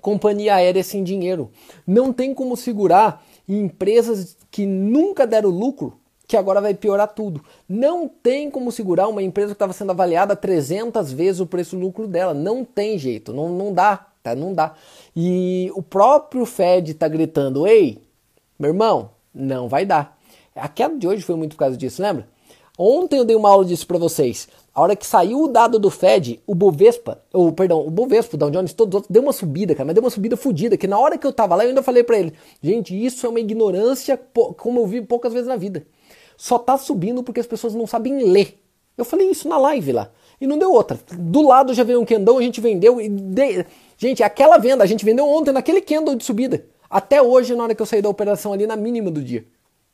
companhia 0.00 0.54
aérea 0.54 0.82
sem 0.82 1.04
dinheiro. 1.04 1.50
Não 1.86 2.12
tem 2.12 2.32
como 2.34 2.56
segurar 2.56 3.22
empresas 3.48 4.36
que 4.50 4.64
nunca 4.64 5.26
deram 5.26 5.50
lucro, 5.50 5.98
que 6.32 6.36
agora 6.38 6.62
vai 6.62 6.72
piorar 6.72 7.08
tudo. 7.08 7.44
Não 7.68 8.08
tem 8.08 8.50
como 8.50 8.72
segurar 8.72 9.06
uma 9.06 9.22
empresa 9.22 9.48
que 9.48 9.56
estava 9.56 9.74
sendo 9.74 9.90
avaliada 9.90 10.34
300 10.34 11.12
vezes 11.12 11.42
o 11.42 11.46
preço 11.46 11.76
lucro 11.76 12.06
dela. 12.06 12.32
Não 12.32 12.64
tem 12.64 12.96
jeito, 12.96 13.34
não, 13.34 13.50
não 13.50 13.70
dá, 13.70 14.06
tá? 14.22 14.34
Não 14.34 14.54
dá. 14.54 14.72
E 15.14 15.70
o 15.74 15.82
próprio 15.82 16.46
Fed 16.46 16.92
está 16.92 17.06
gritando: 17.06 17.66
ei, 17.66 17.98
meu 18.58 18.70
irmão, 18.70 19.10
não 19.34 19.68
vai 19.68 19.84
dar. 19.84 20.18
A 20.56 20.68
queda 20.68 20.96
de 20.96 21.06
hoje 21.06 21.20
foi 21.22 21.36
muito 21.36 21.50
por 21.54 21.58
causa 21.58 21.76
disso, 21.76 22.00
lembra? 22.00 22.26
Ontem 22.78 23.18
eu 23.18 23.26
dei 23.26 23.36
uma 23.36 23.50
aula 23.50 23.66
disso 23.66 23.86
para 23.86 23.98
vocês. 23.98 24.48
A 24.74 24.80
hora 24.80 24.96
que 24.96 25.06
saiu 25.06 25.42
o 25.42 25.48
dado 25.48 25.78
do 25.78 25.90
Fed, 25.90 26.40
o 26.46 26.54
Bovespa, 26.54 27.20
ou 27.30 27.52
perdão, 27.52 27.86
o 27.86 27.90
Bovespa, 27.90 28.36
o 28.36 28.38
Dow 28.38 28.50
Jones, 28.50 28.72
todos 28.72 28.94
os 28.94 28.94
outros, 28.94 29.12
deu 29.12 29.22
uma 29.22 29.34
subida, 29.34 29.74
cara, 29.74 29.84
mas 29.84 29.94
deu 29.94 30.02
uma 30.02 30.08
subida 30.08 30.34
fodida, 30.34 30.78
que 30.78 30.86
na 30.86 30.98
hora 30.98 31.18
que 31.18 31.26
eu 31.26 31.32
tava 31.32 31.54
lá 31.54 31.64
eu 31.64 31.68
ainda 31.68 31.82
falei 31.82 32.02
para 32.02 32.18
ele, 32.18 32.32
gente, 32.62 32.96
isso 32.96 33.26
é 33.26 33.28
uma 33.28 33.38
ignorância 33.38 34.18
como 34.56 34.80
eu 34.80 34.86
vi 34.86 35.02
poucas 35.02 35.34
vezes 35.34 35.46
na 35.46 35.56
vida. 35.56 35.84
Só 36.36 36.58
tá 36.58 36.76
subindo 36.76 37.22
porque 37.22 37.40
as 37.40 37.46
pessoas 37.46 37.74
não 37.74 37.86
sabem 37.86 38.30
ler. 38.30 38.58
Eu 38.96 39.04
falei 39.04 39.30
isso 39.30 39.48
na 39.48 39.58
live 39.58 39.92
lá. 39.92 40.10
E 40.40 40.46
não 40.46 40.58
deu 40.58 40.72
outra. 40.72 40.98
Do 41.12 41.40
lado 41.42 41.72
já 41.72 41.84
veio 41.84 42.00
um 42.00 42.04
candão, 42.04 42.38
a 42.38 42.42
gente 42.42 42.60
vendeu 42.60 43.00
e 43.00 43.08
de... 43.08 43.64
Gente, 43.96 44.22
aquela 44.22 44.58
venda 44.58 44.82
a 44.82 44.86
gente 44.86 45.04
vendeu 45.04 45.26
ontem 45.28 45.52
naquele 45.52 45.80
candle 45.80 46.16
de 46.16 46.24
subida. 46.24 46.64
Até 46.90 47.22
hoje, 47.22 47.54
na 47.54 47.62
hora 47.62 47.74
que 47.74 47.80
eu 47.80 47.86
saí 47.86 48.02
da 48.02 48.08
operação 48.08 48.52
ali, 48.52 48.66
na 48.66 48.76
mínima 48.76 49.10
do 49.10 49.22
dia. 49.22 49.46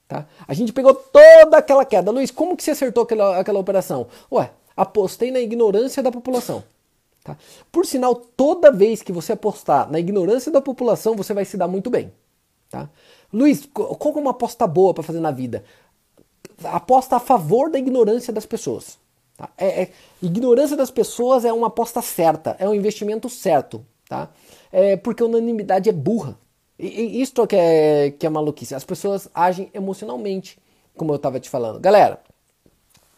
Tá? 0.08 0.26
A 0.48 0.54
gente 0.54 0.72
pegou 0.72 0.94
toda 0.94 1.58
aquela 1.58 1.84
queda. 1.84 2.10
Luiz, 2.10 2.30
como 2.30 2.56
que 2.56 2.62
você 2.62 2.70
acertou 2.70 3.02
aquela, 3.02 3.38
aquela 3.38 3.58
operação? 3.58 4.06
Ué, 4.32 4.50
apostei 4.74 5.30
na 5.30 5.38
ignorância 5.38 6.02
da 6.02 6.10
população. 6.10 6.64
Tá? 7.22 7.36
Por 7.70 7.84
sinal, 7.84 8.14
toda 8.14 8.72
vez 8.72 9.02
que 9.02 9.12
você 9.12 9.32
apostar 9.32 9.90
na 9.90 10.00
ignorância 10.00 10.50
da 10.50 10.62
população, 10.62 11.14
você 11.14 11.34
vai 11.34 11.44
se 11.44 11.58
dar 11.58 11.68
muito 11.68 11.90
bem. 11.90 12.10
Tá? 12.70 12.88
Luiz, 13.30 13.68
qual 13.72 14.14
é 14.16 14.18
uma 14.18 14.30
aposta 14.30 14.66
boa 14.66 14.94
para 14.94 15.02
fazer 15.02 15.20
na 15.20 15.30
vida? 15.30 15.62
Aposta 16.64 17.16
a 17.16 17.20
favor 17.20 17.70
da 17.70 17.78
ignorância 17.78 18.32
das 18.32 18.46
pessoas. 18.46 18.98
Tá? 19.36 19.48
É, 19.56 19.82
é, 19.82 19.90
ignorância 20.22 20.76
das 20.76 20.90
pessoas 20.90 21.44
é 21.44 21.52
uma 21.52 21.68
aposta 21.68 22.02
certa, 22.02 22.56
é 22.58 22.68
um 22.68 22.74
investimento 22.74 23.28
certo 23.28 23.84
tá? 24.08 24.28
É 24.72 24.96
porque 24.96 25.22
unanimidade 25.22 25.88
é 25.88 25.92
burra. 25.92 26.36
E, 26.78 26.86
e 26.86 27.22
isto 27.22 27.46
que 27.46 27.56
é, 27.56 28.10
que 28.12 28.26
é 28.26 28.30
maluquice. 28.30 28.74
As 28.74 28.84
pessoas 28.84 29.28
agem 29.34 29.70
emocionalmente, 29.74 30.58
como 30.96 31.12
eu 31.12 31.16
estava 31.16 31.38
te 31.38 31.50
falando. 31.50 31.78
Galera, 31.78 32.20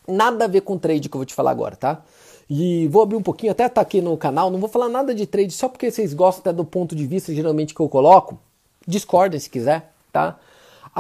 nada 0.07 0.45
a 0.45 0.49
ver 0.49 0.63
com 0.63 0.77
trade 0.77 1.09
que 1.09 1.15
eu 1.15 1.21
vou 1.21 1.27
te 1.27 1.35
falar 1.35 1.53
agora, 1.53 1.77
tá? 1.77 2.03
E 2.49 2.89
vou 2.89 3.03
abrir 3.03 3.17
um 3.17 3.23
pouquinho, 3.23 3.53
até 3.53 3.69
tá 3.69 3.81
aqui 3.81 4.01
no 4.01 4.17
canal, 4.17 4.51
não 4.51 4.59
vou 4.59 4.69
falar 4.69 4.89
nada 4.89 5.15
de 5.15 5.25
trade 5.25 5.53
só 5.53 5.69
porque 5.69 5.89
vocês 5.89 6.13
gostam 6.13 6.41
até 6.41 6.53
do 6.53 6.65
ponto 6.65 6.97
de 6.97 7.07
vista 7.07 7.33
geralmente 7.33 7.73
que 7.73 7.81
eu 7.81 7.89
coloco. 7.89 8.39
Discordem 8.87 9.39
se 9.39 9.49
quiser, 9.49 9.93
tá? 10.13 10.37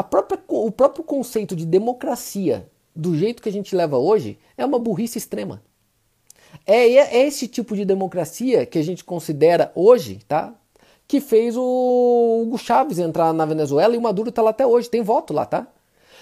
Própria, 0.08 0.38
o 0.48 0.70
próprio 0.70 1.04
conceito 1.04 1.54
de 1.56 1.66
democracia, 1.66 2.68
do 2.94 3.16
jeito 3.16 3.42
que 3.42 3.48
a 3.48 3.52
gente 3.52 3.74
leva 3.74 3.98
hoje, 3.98 4.38
é 4.56 4.64
uma 4.64 4.78
burrice 4.78 5.18
extrema. 5.18 5.62
É, 6.66 6.86
é 6.86 7.26
esse 7.26 7.46
tipo 7.48 7.76
de 7.76 7.84
democracia 7.84 8.66
que 8.66 8.78
a 8.78 8.82
gente 8.82 9.04
considera 9.04 9.70
hoje, 9.74 10.20
tá? 10.26 10.54
Que 11.06 11.20
fez 11.20 11.56
o 11.56 12.42
Hugo 12.42 12.58
Chávez 12.58 12.98
entrar 12.98 13.32
na 13.32 13.44
Venezuela 13.44 13.94
e 13.94 13.98
o 13.98 14.02
Maduro 14.02 14.30
está 14.30 14.42
lá 14.42 14.50
até 14.50 14.66
hoje, 14.66 14.90
tem 14.90 15.02
voto 15.02 15.32
lá, 15.32 15.44
tá? 15.44 15.66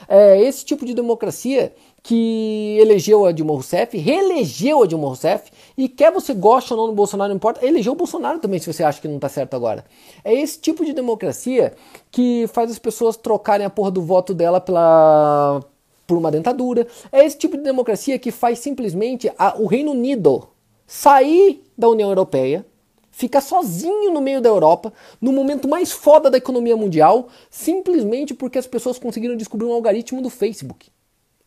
É 0.08 0.40
esse 0.40 0.64
tipo 0.64 0.86
de 0.86 0.94
democracia 0.94 1.74
que 2.02 2.76
elegeu 2.80 3.26
a 3.26 3.32
Dilma 3.32 3.52
Rousseff, 3.52 3.96
reelegeu 3.96 4.82
a 4.82 4.86
Dilma 4.86 5.08
Rousseff, 5.08 5.50
e 5.76 5.88
quer 5.88 6.12
você 6.12 6.32
goste 6.34 6.72
ou 6.72 6.78
não 6.78 6.86
do 6.86 6.92
Bolsonaro, 6.92 7.28
não 7.28 7.36
importa, 7.36 7.64
elegeu 7.64 7.92
o 7.92 7.96
Bolsonaro 7.96 8.38
também, 8.38 8.58
se 8.58 8.72
você 8.72 8.82
acha 8.82 9.00
que 9.00 9.08
não 9.08 9.16
está 9.16 9.28
certo 9.28 9.54
agora. 9.54 9.84
É 10.24 10.34
esse 10.34 10.58
tipo 10.58 10.84
de 10.84 10.92
democracia 10.92 11.74
que 12.10 12.46
faz 12.48 12.70
as 12.70 12.78
pessoas 12.78 13.16
trocarem 13.16 13.66
a 13.66 13.70
porra 13.70 13.90
do 13.90 14.02
voto 14.02 14.32
dela 14.34 14.60
pela, 14.60 15.62
por 16.06 16.16
uma 16.16 16.30
dentadura. 16.30 16.86
É 17.12 17.24
esse 17.24 17.36
tipo 17.36 17.56
de 17.56 17.62
democracia 17.62 18.18
que 18.18 18.30
faz 18.30 18.58
simplesmente 18.58 19.30
a, 19.38 19.56
o 19.58 19.66
Reino 19.66 19.92
Unido 19.92 20.48
sair 20.86 21.62
da 21.76 21.88
União 21.88 22.08
Europeia, 22.08 22.64
ficar 23.10 23.42
sozinho 23.42 24.10
no 24.10 24.20
meio 24.20 24.40
da 24.40 24.48
Europa, 24.48 24.92
no 25.20 25.32
momento 25.32 25.68
mais 25.68 25.92
foda 25.92 26.30
da 26.30 26.38
economia 26.38 26.76
mundial, 26.76 27.28
simplesmente 27.50 28.32
porque 28.32 28.58
as 28.58 28.66
pessoas 28.66 28.98
conseguiram 28.98 29.36
descobrir 29.36 29.66
um 29.66 29.72
algoritmo 29.72 30.22
do 30.22 30.30
Facebook. 30.30 30.88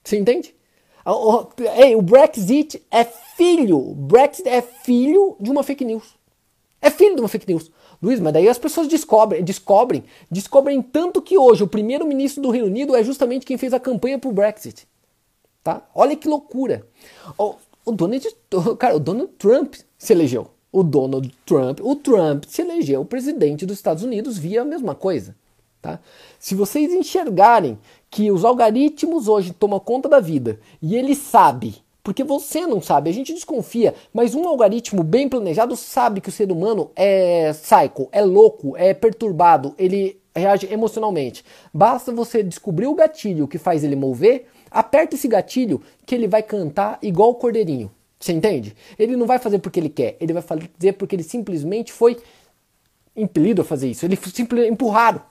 Você 0.04 0.18
entende? 0.18 0.56
Ei, 1.78 1.96
o 1.96 2.02
Brexit 2.02 2.82
é 2.92 3.04
filho, 3.04 3.78
o 3.78 3.96
Brexit 3.96 4.48
é 4.48 4.62
filho 4.62 5.36
de 5.40 5.50
uma 5.50 5.64
fake 5.64 5.84
news. 5.84 6.16
É 6.82 6.90
filho 6.90 7.16
de 7.16 7.22
uma 7.22 7.28
fake 7.28 7.48
news. 7.48 7.72
Luiz, 8.02 8.20
mas 8.20 8.34
daí 8.34 8.48
as 8.48 8.58
pessoas 8.58 8.88
descobrem, 8.88 9.44
descobrem, 9.44 10.04
descobrem 10.30 10.82
tanto 10.82 11.22
que 11.22 11.38
hoje 11.38 11.64
o 11.64 11.68
primeiro-ministro 11.68 12.42
do 12.42 12.50
Reino 12.50 12.68
Unido 12.68 12.96
é 12.96 13.04
justamente 13.04 13.46
quem 13.46 13.58
fez 13.58 13.74
a 13.74 13.80
campanha 13.80 14.18
para 14.18 14.30
o 14.30 14.34
Brexit. 14.34 14.88
Tá? 15.64 15.88
Olha 15.94 16.16
que 16.16 16.28
loucura. 16.28 16.88
O, 17.38 17.56
o, 17.86 17.92
Donald, 17.92 18.28
cara, 18.80 18.96
o 18.96 19.00
Donald 19.00 19.32
Trump 19.38 19.76
se 19.98 20.14
elegeu. 20.14 20.48
O 20.72 20.84
Donald 20.84 21.32
Trump, 21.46 21.80
o 21.84 21.96
Trump 21.96 22.46
se 22.48 22.62
elegeu 22.62 23.06
presidente 23.06 23.66
dos 23.66 23.78
Estados 23.78 24.04
Unidos 24.04 24.38
via 24.38 24.64
a 24.64 24.66
mesma 24.66 24.96
coisa. 24.96 25.36
Tá? 25.82 26.00
Se 26.38 26.54
vocês 26.54 26.94
enxergarem 26.94 27.80
que 28.10 28.32
os 28.32 28.46
algoritmos 28.46 29.28
hoje 29.28 29.52
tomam 29.52 29.80
conta 29.80 30.08
da 30.08 30.20
vida 30.20 30.60
e 30.82 30.96
ele 30.96 31.16
sabe 31.16 31.82
porque 32.04 32.24
você 32.24 32.66
não 32.66 32.82
sabe, 32.82 33.10
a 33.10 33.14
gente 33.14 33.34
desconfia, 33.34 33.94
mas 34.12 34.34
um 34.34 34.48
algoritmo 34.48 35.04
bem 35.04 35.30
planejado 35.30 35.76
sabe 35.76 36.20
que 36.20 36.30
o 36.30 36.32
ser 36.32 36.52
humano 36.52 36.90
é 36.96 37.52
psycho, 37.54 38.10
é 38.12 38.24
louco, 38.24 38.76
é 38.76 38.92
perturbado, 38.94 39.76
ele 39.78 40.20
reage 40.36 40.68
emocionalmente. 40.72 41.46
Basta 41.72 42.12
você 42.12 42.42
descobrir 42.42 42.88
o 42.88 42.96
gatilho 42.96 43.48
que 43.48 43.60
faz 43.60 43.84
ele 43.84 43.96
mover, 43.96 44.48
aperta 44.72 45.16
esse 45.16 45.28
gatilho 45.28 45.82
que 46.06 46.16
ele 46.16 46.28
vai 46.28 46.42
cantar 46.42 46.98
igual 47.04 47.30
o 47.30 47.36
cordeirinho. 47.36 47.92
Você 48.20 48.34
entende? 48.34 48.76
Ele 48.98 49.16
não 49.16 49.28
vai 49.28 49.38
fazer 49.38 49.60
porque 49.60 49.80
ele 49.80 49.90
quer, 49.90 50.16
ele 50.20 50.34
vai 50.34 50.42
fazer 50.42 50.94
porque 50.94 51.16
ele 51.16 51.24
simplesmente 51.24 51.92
foi 51.92 52.18
impelido 53.16 53.62
a 53.62 53.66
fazer 53.66 53.90
isso. 53.90 54.06
Ele 54.06 54.16
simplesmente 54.16 54.74
empurraram 54.74 55.22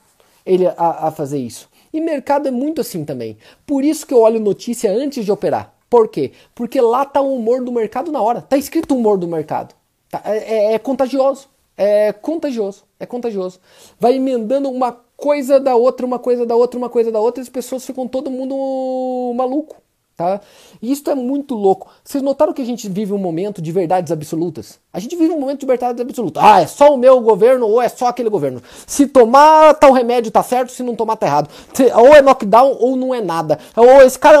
ele 0.45 0.67
a, 0.67 1.07
a 1.07 1.11
fazer 1.11 1.39
isso. 1.39 1.69
E 1.93 1.99
mercado 1.99 2.47
é 2.47 2.51
muito 2.51 2.81
assim 2.81 3.03
também. 3.03 3.37
Por 3.65 3.83
isso 3.83 4.05
que 4.07 4.13
eu 4.13 4.21
olho 4.21 4.39
notícia 4.39 4.91
antes 4.91 5.25
de 5.25 5.31
operar. 5.31 5.73
Por 5.89 6.07
quê? 6.07 6.31
Porque 6.55 6.79
lá 6.79 7.03
tá 7.03 7.19
o 7.19 7.35
humor 7.35 7.63
do 7.63 7.71
mercado 7.71 8.11
na 8.11 8.21
hora. 8.21 8.41
Tá 8.41 8.55
escrito 8.57 8.95
o 8.95 8.97
humor 8.97 9.17
do 9.17 9.27
mercado. 9.27 9.75
Tá? 10.09 10.21
É, 10.23 10.37
é, 10.37 10.73
é 10.73 10.79
contagioso. 10.79 11.49
É 11.77 12.13
contagioso. 12.13 12.85
É 12.97 13.05
contagioso. 13.05 13.59
Vai 13.99 14.15
emendando 14.15 14.69
uma 14.69 14.93
coisa 15.17 15.59
da 15.59 15.75
outra, 15.75 16.05
uma 16.05 16.17
coisa 16.17 16.45
da 16.45 16.55
outra, 16.55 16.77
uma 16.77 16.89
coisa 16.89 17.11
da 17.11 17.19
outra, 17.19 17.41
e 17.41 17.43
as 17.43 17.49
pessoas 17.49 17.85
ficam 17.85 18.07
todo 18.07 18.31
mundo 18.31 19.33
maluco. 19.35 19.81
Tá? 20.15 20.39
E 20.81 20.91
isso 20.91 21.09
é 21.09 21.15
muito 21.15 21.55
louco. 21.55 21.89
Vocês 22.03 22.21
notaram 22.21 22.53
que 22.53 22.61
a 22.61 22.65
gente 22.65 22.87
vive 22.87 23.11
um 23.11 23.17
momento 23.17 23.61
de 23.61 23.71
verdades 23.71 24.11
absolutas? 24.11 24.79
A 24.93 24.99
gente 24.99 25.15
vive 25.15 25.31
um 25.31 25.39
momento 25.39 25.61
de 25.61 25.65
verdades 25.65 25.99
absolutas. 25.99 26.43
Ah, 26.43 26.61
é 26.61 26.67
só 26.67 26.93
o 26.93 26.97
meu 26.97 27.19
governo 27.21 27.67
ou 27.67 27.81
é 27.81 27.89
só 27.89 28.07
aquele 28.07 28.29
governo. 28.29 28.61
Se 28.85 29.07
tomar 29.07 29.73
tal 29.75 29.91
remédio 29.91 30.31
tá 30.31 30.43
certo, 30.43 30.71
se 30.71 30.83
não 30.83 30.95
tomar 30.95 31.15
tá 31.15 31.25
errado. 31.25 31.49
Ou 31.95 32.13
é 32.13 32.21
knockdown 32.21 32.77
ou 32.79 32.95
não 32.95 33.15
é 33.15 33.21
nada. 33.21 33.57
Ou 33.75 34.03
esse 34.03 34.19
cara 34.19 34.37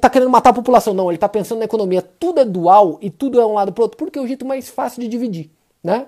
tá 0.00 0.10
querendo 0.10 0.30
matar 0.30 0.50
a 0.50 0.54
população. 0.54 0.92
Não, 0.92 1.10
ele 1.10 1.18
tá 1.18 1.28
pensando 1.28 1.58
na 1.58 1.66
economia. 1.66 2.02
Tudo 2.02 2.40
é 2.40 2.44
dual 2.44 2.98
e 3.00 3.08
tudo 3.08 3.40
é 3.40 3.46
um 3.46 3.54
lado 3.54 3.72
pro 3.72 3.84
outro, 3.84 3.98
porque 3.98 4.18
é 4.18 4.22
o 4.22 4.26
jeito 4.26 4.44
mais 4.44 4.68
fácil 4.68 5.02
de 5.02 5.08
dividir. 5.08 5.50
Né? 5.84 6.06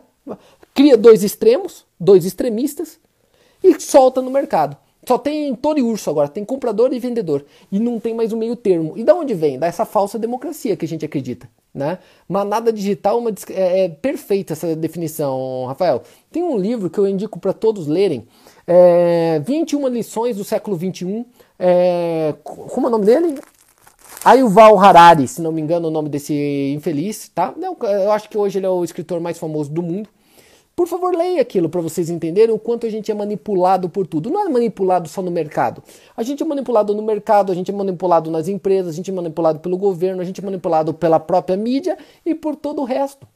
Cria 0.74 0.96
dois 0.96 1.22
extremos, 1.22 1.84
dois 2.00 2.24
extremistas 2.24 2.98
e 3.62 3.78
solta 3.80 4.20
no 4.20 4.30
mercado. 4.30 4.76
Só 5.06 5.18
tem 5.18 5.54
touro 5.54 5.78
e 5.78 5.82
urso 5.82 6.08
agora, 6.10 6.28
tem 6.28 6.44
comprador 6.44 6.92
e 6.92 6.98
vendedor. 6.98 7.44
E 7.70 7.78
não 7.78 8.00
tem 8.00 8.14
mais 8.14 8.32
um 8.32 8.38
meio 8.38 8.56
termo. 8.56 8.94
E 8.96 9.04
da 9.04 9.14
onde 9.14 9.34
vem? 9.34 9.58
Dessa 9.58 9.84
falsa 9.84 10.18
democracia 10.18 10.76
que 10.76 10.84
a 10.84 10.88
gente 10.88 11.04
acredita. 11.04 11.48
Né? 11.74 11.98
Manada 12.28 12.72
digital 12.72 13.18
uma, 13.18 13.30
é, 13.50 13.84
é 13.84 13.88
perfeita 13.88 14.52
essa 14.52 14.76
definição, 14.76 15.64
Rafael. 15.66 16.02
Tem 16.30 16.42
um 16.42 16.56
livro 16.56 16.88
que 16.88 16.98
eu 16.98 17.06
indico 17.06 17.38
para 17.38 17.52
todos 17.52 17.86
lerem. 17.86 18.26
É, 18.66 19.40
21 19.44 19.88
lições 19.88 20.36
do 20.36 20.44
século 20.44 20.76
21. 20.76 21.24
É, 21.58 22.34
como 22.42 22.86
é 22.86 22.88
o 22.88 22.92
nome 22.92 23.04
dele? 23.04 23.38
Ayuval 24.24 24.78
Harari, 24.78 25.28
se 25.28 25.42
não 25.42 25.52
me 25.52 25.60
engano, 25.60 25.88
o 25.88 25.90
nome 25.90 26.08
desse 26.08 26.72
infeliz, 26.74 27.28
tá? 27.28 27.52
Eu 27.60 28.10
acho 28.10 28.28
que 28.30 28.38
hoje 28.38 28.58
ele 28.58 28.64
é 28.64 28.70
o 28.70 28.82
escritor 28.82 29.20
mais 29.20 29.36
famoso 29.36 29.70
do 29.70 29.82
mundo. 29.82 30.08
Por 30.76 30.88
favor, 30.88 31.14
leia 31.14 31.40
aquilo 31.40 31.68
para 31.68 31.80
vocês 31.80 32.10
entenderem 32.10 32.52
o 32.52 32.58
quanto 32.58 32.84
a 32.84 32.90
gente 32.90 33.10
é 33.10 33.14
manipulado 33.14 33.88
por 33.88 34.06
tudo. 34.06 34.28
Não 34.28 34.44
é 34.44 34.48
manipulado 34.48 35.08
só 35.08 35.22
no 35.22 35.30
mercado. 35.30 35.82
A 36.16 36.22
gente 36.22 36.42
é 36.42 36.46
manipulado 36.46 36.94
no 36.94 37.02
mercado, 37.02 37.52
a 37.52 37.54
gente 37.54 37.70
é 37.70 37.74
manipulado 37.74 38.30
nas 38.30 38.48
empresas, 38.48 38.92
a 38.92 38.96
gente 38.96 39.10
é 39.10 39.14
manipulado 39.14 39.60
pelo 39.60 39.76
governo, 39.76 40.20
a 40.20 40.24
gente 40.24 40.40
é 40.40 40.44
manipulado 40.44 40.92
pela 40.92 41.20
própria 41.20 41.56
mídia 41.56 41.96
e 42.26 42.34
por 42.34 42.56
todo 42.56 42.82
o 42.82 42.84
resto. 42.84 43.26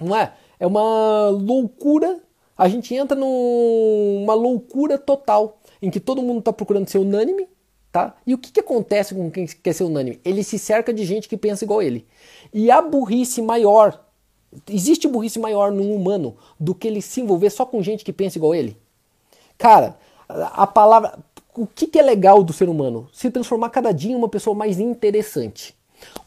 Não 0.00 0.16
é? 0.16 0.32
É 0.58 0.66
uma 0.66 1.28
loucura. 1.28 2.20
A 2.56 2.68
gente 2.68 2.94
entra 2.94 3.16
numa 3.16 4.32
loucura 4.32 4.96
total 4.96 5.60
em 5.82 5.90
que 5.90 6.00
todo 6.00 6.22
mundo 6.22 6.38
está 6.38 6.54
procurando 6.54 6.88
ser 6.88 6.98
unânime, 6.98 7.46
tá? 7.92 8.16
E 8.26 8.32
o 8.32 8.38
que, 8.38 8.50
que 8.50 8.60
acontece 8.60 9.14
com 9.14 9.30
quem 9.30 9.46
quer 9.46 9.74
ser 9.74 9.84
unânime? 9.84 10.18
Ele 10.24 10.42
se 10.42 10.58
cerca 10.58 10.90
de 10.90 11.04
gente 11.04 11.28
que 11.28 11.36
pensa 11.36 11.64
igual 11.64 11.82
ele. 11.82 12.06
E 12.50 12.70
a 12.70 12.80
burrice 12.80 13.42
maior 13.42 14.05
Existe 14.68 15.08
burrice 15.08 15.38
maior 15.38 15.72
num 15.72 15.94
humano 15.94 16.36
do 16.58 16.74
que 16.74 16.88
ele 16.88 17.02
se 17.02 17.20
envolver 17.20 17.50
só 17.50 17.64
com 17.66 17.82
gente 17.82 18.04
que 18.04 18.12
pensa 18.12 18.38
igual 18.38 18.54
ele? 18.54 18.76
Cara, 19.58 19.96
a 20.28 20.66
palavra. 20.66 21.18
O 21.56 21.66
que, 21.66 21.86
que 21.86 21.98
é 21.98 22.02
legal 22.02 22.42
do 22.42 22.52
ser 22.52 22.68
humano? 22.68 23.08
Se 23.12 23.30
transformar 23.30 23.70
cada 23.70 23.92
dia 23.92 24.12
em 24.12 24.16
uma 24.16 24.28
pessoa 24.28 24.54
mais 24.54 24.78
interessante. 24.78 25.74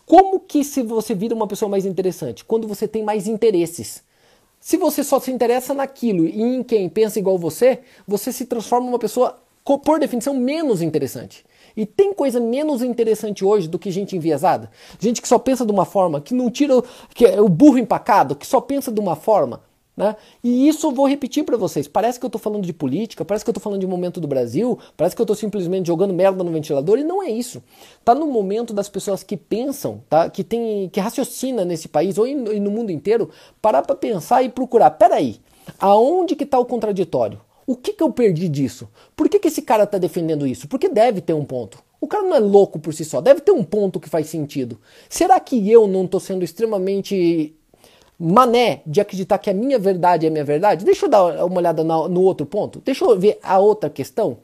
Como 0.05 0.39
que 0.39 0.63
se 0.63 0.81
você 0.81 1.13
vira 1.13 1.35
uma 1.35 1.47
pessoa 1.47 1.69
mais 1.69 1.85
interessante? 1.85 2.43
Quando 2.43 2.67
você 2.67 2.87
tem 2.87 3.03
mais 3.03 3.27
interesses. 3.27 4.03
Se 4.59 4.75
você 4.75 5.03
só 5.03 5.19
se 5.19 5.31
interessa 5.31 5.73
naquilo 5.73 6.25
e 6.25 6.41
em 6.41 6.63
quem 6.63 6.89
pensa 6.89 7.19
igual 7.19 7.37
você, 7.37 7.79
você 8.07 8.31
se 8.31 8.45
transforma 8.45 8.87
em 8.87 8.89
uma 8.89 8.99
pessoa, 8.99 9.39
por 9.63 9.99
definição, 9.99 10.33
menos 10.33 10.81
interessante. 10.81 11.45
E 11.75 11.85
tem 11.85 12.13
coisa 12.13 12.39
menos 12.39 12.81
interessante 12.81 13.43
hoje 13.43 13.67
do 13.67 13.79
que 13.79 13.91
gente 13.91 14.15
enviesada? 14.15 14.69
Gente 14.99 15.21
que 15.21 15.27
só 15.27 15.39
pensa 15.39 15.65
de 15.65 15.71
uma 15.71 15.85
forma, 15.85 16.21
que 16.21 16.33
não 16.33 16.49
tira 16.49 16.77
o, 16.77 16.83
que 17.13 17.25
é 17.25 17.41
o 17.41 17.49
burro 17.49 17.77
empacado, 17.77 18.35
que 18.35 18.45
só 18.45 18.59
pensa 18.61 18.91
de 18.91 18.99
uma 18.99 19.15
forma. 19.15 19.61
Né? 19.99 20.15
E 20.41 20.69
isso 20.69 20.87
eu 20.87 20.91
vou 20.91 21.05
repetir 21.05 21.43
para 21.43 21.57
vocês. 21.57 21.85
Parece 21.85 22.17
que 22.17 22.25
eu 22.25 22.29
estou 22.29 22.39
falando 22.39 22.65
de 22.65 22.71
política, 22.71 23.25
parece 23.25 23.43
que 23.43 23.49
eu 23.49 23.51
estou 23.51 23.61
falando 23.61 23.81
de 23.81 23.85
momento 23.85 24.21
do 24.21 24.29
Brasil, 24.29 24.79
parece 24.95 25.13
que 25.13 25.21
eu 25.21 25.25
estou 25.25 25.35
simplesmente 25.35 25.87
jogando 25.87 26.13
merda 26.13 26.41
no 26.41 26.51
ventilador 26.53 26.97
e 26.97 27.03
não 27.03 27.21
é 27.21 27.29
isso. 27.29 27.61
Tá 28.05 28.15
no 28.15 28.25
momento 28.25 28.73
das 28.73 28.87
pessoas 28.87 29.23
que 29.23 29.35
pensam, 29.35 30.01
tá? 30.09 30.29
Que 30.29 30.41
tem, 30.41 30.87
que 30.87 31.01
raciocina 31.01 31.65
nesse 31.65 31.89
país 31.89 32.17
ou 32.17 32.25
no 32.25 32.71
mundo 32.71 32.93
inteiro, 32.93 33.29
parar 33.61 33.81
para 33.81 33.93
pensar 33.93 34.41
e 34.41 34.47
procurar. 34.47 34.91
Peraí, 34.91 35.41
aonde 35.77 36.33
que 36.33 36.45
está 36.45 36.57
o 36.57 36.63
contraditório? 36.65 37.41
O 37.69 37.75
que, 37.75 37.93
que 37.93 38.01
eu 38.01 38.11
perdi 38.11 38.49
disso? 38.49 38.89
Por 39.15 39.29
que, 39.29 39.37
que 39.37 39.47
esse 39.47 39.61
cara 39.61 39.83
está 39.83 39.99
defendendo 39.99 40.47
isso? 40.47 40.67
Porque 40.67 40.89
deve 40.89 41.21
ter 41.21 41.33
um 41.33 41.45
ponto. 41.45 41.77
O 42.01 42.07
cara 42.07 42.23
não 42.23 42.35
é 42.35 42.39
louco 42.39 42.79
por 42.79 42.91
si 42.95 43.05
só, 43.05 43.21
deve 43.21 43.41
ter 43.41 43.51
um 43.51 43.63
ponto 43.63 43.99
que 43.99 44.09
faz 44.09 44.25
sentido. 44.25 44.79
Será 45.07 45.39
que 45.39 45.69
eu 45.71 45.87
não 45.87 46.05
estou 46.05 46.19
sendo 46.19 46.43
extremamente 46.43 47.55
mané 48.17 48.81
de 48.87 48.99
acreditar 48.99 49.37
que 49.37 49.51
a 49.51 49.53
minha 49.53 49.77
verdade 49.77 50.25
é 50.25 50.29
a 50.29 50.31
minha 50.31 50.43
verdade? 50.43 50.83
Deixa 50.83 51.05
eu 51.05 51.09
dar 51.11 51.45
uma 51.45 51.57
olhada 51.57 51.83
no 51.83 52.21
outro 52.21 52.43
ponto. 52.43 52.81
Deixa 52.83 53.05
eu 53.05 53.19
ver 53.19 53.37
a 53.43 53.59
outra 53.59 53.87
questão. 53.87 54.39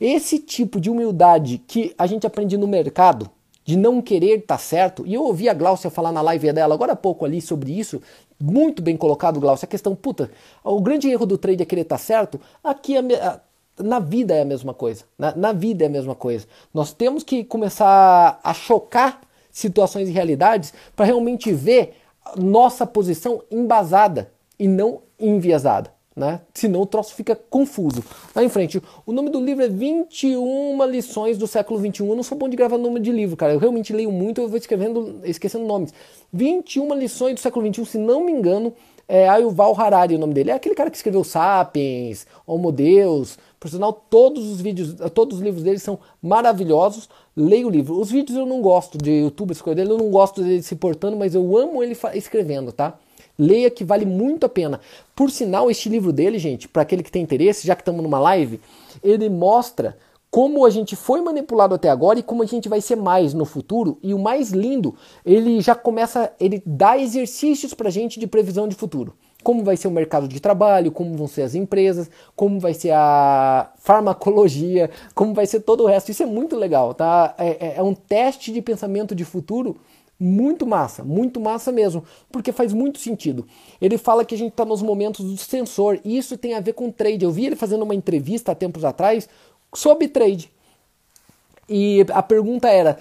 Esse 0.00 0.40
tipo 0.40 0.80
de 0.80 0.90
humildade 0.90 1.62
que 1.68 1.94
a 1.96 2.08
gente 2.08 2.26
aprende 2.26 2.56
no 2.56 2.66
mercado, 2.66 3.30
de 3.64 3.76
não 3.76 4.02
querer 4.02 4.40
estar 4.40 4.56
tá 4.56 4.58
certo, 4.58 5.06
e 5.06 5.14
eu 5.14 5.22
ouvi 5.22 5.48
a 5.48 5.54
Glaucia 5.54 5.90
falar 5.90 6.12
na 6.12 6.20
live 6.20 6.52
dela 6.52 6.74
agora 6.74 6.92
há 6.92 6.96
pouco 6.96 7.24
ali 7.24 7.40
sobre 7.40 7.78
isso, 7.78 8.00
muito 8.38 8.82
bem 8.82 8.96
colocado, 8.96 9.40
Glaucio. 9.40 9.64
A 9.64 9.68
questão, 9.68 9.94
puta, 9.94 10.30
o 10.62 10.80
grande 10.80 11.08
erro 11.08 11.24
do 11.24 11.38
trade 11.38 11.62
é 11.62 11.66
querer 11.66 11.82
estar 11.82 11.96
tá 11.96 12.02
certo. 12.02 12.38
Aqui, 12.62 12.96
é, 12.96 13.40
na 13.78 13.98
vida 13.98 14.34
é 14.34 14.42
a 14.42 14.44
mesma 14.44 14.74
coisa. 14.74 15.04
Na, 15.18 15.34
na 15.34 15.52
vida 15.52 15.84
é 15.84 15.86
a 15.86 15.90
mesma 15.90 16.14
coisa. 16.14 16.46
Nós 16.72 16.92
temos 16.92 17.22
que 17.22 17.42
começar 17.42 18.38
a 18.42 18.52
chocar 18.52 19.20
situações 19.50 20.08
e 20.08 20.12
realidades 20.12 20.74
para 20.94 21.06
realmente 21.06 21.52
ver 21.52 21.94
nossa 22.36 22.84
posição 22.84 23.42
embasada 23.50 24.30
e 24.58 24.68
não 24.68 25.02
enviesada 25.18 25.93
né? 26.16 26.40
Senão 26.52 26.82
o 26.82 26.86
troço 26.86 27.14
fica 27.14 27.34
confuso. 27.34 28.02
Lá 28.34 28.44
em 28.44 28.48
frente, 28.48 28.80
o 29.04 29.12
nome 29.12 29.30
do 29.30 29.40
livro 29.40 29.64
é 29.64 29.68
21 29.68 30.84
lições 30.86 31.36
do 31.36 31.46
século 31.46 31.80
21. 31.80 32.08
Eu 32.08 32.16
não 32.16 32.22
sou 32.22 32.38
bom 32.38 32.48
de 32.48 32.56
gravar 32.56 32.78
nome 32.78 33.00
de 33.00 33.10
livro, 33.10 33.36
cara. 33.36 33.52
Eu 33.52 33.58
realmente 33.58 33.92
leio 33.92 34.12
muito, 34.12 34.40
eu 34.40 34.48
vou 34.48 34.56
escrevendo, 34.56 35.20
esquecendo 35.24 35.64
nomes. 35.64 35.92
21 36.32 36.94
lições 36.94 37.34
do 37.34 37.40
século 37.40 37.64
21, 37.64 37.84
se 37.84 37.98
não 37.98 38.24
me 38.24 38.32
engano, 38.32 38.72
é 39.08 39.28
Ayuval 39.28 39.78
Harari 39.78 40.14
o 40.14 40.18
nome 40.18 40.34
dele. 40.34 40.50
É 40.50 40.54
aquele 40.54 40.74
cara 40.74 40.90
que 40.90 40.96
escreveu 40.96 41.24
Sapiens, 41.24 42.26
Homo 42.46 42.70
Deus. 42.70 43.36
Por 43.58 43.68
sinal, 43.68 43.92
todos 43.92 44.46
os 44.50 44.60
vídeos, 44.60 44.94
todos 45.12 45.38
os 45.38 45.42
livros 45.42 45.62
dele 45.62 45.78
são 45.78 45.98
maravilhosos. 46.22 47.08
Leia 47.36 47.66
o 47.66 47.70
livro. 47.70 47.98
Os 47.98 48.10
vídeos 48.10 48.38
eu 48.38 48.46
não 48.46 48.60
gosto 48.62 48.96
de 48.96 49.10
YouTube, 49.10 49.50
essa 49.50 49.74
dele, 49.74 49.90
eu 49.90 49.98
não 49.98 50.10
gosto 50.10 50.42
dele 50.42 50.62
se 50.62 50.76
portando, 50.76 51.16
mas 51.16 51.34
eu 51.34 51.56
amo 51.56 51.82
ele 51.82 51.96
escrevendo, 52.14 52.72
tá? 52.72 52.98
Leia 53.38 53.70
que 53.70 53.84
vale 53.84 54.06
muito 54.06 54.46
a 54.46 54.48
pena. 54.48 54.80
Por 55.14 55.30
sinal, 55.30 55.70
este 55.70 55.88
livro 55.88 56.12
dele, 56.12 56.38
gente, 56.38 56.68
para 56.68 56.82
aquele 56.82 57.02
que 57.02 57.10
tem 57.10 57.22
interesse, 57.22 57.66
já 57.66 57.74
que 57.74 57.82
estamos 57.82 58.02
numa 58.02 58.18
live, 58.18 58.60
ele 59.02 59.28
mostra 59.28 59.96
como 60.34 60.66
a 60.66 60.70
gente 60.70 60.96
foi 60.96 61.20
manipulado 61.20 61.76
até 61.76 61.88
agora 61.88 62.18
e 62.18 62.22
como 62.22 62.42
a 62.42 62.46
gente 62.46 62.68
vai 62.68 62.80
ser 62.80 62.96
mais 62.96 63.32
no 63.32 63.44
futuro. 63.44 63.98
E 64.02 64.12
o 64.12 64.18
mais 64.18 64.50
lindo, 64.50 64.92
ele 65.24 65.60
já 65.60 65.76
começa, 65.76 66.32
ele 66.40 66.60
dá 66.66 66.98
exercícios 66.98 67.72
para 67.72 67.86
a 67.86 67.90
gente 67.90 68.18
de 68.18 68.26
previsão 68.26 68.66
de 68.66 68.74
futuro. 68.74 69.14
Como 69.44 69.62
vai 69.62 69.76
ser 69.76 69.86
o 69.86 69.92
mercado 69.92 70.26
de 70.26 70.40
trabalho, 70.40 70.90
como 70.90 71.16
vão 71.16 71.28
ser 71.28 71.42
as 71.42 71.54
empresas, 71.54 72.10
como 72.34 72.58
vai 72.58 72.74
ser 72.74 72.90
a 72.90 73.70
farmacologia, 73.78 74.90
como 75.14 75.34
vai 75.34 75.46
ser 75.46 75.60
todo 75.60 75.84
o 75.84 75.86
resto. 75.86 76.10
Isso 76.10 76.24
é 76.24 76.26
muito 76.26 76.56
legal, 76.56 76.94
tá? 76.94 77.32
É, 77.38 77.66
é, 77.66 77.74
é 77.76 77.82
um 77.84 77.94
teste 77.94 78.50
de 78.50 78.60
pensamento 78.60 79.14
de 79.14 79.24
futuro 79.24 79.76
muito 80.18 80.66
massa, 80.66 81.02
muito 81.02 81.40
massa 81.40 81.72
mesmo, 81.72 82.04
porque 82.30 82.52
faz 82.52 82.72
muito 82.72 82.98
sentido. 82.98 83.46
Ele 83.80 83.98
fala 83.98 84.24
que 84.24 84.34
a 84.34 84.38
gente 84.38 84.52
está 84.52 84.64
nos 84.64 84.82
momentos 84.82 85.24
do 85.24 85.36
sensor, 85.36 86.00
e 86.04 86.16
isso 86.16 86.36
tem 86.36 86.54
a 86.54 86.60
ver 86.60 86.72
com 86.72 86.90
trade. 86.90 87.24
Eu 87.24 87.30
vi 87.30 87.46
ele 87.46 87.56
fazendo 87.56 87.82
uma 87.82 87.94
entrevista 87.94 88.52
há 88.52 88.54
tempos 88.54 88.84
atrás 88.84 89.28
sobre 89.74 90.08
trade. 90.08 90.50
E 91.68 92.04
a 92.10 92.22
pergunta 92.22 92.68
era: 92.68 92.98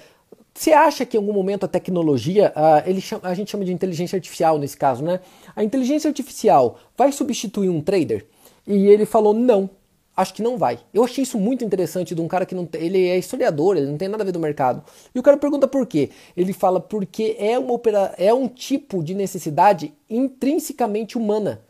você 0.53 0.71
acha 0.71 1.05
que 1.05 1.17
em 1.17 1.19
algum 1.19 1.33
momento 1.33 1.65
a 1.65 1.67
tecnologia, 1.67 2.53
uh, 2.55 2.89
ele 2.89 3.01
chama, 3.01 3.27
a 3.27 3.33
gente 3.33 3.51
chama 3.51 3.65
de 3.65 3.73
inteligência 3.73 4.15
artificial 4.15 4.57
nesse 4.57 4.77
caso, 4.77 5.03
né? 5.03 5.19
A 5.55 5.63
inteligência 5.63 6.07
artificial 6.07 6.77
vai 6.97 7.11
substituir 7.11 7.69
um 7.69 7.81
trader? 7.81 8.25
E 8.67 8.87
ele 8.87 9.05
falou: 9.05 9.33
não, 9.33 9.69
acho 10.15 10.33
que 10.33 10.41
não 10.41 10.57
vai. 10.57 10.79
Eu 10.93 11.03
achei 11.03 11.23
isso 11.23 11.37
muito 11.37 11.63
interessante 11.63 12.13
de 12.13 12.21
um 12.21 12.27
cara 12.27 12.45
que 12.45 12.55
não 12.55 12.67
ele 12.73 13.07
é 13.07 13.17
historiador, 13.17 13.77
ele 13.77 13.87
não 13.87 13.97
tem 13.97 14.07
nada 14.07 14.23
a 14.23 14.25
ver 14.25 14.31
do 14.31 14.39
mercado. 14.39 14.83
E 15.13 15.19
o 15.19 15.23
cara 15.23 15.37
pergunta 15.37 15.67
por 15.67 15.85
quê? 15.85 16.09
Ele 16.35 16.53
fala 16.53 16.79
porque 16.79 17.35
é 17.39 17.57
uma 17.57 17.73
opera, 17.73 18.13
é 18.17 18.33
um 18.33 18.47
tipo 18.47 19.03
de 19.03 19.13
necessidade 19.13 19.93
intrinsecamente 20.09 21.17
humana. 21.17 21.61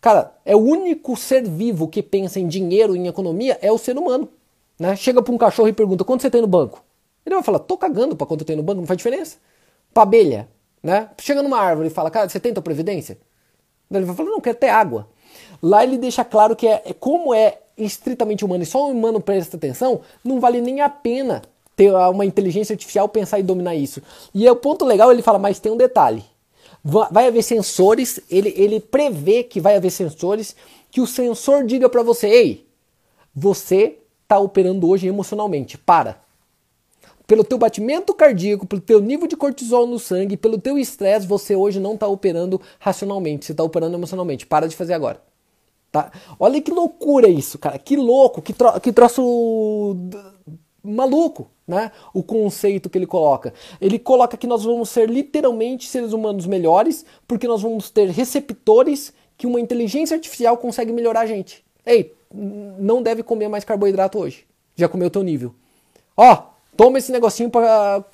Cara, 0.00 0.32
é 0.44 0.54
o 0.54 0.60
único 0.60 1.16
ser 1.16 1.48
vivo 1.48 1.88
que 1.88 2.02
pensa 2.02 2.38
em 2.38 2.46
dinheiro, 2.46 2.94
em 2.94 3.06
economia, 3.06 3.58
é 3.62 3.72
o 3.72 3.78
ser 3.78 3.96
humano. 3.96 4.28
Né? 4.78 4.94
Chega 4.94 5.22
para 5.22 5.34
um 5.34 5.38
cachorro 5.38 5.68
e 5.68 5.72
pergunta: 5.72 6.04
quanto 6.04 6.22
você 6.22 6.30
tem 6.30 6.40
no 6.40 6.46
banco? 6.46 6.84
Ele 7.24 7.34
vai 7.34 7.44
falar: 7.44 7.60
tô 7.60 7.76
cagando 7.76 8.14
para 8.14 8.26
quanto 8.26 8.42
eu 8.42 8.46
tenho 8.46 8.58
no 8.58 8.62
banco, 8.62 8.80
não 8.80 8.86
faz 8.86 8.98
diferença. 8.98 9.38
Pra 9.92 10.02
abelha, 10.02 10.48
né? 10.82 11.10
Chega 11.18 11.42
numa 11.42 11.58
árvore 11.58 11.88
e 11.88 11.90
fala: 11.90 12.10
cara, 12.10 12.28
você 12.28 12.38
tem 12.38 12.52
tua 12.52 12.62
previdência? 12.62 13.18
Ele 13.90 14.04
vai 14.04 14.14
falar: 14.14 14.30
não, 14.30 14.40
quero 14.40 14.58
ter 14.58 14.68
água. 14.68 15.08
Lá 15.62 15.82
ele 15.82 15.98
deixa 15.98 16.24
claro 16.24 16.54
que 16.54 16.66
é, 16.66 16.82
é 16.84 16.92
como 16.92 17.34
é 17.34 17.58
estritamente 17.76 18.44
humano 18.44 18.62
e 18.62 18.66
só 18.66 18.86
o 18.86 18.90
humano 18.90 19.20
presta 19.20 19.56
atenção, 19.56 20.00
não 20.24 20.40
vale 20.40 20.60
nem 20.60 20.80
a 20.80 20.88
pena 20.88 21.42
ter 21.76 21.92
uma 21.92 22.24
inteligência 22.24 22.72
artificial 22.72 23.08
pensar 23.08 23.38
e 23.38 23.42
dominar 23.42 23.74
isso. 23.74 24.02
E 24.34 24.46
é 24.46 24.50
o 24.50 24.56
ponto 24.56 24.84
legal, 24.84 25.12
ele 25.12 25.22
fala, 25.22 25.38
mas 25.38 25.60
tem 25.60 25.70
um 25.70 25.76
detalhe. 25.76 26.24
Vai 26.82 27.26
haver 27.26 27.42
sensores, 27.42 28.20
ele, 28.30 28.54
ele 28.56 28.80
prevê 28.80 29.42
que 29.42 29.60
vai 29.60 29.76
haver 29.76 29.90
sensores 29.90 30.56
que 30.90 31.00
o 31.00 31.06
sensor 31.06 31.64
diga 31.64 31.88
para 31.88 32.02
você, 32.02 32.28
ei, 32.28 32.66
você 33.34 33.98
está 34.22 34.38
operando 34.38 34.88
hoje 34.88 35.06
emocionalmente, 35.06 35.76
para. 35.76 36.20
Pelo 37.26 37.42
teu 37.42 37.58
batimento 37.58 38.14
cardíaco, 38.14 38.66
pelo 38.66 38.80
teu 38.80 39.00
nível 39.00 39.26
de 39.26 39.36
cortisol 39.36 39.86
no 39.86 39.98
sangue, 39.98 40.36
pelo 40.36 40.58
teu 40.58 40.78
estresse, 40.78 41.26
você 41.26 41.56
hoje 41.56 41.80
não 41.80 41.94
está 41.94 42.06
operando 42.06 42.60
racionalmente, 42.78 43.44
você 43.44 43.52
está 43.52 43.64
operando 43.64 43.96
emocionalmente. 43.96 44.46
Para 44.46 44.68
de 44.68 44.76
fazer 44.76 44.94
agora. 44.94 45.20
Tá? 45.96 46.12
Olha 46.38 46.60
que 46.60 46.70
loucura 46.70 47.26
isso, 47.26 47.58
cara. 47.58 47.78
Que 47.78 47.96
louco, 47.96 48.42
que, 48.42 48.52
tro 48.52 48.78
que 48.78 48.92
troço 48.92 49.96
maluco, 50.82 51.50
né? 51.66 51.90
O 52.12 52.22
conceito 52.22 52.90
que 52.90 52.98
ele 52.98 53.06
coloca. 53.06 53.54
Ele 53.80 53.98
coloca 53.98 54.36
que 54.36 54.46
nós 54.46 54.62
vamos 54.62 54.90
ser 54.90 55.08
literalmente 55.08 55.88
seres 55.88 56.12
humanos 56.12 56.44
melhores, 56.44 57.06
porque 57.26 57.48
nós 57.48 57.62
vamos 57.62 57.88
ter 57.88 58.10
receptores 58.10 59.10
que 59.38 59.46
uma 59.46 59.58
inteligência 59.58 60.14
artificial 60.14 60.58
consegue 60.58 60.92
melhorar 60.92 61.20
a 61.20 61.26
gente. 61.26 61.64
Ei, 61.86 62.14
não 62.30 63.02
deve 63.02 63.22
comer 63.22 63.48
mais 63.48 63.64
carboidrato 63.64 64.18
hoje. 64.18 64.44
Já 64.74 64.90
comeu 64.90 65.08
teu 65.08 65.22
nível. 65.22 65.54
Ó, 66.14 66.42
toma 66.76 66.98
esse 66.98 67.10
negocinho 67.10 67.48
para 67.48 68.04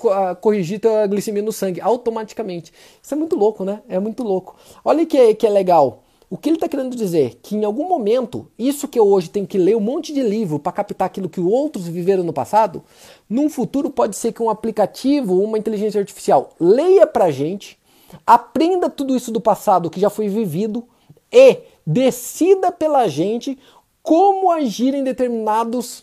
corrigir 0.41 0.78
tua 0.78 1.05
glicemia 1.09 1.43
no 1.43 1.51
sangue 1.51 1.80
automaticamente. 1.80 2.72
Isso 3.03 3.12
é 3.12 3.16
muito 3.16 3.35
louco, 3.35 3.64
né? 3.64 3.83
É 3.89 3.99
muito 3.99 4.22
louco. 4.22 4.55
Olha 4.85 5.05
que, 5.05 5.35
que 5.35 5.49
é 5.49 5.51
legal. 5.51 6.05
O 6.33 6.39
que 6.39 6.49
ele 6.49 6.57
está 6.57 6.66
querendo 6.66 6.97
dizer? 6.97 7.39
Que 7.43 7.55
em 7.55 7.62
algum 7.62 7.87
momento, 7.87 8.51
isso 8.59 8.89
que 8.89 8.99
eu 8.99 9.07
hoje 9.07 9.28
tenho 9.28 9.47
que 9.47 9.59
ler 9.59 9.76
um 9.76 9.80
monte 9.80 10.14
de 10.14 10.22
livro 10.22 10.59
para 10.59 10.72
captar 10.72 11.05
aquilo 11.05 11.28
que 11.28 11.39
outros 11.39 11.87
viveram 11.87 12.24
no 12.24 12.33
passado, 12.33 12.83
num 13.28 13.51
futuro 13.51 13.91
pode 13.91 14.16
ser 14.16 14.33
que 14.33 14.43
um 14.43 14.49
aplicativo, 14.49 15.39
uma 15.43 15.59
inteligência 15.59 16.01
artificial, 16.01 16.55
leia 16.59 17.07
para 17.07 17.30
gente, 17.30 17.78
aprenda 18.26 18.89
tudo 18.89 19.14
isso 19.14 19.30
do 19.30 19.43
passado 19.43 19.91
que 19.91 20.01
já 20.01 20.09
foi 20.09 20.26
vivido 20.26 20.89
e 21.30 21.59
decida 21.87 22.72
pela 22.72 23.07
gente 23.09 23.59
como 24.03 24.51
agir 24.51 24.95
em 24.95 25.05
determinados 25.05 26.03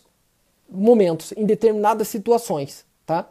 momentos, 0.70 1.34
em 1.36 1.44
determinadas 1.44 2.08
situações, 2.08 2.86
tá? 3.04 3.28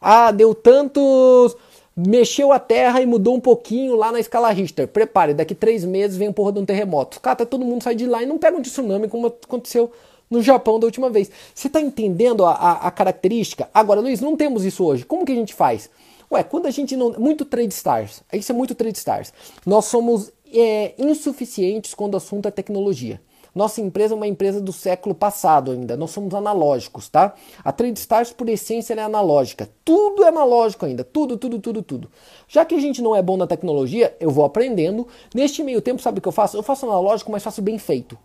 Ah, 0.00 0.30
deu 0.30 0.54
tantos 0.54 1.56
mexeu 1.96 2.52
a 2.52 2.58
terra 2.58 3.00
e 3.00 3.06
mudou 3.06 3.34
um 3.34 3.40
pouquinho 3.40 3.96
lá 3.96 4.12
na 4.12 4.20
escala 4.20 4.50
Richter. 4.50 4.86
Prepare, 4.86 5.32
daqui 5.32 5.54
três 5.54 5.84
meses 5.84 6.16
vem 6.16 6.28
um 6.28 6.32
porra 6.32 6.52
de 6.52 6.58
um 6.58 6.64
terremoto. 6.66 7.20
Cara, 7.20 7.36
tá 7.36 7.46
todo 7.46 7.64
mundo 7.64 7.82
sai 7.82 7.94
de 7.94 8.06
lá 8.06 8.22
e 8.22 8.26
não 8.26 8.36
pega 8.36 8.56
um 8.56 8.60
tsunami 8.60 9.08
como 9.08 9.28
aconteceu 9.28 9.90
no 10.30 10.42
Japão 10.42 10.78
da 10.78 10.86
última 10.86 11.08
vez. 11.08 11.30
Você 11.54 11.68
tá 11.70 11.80
entendendo 11.80 12.44
a, 12.44 12.52
a, 12.52 12.72
a, 12.88 12.90
característica? 12.90 13.70
Agora, 13.72 14.00
Luiz, 14.00 14.20
não 14.20 14.36
temos 14.36 14.64
isso 14.64 14.84
hoje. 14.84 15.04
Como 15.04 15.24
que 15.24 15.32
a 15.32 15.36
gente 15.36 15.54
faz? 15.54 15.88
Ué, 16.30 16.42
quando 16.42 16.66
a 16.66 16.70
gente 16.70 16.96
não. 16.96 17.12
Muito 17.12 17.44
trade 17.44 17.72
stars. 17.72 18.22
Isso 18.32 18.52
é 18.52 18.54
muito 18.54 18.74
trade 18.74 18.98
stars. 18.98 19.32
Nós 19.64 19.86
somos 19.86 20.32
é, 20.52 20.92
insuficientes 20.98 21.94
quando 21.94 22.14
o 22.14 22.16
assunto 22.18 22.46
é 22.46 22.50
tecnologia. 22.50 23.20
Nossa 23.56 23.80
empresa 23.80 24.12
é 24.12 24.16
uma 24.16 24.26
empresa 24.26 24.60
do 24.60 24.70
século 24.70 25.14
passado 25.14 25.70
ainda, 25.70 25.96
nós 25.96 26.10
somos 26.10 26.34
analógicos, 26.34 27.08
tá? 27.08 27.34
A 27.64 27.72
TradeStars, 27.72 28.30
por 28.30 28.50
essência, 28.50 28.92
é 28.92 29.00
analógica. 29.00 29.66
Tudo 29.82 30.24
é 30.24 30.28
analógico 30.28 30.84
ainda, 30.84 31.02
tudo, 31.02 31.38
tudo, 31.38 31.58
tudo, 31.58 31.82
tudo. 31.82 32.10
Já 32.46 32.66
que 32.66 32.74
a 32.74 32.78
gente 32.78 33.00
não 33.00 33.16
é 33.16 33.22
bom 33.22 33.34
na 33.34 33.46
tecnologia, 33.46 34.14
eu 34.20 34.28
vou 34.28 34.44
aprendendo. 34.44 35.08
Neste 35.34 35.62
meio 35.62 35.80
tempo, 35.80 36.02
sabe 36.02 36.18
o 36.18 36.22
que 36.22 36.28
eu 36.28 36.32
faço? 36.32 36.54
Eu 36.54 36.62
faço 36.62 36.84
analógico, 36.84 37.32
mas 37.32 37.42
faço 37.42 37.62
bem 37.62 37.78
feito. 37.78 38.18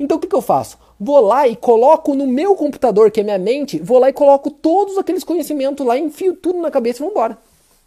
Então 0.00 0.16
o 0.16 0.20
que, 0.20 0.26
que 0.26 0.34
eu 0.34 0.42
faço? 0.42 0.76
Vou 0.98 1.20
lá 1.20 1.46
e 1.46 1.54
coloco 1.54 2.12
no 2.12 2.26
meu 2.26 2.56
computador, 2.56 3.12
que 3.12 3.20
é 3.20 3.22
minha 3.22 3.38
mente, 3.38 3.78
vou 3.78 4.00
lá 4.00 4.08
e 4.08 4.12
coloco 4.12 4.50
todos 4.50 4.98
aqueles 4.98 5.22
conhecimentos 5.22 5.86
lá, 5.86 5.96
enfio 5.96 6.34
tudo 6.34 6.58
na 6.58 6.72
cabeça 6.72 6.98
e 6.98 7.02
vamos 7.02 7.12
embora. 7.12 7.38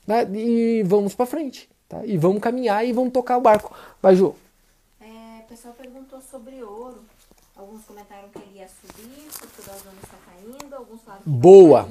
Né? 0.08 0.26
E 0.34 0.84
vamos 0.84 1.14
para 1.14 1.26
frente. 1.26 1.68
Tá? 1.90 2.06
E 2.06 2.18
vamos 2.18 2.40
caminhar 2.40 2.88
e 2.88 2.94
vamos 2.94 3.12
tocar 3.12 3.38
o 3.38 3.42
barco. 3.42 3.76
Vai, 4.02 4.16
Ju 4.16 4.34
pessoal 5.56 5.74
perguntou 5.74 6.20
sobre. 6.20 6.60
Alguns 7.56 7.86
comentaram 7.86 8.28
que 8.28 8.40
ele 8.40 8.60
ia 8.60 8.68
subir, 8.68 9.32
porque 9.40 9.62
o 9.62 9.64
Dow 9.64 9.76
Jones 9.86 10.04
está 10.04 10.18
caindo, 10.26 10.76
alguns 10.76 10.95
falaram 10.95 10.95
que 10.95 10.95
Boa! 11.26 11.88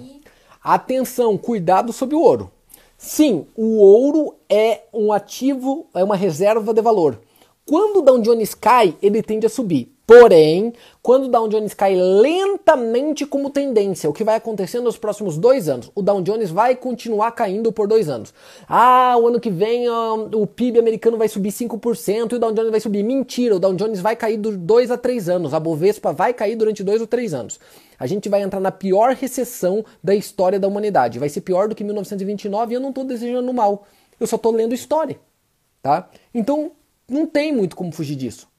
Atenção, 0.62 1.36
cuidado 1.36 1.92
sobre 1.92 2.16
o 2.16 2.20
ouro. 2.20 2.50
Sim, 2.96 3.46
o 3.54 3.76
ouro 3.76 4.34
é 4.48 4.82
um 4.92 5.12
ativo, 5.12 5.86
é 5.94 6.02
uma 6.02 6.16
reserva 6.16 6.72
de 6.72 6.80
valor. 6.80 7.20
Quando 7.66 7.98
o 7.98 8.02
Dow 8.02 8.18
Jones 8.20 8.54
cai, 8.54 8.96
ele 9.02 9.22
tende 9.22 9.46
a 9.46 9.50
subir. 9.50 9.93
Porém, 10.06 10.74
quando 11.02 11.24
o 11.24 11.28
Dow 11.28 11.48
Jones 11.48 11.72
cai 11.72 11.94
lentamente 11.94 13.24
como 13.24 13.48
tendência, 13.48 14.08
o 14.08 14.12
que 14.12 14.22
vai 14.22 14.36
acontecer 14.36 14.78
nos 14.80 14.98
próximos 14.98 15.38
dois 15.38 15.66
anos? 15.66 15.90
O 15.94 16.02
Dow 16.02 16.20
Jones 16.20 16.50
vai 16.50 16.76
continuar 16.76 17.32
caindo 17.32 17.72
por 17.72 17.88
dois 17.88 18.06
anos. 18.10 18.34
Ah, 18.68 19.16
o 19.18 19.26
ano 19.26 19.40
que 19.40 19.48
vem 19.48 19.88
ó, 19.88 20.14
o 20.34 20.46
PIB 20.46 20.78
americano 20.78 21.16
vai 21.16 21.26
subir 21.26 21.50
5% 21.50 22.32
e 22.32 22.34
o 22.34 22.38
Dow 22.38 22.52
Jones 22.52 22.70
vai 22.70 22.80
subir. 22.80 23.02
Mentira, 23.02 23.56
o 23.56 23.58
Dow 23.58 23.72
Jones 23.74 24.00
vai 24.00 24.14
cair 24.14 24.36
dos 24.36 24.58
dois 24.58 24.90
a 24.90 24.98
três 24.98 25.26
anos. 25.30 25.54
A 25.54 25.60
Bovespa 25.60 26.12
vai 26.12 26.34
cair 26.34 26.56
durante 26.56 26.84
dois 26.84 27.00
ou 27.00 27.06
três 27.06 27.32
anos. 27.32 27.58
A 27.98 28.06
gente 28.06 28.28
vai 28.28 28.42
entrar 28.42 28.60
na 28.60 28.70
pior 28.70 29.14
recessão 29.14 29.82
da 30.02 30.14
história 30.14 30.60
da 30.60 30.68
humanidade. 30.68 31.18
Vai 31.18 31.30
ser 31.30 31.40
pior 31.40 31.66
do 31.66 31.74
que 31.74 31.82
1929 31.82 32.72
e 32.72 32.76
eu 32.76 32.80
não 32.80 32.90
estou 32.90 33.04
desejando 33.04 33.50
mal. 33.54 33.86
Eu 34.20 34.26
só 34.26 34.36
estou 34.36 34.52
lendo 34.52 34.74
história. 34.74 35.18
Tá? 35.80 36.10
Então, 36.34 36.72
não 37.08 37.26
tem 37.26 37.54
muito 37.54 37.74
como 37.74 37.90
fugir 37.90 38.16
disso. 38.16 38.52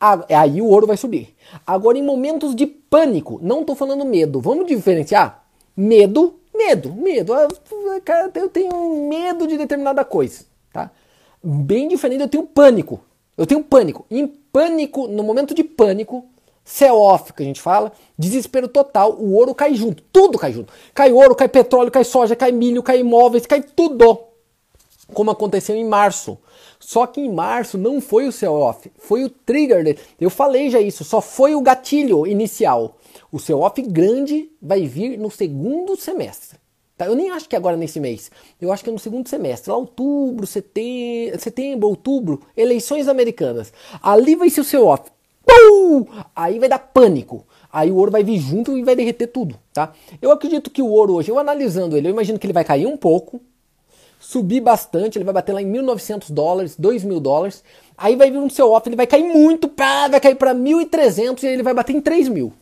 Aí 0.00 0.60
o 0.60 0.66
ouro 0.66 0.86
vai 0.86 0.96
subir. 0.96 1.34
Agora, 1.66 1.98
em 1.98 2.02
momentos 2.02 2.54
de 2.54 2.66
pânico, 2.66 3.38
não 3.42 3.60
estou 3.60 3.76
falando 3.76 4.04
medo, 4.04 4.40
vamos 4.40 4.66
diferenciar? 4.66 5.44
Medo, 5.76 6.34
medo, 6.54 6.92
medo. 6.92 7.32
Ah, 7.32 7.48
eu 8.34 8.48
tenho 8.48 9.08
medo 9.08 9.46
de 9.46 9.56
determinada 9.56 10.04
coisa, 10.04 10.44
tá? 10.72 10.90
Bem 11.42 11.88
diferente, 11.88 12.22
eu 12.22 12.28
tenho 12.28 12.44
pânico. 12.44 13.00
Eu 13.36 13.46
tenho 13.46 13.62
pânico. 13.62 14.04
Em 14.10 14.26
pânico, 14.26 15.08
no 15.08 15.22
momento 15.22 15.54
de 15.54 15.64
pânico, 15.64 16.24
sell 16.64 16.96
off 16.96 17.32
que 17.32 17.42
a 17.42 17.46
gente 17.46 17.60
fala, 17.60 17.92
desespero 18.18 18.68
total, 18.68 19.16
o 19.18 19.32
ouro 19.34 19.54
cai 19.54 19.74
junto, 19.74 20.02
tudo 20.12 20.38
cai 20.38 20.52
junto. 20.52 20.72
Cai 20.94 21.12
ouro, 21.12 21.34
cai 21.34 21.48
petróleo, 21.48 21.90
cai 21.90 22.04
soja, 22.04 22.36
cai 22.36 22.52
milho, 22.52 22.82
cai 22.82 23.00
imóveis, 23.00 23.46
cai 23.46 23.62
tudo. 23.62 24.18
Como 25.12 25.30
aconteceu 25.30 25.74
em 25.74 25.84
março. 25.84 26.38
Só 26.84 27.06
que 27.06 27.20
em 27.20 27.32
março 27.32 27.78
não 27.78 28.00
foi 28.00 28.26
o 28.26 28.32
sell-off, 28.32 28.90
foi 28.98 29.22
o 29.22 29.30
trigger. 29.30 29.96
Eu 30.20 30.28
falei 30.28 30.68
já 30.68 30.80
isso, 30.80 31.04
só 31.04 31.20
foi 31.20 31.54
o 31.54 31.60
gatilho 31.60 32.26
inicial. 32.26 32.96
O 33.30 33.38
sell-off 33.38 33.80
grande 33.82 34.50
vai 34.60 34.84
vir 34.84 35.16
no 35.16 35.30
segundo 35.30 35.96
semestre. 35.96 36.58
Tá? 36.98 37.06
Eu 37.06 37.14
nem 37.14 37.30
acho 37.30 37.48
que 37.48 37.54
é 37.54 37.58
agora 37.58 37.76
nesse 37.76 38.00
mês. 38.00 38.32
Eu 38.60 38.72
acho 38.72 38.82
que 38.82 38.90
é 38.90 38.92
no 38.92 38.98
segundo 38.98 39.28
semestre, 39.28 39.70
lá 39.70 39.76
outubro, 39.76 40.44
setembro, 40.44 41.40
setembro 41.40 41.88
outubro, 41.88 42.42
eleições 42.56 43.06
americanas. 43.06 43.72
Ali 44.02 44.34
vai 44.34 44.50
ser 44.50 44.62
o 44.62 44.64
sell-off. 44.64 45.04
Aí 46.34 46.58
vai 46.58 46.68
dar 46.68 46.80
pânico. 46.80 47.46
Aí 47.72 47.92
o 47.92 47.96
ouro 47.96 48.10
vai 48.10 48.24
vir 48.24 48.40
junto 48.40 48.76
e 48.76 48.82
vai 48.82 48.96
derreter 48.96 49.28
tudo, 49.28 49.54
tá? 49.72 49.92
Eu 50.20 50.32
acredito 50.32 50.68
que 50.68 50.82
o 50.82 50.88
ouro 50.88 51.14
hoje, 51.14 51.30
eu 51.30 51.38
analisando 51.38 51.96
ele, 51.96 52.08
eu 52.08 52.12
imagino 52.12 52.40
que 52.40 52.46
ele 52.46 52.52
vai 52.52 52.64
cair 52.64 52.86
um 52.86 52.96
pouco, 52.96 53.40
subir 54.32 54.60
bastante, 54.60 55.18
ele 55.18 55.24
vai 55.24 55.34
bater 55.34 55.52
lá 55.52 55.60
em 55.60 55.70
1.900 55.70 56.32
dólares, 56.32 56.76
2.000 56.78 57.20
dólares. 57.20 57.62
Aí 57.96 58.16
vai 58.16 58.30
vir 58.30 58.38
um 58.38 58.48
seu 58.48 58.70
off, 58.70 58.88
ele 58.88 58.96
vai 58.96 59.06
cair 59.06 59.24
muito, 59.24 59.68
pá, 59.68 60.08
vai 60.08 60.20
cair 60.20 60.36
para 60.36 60.54
1.300 60.54 61.42
e 61.42 61.46
ele 61.46 61.62
vai 61.62 61.74
bater 61.74 61.94
em 61.94 62.00
3.000. 62.00 62.52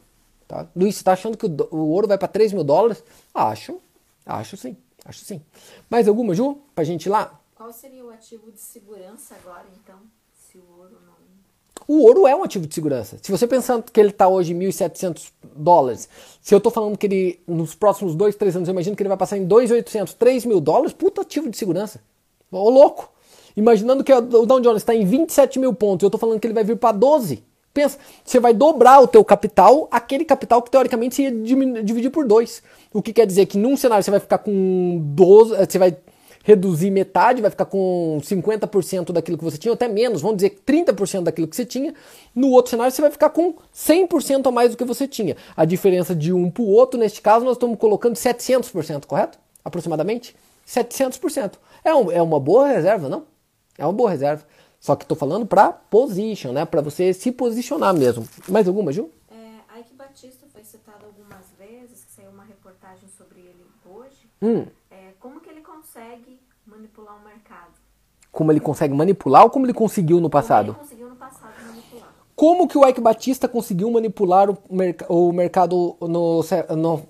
Tá? 0.49 0.66
Luiz, 0.75 0.97
você 0.97 1.05
tá 1.05 1.12
achando 1.12 1.37
que 1.37 1.47
o, 1.47 1.68
o 1.71 1.91
ouro 1.91 2.09
vai 2.09 2.18
para 2.18 2.27
3 2.27 2.53
mil 2.53 2.64
dólares? 2.64 3.05
Acho, 3.33 3.81
acho 4.27 4.57
sim, 4.57 4.77
acho 5.05 5.25
sim. 5.25 5.41
Mais 5.89 6.09
alguma, 6.09 6.35
Ju, 6.35 6.59
pra 6.75 6.83
gente 6.83 7.07
ir 7.07 7.11
lá? 7.11 7.39
Qual 7.55 7.73
seria 7.73 8.05
o 8.05 8.11
ativo 8.11 8.51
de 8.51 8.59
segurança 8.59 9.37
agora, 9.37 9.66
então, 9.81 10.01
se 10.33 10.59
o 10.59 10.64
ouro 10.77 10.99
não 11.07 11.10
o 11.93 12.05
ouro 12.05 12.24
é 12.24 12.36
um 12.36 12.45
ativo 12.45 12.68
de 12.68 12.72
segurança. 12.72 13.16
Se 13.20 13.32
você 13.32 13.49
pensando 13.49 13.82
que 13.82 13.99
ele 13.99 14.11
está 14.11 14.28
hoje 14.28 14.53
em 14.53 14.59
1.700 14.61 15.32
dólares, 15.57 16.09
se 16.41 16.55
eu 16.55 16.59
estou 16.59 16.70
falando 16.70 16.97
que 16.97 17.05
ele, 17.05 17.41
nos 17.49 17.74
próximos 17.74 18.14
2, 18.14 18.36
3 18.36 18.55
anos, 18.55 18.68
eu 18.68 18.72
imagino 18.72 18.95
que 18.95 19.03
ele 19.03 19.09
vai 19.09 19.18
passar 19.18 19.36
em 19.36 19.45
2.800, 19.45 20.14
3 20.16 20.45
mil 20.45 20.61
dólares, 20.61 20.93
puta 20.93 21.22
ativo 21.22 21.51
de 21.51 21.59
segurança. 21.59 22.01
Ô 22.49 22.70
louco! 22.70 23.11
Imaginando 23.57 24.05
que 24.05 24.12
o 24.12 24.20
Dow 24.20 24.61
Jones 24.61 24.82
está 24.82 24.95
em 24.95 25.05
27 25.05 25.59
mil 25.59 25.74
pontos, 25.74 26.05
eu 26.05 26.07
estou 26.07 26.20
falando 26.20 26.38
que 26.38 26.47
ele 26.47 26.55
vai 26.55 26.62
vir 26.62 26.76
para 26.76 26.93
12. 26.93 27.43
Pensa, 27.74 27.99
você 28.24 28.38
vai 28.38 28.55
dobrar 28.55 29.01
o 29.01 29.09
teu 29.09 29.24
capital, 29.24 29.88
aquele 29.91 30.24
capital 30.24 30.62
que 30.62 30.70
teoricamente 30.70 31.16
você 31.16 31.22
ia 31.24 31.82
dividir 31.82 32.11
por 32.11 32.24
dois. 32.24 32.62
O 32.93 33.03
que 33.03 33.12
quer 33.12 33.26
dizer 33.26 33.47
que 33.47 33.59
num 33.59 33.76
cenário 33.76 34.05
você 34.05 34.12
vai 34.12 34.20
ficar 34.20 34.38
com 34.38 35.01
12, 35.12 35.57
você 35.57 35.76
vai 35.76 35.97
reduzir 36.43 36.91
metade, 36.91 37.43
vai 37.43 37.51
ficar 37.51 37.66
com 37.66 38.18
50% 38.22 39.12
daquilo 39.12 39.36
que 39.36 39.45
você 39.45 39.59
tinha, 39.59 39.72
ou 39.72 39.74
até 39.74 39.88
menos, 39.88 40.22
vamos 40.22 40.38
dizer 40.38 40.61
30% 40.66 41.22
daquilo 41.22 41.47
que 41.47 41.57
você 41.57 41.64
tinha. 41.64 41.95
No 42.34 42.51
outro 42.51 42.70
cenário, 42.70 42.93
você 42.93 43.03
vai 43.03 43.11
ficar 43.11 43.30
com 43.30 43.55
100% 43.74 44.47
a 44.47 44.51
mais 44.51 44.70
do 44.70 44.76
que 44.76 44.84
você 44.84 45.07
tinha. 45.07 45.36
A 45.57 45.64
diferença 45.64 46.14
de 46.14 46.32
um 46.32 46.51
para 46.51 46.62
o 46.62 46.68
outro, 46.68 46.99
neste 46.99 47.20
caso, 47.20 47.45
nós 47.45 47.57
estamos 47.57 47.78
colocando 47.78 48.16
700%, 48.16 49.07
correto? 49.07 49.38
Aproximadamente? 49.64 50.34
700%. 50.66 51.55
É, 51.84 51.95
um, 51.95 52.11
é 52.11 52.22
uma 52.22 52.41
boa 52.41 52.68
reserva, 52.68 53.09
não? 53.09 53.24
É 53.76 53.84
uma 53.84 53.93
boa 53.93 54.11
reserva. 54.11 54.45
Só 54.78 54.97
que 54.97 55.05
estou 55.05 55.16
falando 55.16 55.45
para 55.45 55.72
position, 55.72 56.53
né? 56.53 56.64
Para 56.64 56.80
você 56.80 57.12
se 57.12 57.30
posicionar 57.30 57.93
mesmo. 57.95 58.26
Mais 58.49 58.66
alguma, 58.66 58.93
Ju? 58.93 59.11
É, 59.30 59.80
Ike 59.80 59.95
Batista 59.95 60.47
foi 60.51 60.64
citado 60.64 61.05
algumas 61.05 61.45
vezes, 61.59 62.05
que 62.05 62.12
saiu 62.12 62.30
uma 62.30 62.45
reportagem 62.45 63.07
sobre 63.18 63.41
ele 63.41 63.66
hoje. 63.84 64.30
Hum 64.41 64.64
como 65.20 65.38
que 65.38 65.50
consegue 65.91 66.41
manipular 66.66 67.16
o 67.16 67.24
mercado? 67.24 67.72
Como 68.30 68.53
ele 68.53 68.61
consegue 68.61 68.95
manipular 68.95 69.43
ou 69.43 69.51
como 69.51 69.66
ele 69.66 69.74
conseguiu 69.74 70.20
no 70.20 70.30
passado? 70.30 70.74
Como 70.74 70.78
ele 70.78 70.84
conseguiu 70.84 71.09
no 71.09 71.16
passado 71.16 71.53
manipular. 71.66 72.09
Como 72.36 72.68
que 72.68 72.78
o 72.78 72.88
Ike 72.88 73.01
Batista 73.01 73.49
conseguiu 73.49 73.91
manipular 73.91 74.49
o, 74.49 74.57
merc 74.70 75.03
o 75.09 75.32
mercado 75.32 75.97
no, 76.01 76.43
no, 76.76 77.03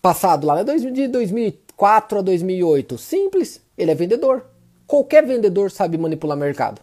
passado, 0.00 0.46
lá 0.46 0.62
né? 0.62 0.76
de 0.76 1.08
2004 1.08 2.18
a 2.18 2.22
2008? 2.22 2.96
Simples, 2.96 3.60
ele 3.76 3.90
é 3.90 3.94
vendedor. 3.94 4.46
Qualquer 4.86 5.26
vendedor 5.26 5.70
sabe 5.70 5.98
manipular 5.98 6.38
mercado. 6.38 6.80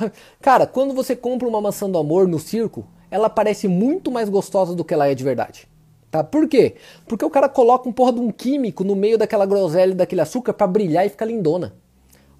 Cara, 0.40 0.66
quando 0.66 0.94
você 0.94 1.14
compra 1.14 1.46
uma 1.46 1.60
maçã 1.60 1.90
do 1.90 1.98
amor 1.98 2.26
no 2.26 2.38
circo, 2.38 2.86
ela 3.10 3.28
parece 3.28 3.68
muito 3.68 4.10
mais 4.10 4.28
gostosa 4.28 4.74
do 4.74 4.84
que 4.84 4.94
ela 4.94 5.08
é 5.08 5.14
de 5.14 5.24
verdade. 5.24 5.68
Tá? 6.10 6.24
Por 6.24 6.48
quê? 6.48 6.76
Porque 7.06 7.24
o 7.24 7.30
cara 7.30 7.48
coloca 7.48 7.88
um 7.88 7.92
porra 7.92 8.12
de 8.12 8.20
um 8.20 8.30
químico 8.30 8.82
no 8.82 8.96
meio 8.96 9.18
daquela 9.18 9.44
groselha 9.44 9.92
e 9.92 9.94
daquele 9.94 10.20
açúcar 10.20 10.54
para 10.54 10.66
brilhar 10.66 11.06
e 11.06 11.10
ficar 11.10 11.26
lindona. 11.26 11.74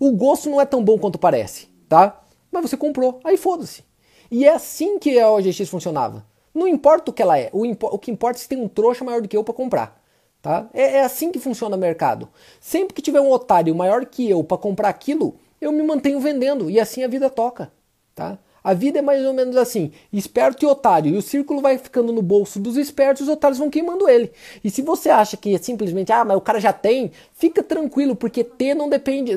O 0.01 0.13
gosto 0.13 0.49
não 0.49 0.61
é 0.61 0.65
tão 0.65 0.83
bom 0.83 0.99
quanto 0.99 1.19
parece, 1.19 1.69
tá? 1.89 2.23
Mas 2.51 2.71
você 2.71 2.77
comprou, 2.77 3.21
aí 3.25 3.37
foda-se. 3.37 3.85
E 4.31 4.45
é 4.45 4.53
assim 4.53 4.99
que 4.99 5.19
a 5.19 5.31
OGX 5.31 5.69
funcionava. 5.69 6.25
Não 6.55 6.67
importa 6.67 7.11
o 7.11 7.15
que 7.15 7.23
ela 7.23 7.39
é, 7.39 7.51
o, 7.53 7.65
o 7.65 7.99
que 7.99 8.11
importa 8.11 8.39
é 8.39 8.43
se 8.43 8.49
tem 8.49 8.61
um 8.61 8.69
trouxa 8.69 9.05
maior 9.05 9.21
do 9.21 9.29
que 9.29 9.37
eu 9.37 9.45
para 9.45 9.55
comprar. 9.55 10.03
Tá? 10.41 10.69
É, 10.73 10.97
é, 10.97 11.05
assim 11.05 11.33
que 11.33 11.39
funciona 11.39 11.77
o 11.77 11.79
mercado. 11.79 12.29
Sempre 12.61 12.95
que 12.95 13.03
tiver 13.03 13.21
um 13.21 13.31
otário 13.31 13.75
maior 13.75 14.07
que 14.07 14.29
eu 14.31 14.43
para 14.45 14.57
comprar 14.57 14.89
aquilo, 14.89 15.37
eu 15.61 15.73
me 15.73 15.83
mantenho 15.83 16.21
vendendo 16.21 16.71
e 16.71 16.79
assim 16.79 17.03
a 17.03 17.09
vida 17.09 17.29
toca. 17.29 17.73
Tá? 18.15 18.39
A 18.69 18.75
vida 18.75 18.99
é 18.99 19.03
mais 19.03 19.25
ou 19.25 19.33
menos 19.33 19.57
assim: 19.57 19.93
esperto 20.13 20.63
e 20.63 20.69
otário. 20.69 21.15
E 21.15 21.17
o 21.17 21.23
círculo 21.23 21.63
vai 21.63 21.79
ficando 21.79 22.13
no 22.13 22.21
bolso 22.21 22.61
dos 22.61 22.77
espertos 22.77 23.23
os 23.23 23.29
otários 23.29 23.59
vão 23.59 23.71
queimando 23.71 24.07
ele. 24.07 24.31
E 24.63 24.69
se 24.69 24.83
você 24.83 25.09
acha 25.09 25.39
que 25.39 25.55
é 25.55 25.59
simplesmente, 25.59 26.13
ah, 26.13 26.23
mas 26.23 26.37
o 26.37 26.41
cara 26.43 26.61
já 26.61 26.71
tem, 26.71 27.11
fica 27.33 27.63
tranquilo, 27.63 28.15
porque 28.15 28.45
ter 28.45 28.75
não 28.75 28.91
depende, 28.91 29.33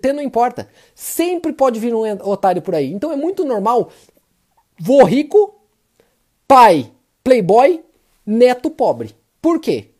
ter 0.00 0.12
não 0.12 0.22
importa. 0.22 0.68
Sempre 0.94 1.52
pode 1.52 1.80
vir 1.80 1.92
um 1.92 2.02
otário 2.28 2.62
por 2.62 2.76
aí. 2.76 2.92
Então 2.92 3.10
é 3.10 3.16
muito 3.16 3.44
normal. 3.44 3.90
Vô 4.78 5.02
rico, 5.02 5.58
pai 6.46 6.92
playboy, 7.24 7.82
neto 8.24 8.70
pobre. 8.70 9.16
Por 9.42 9.58
quê? 9.58 9.90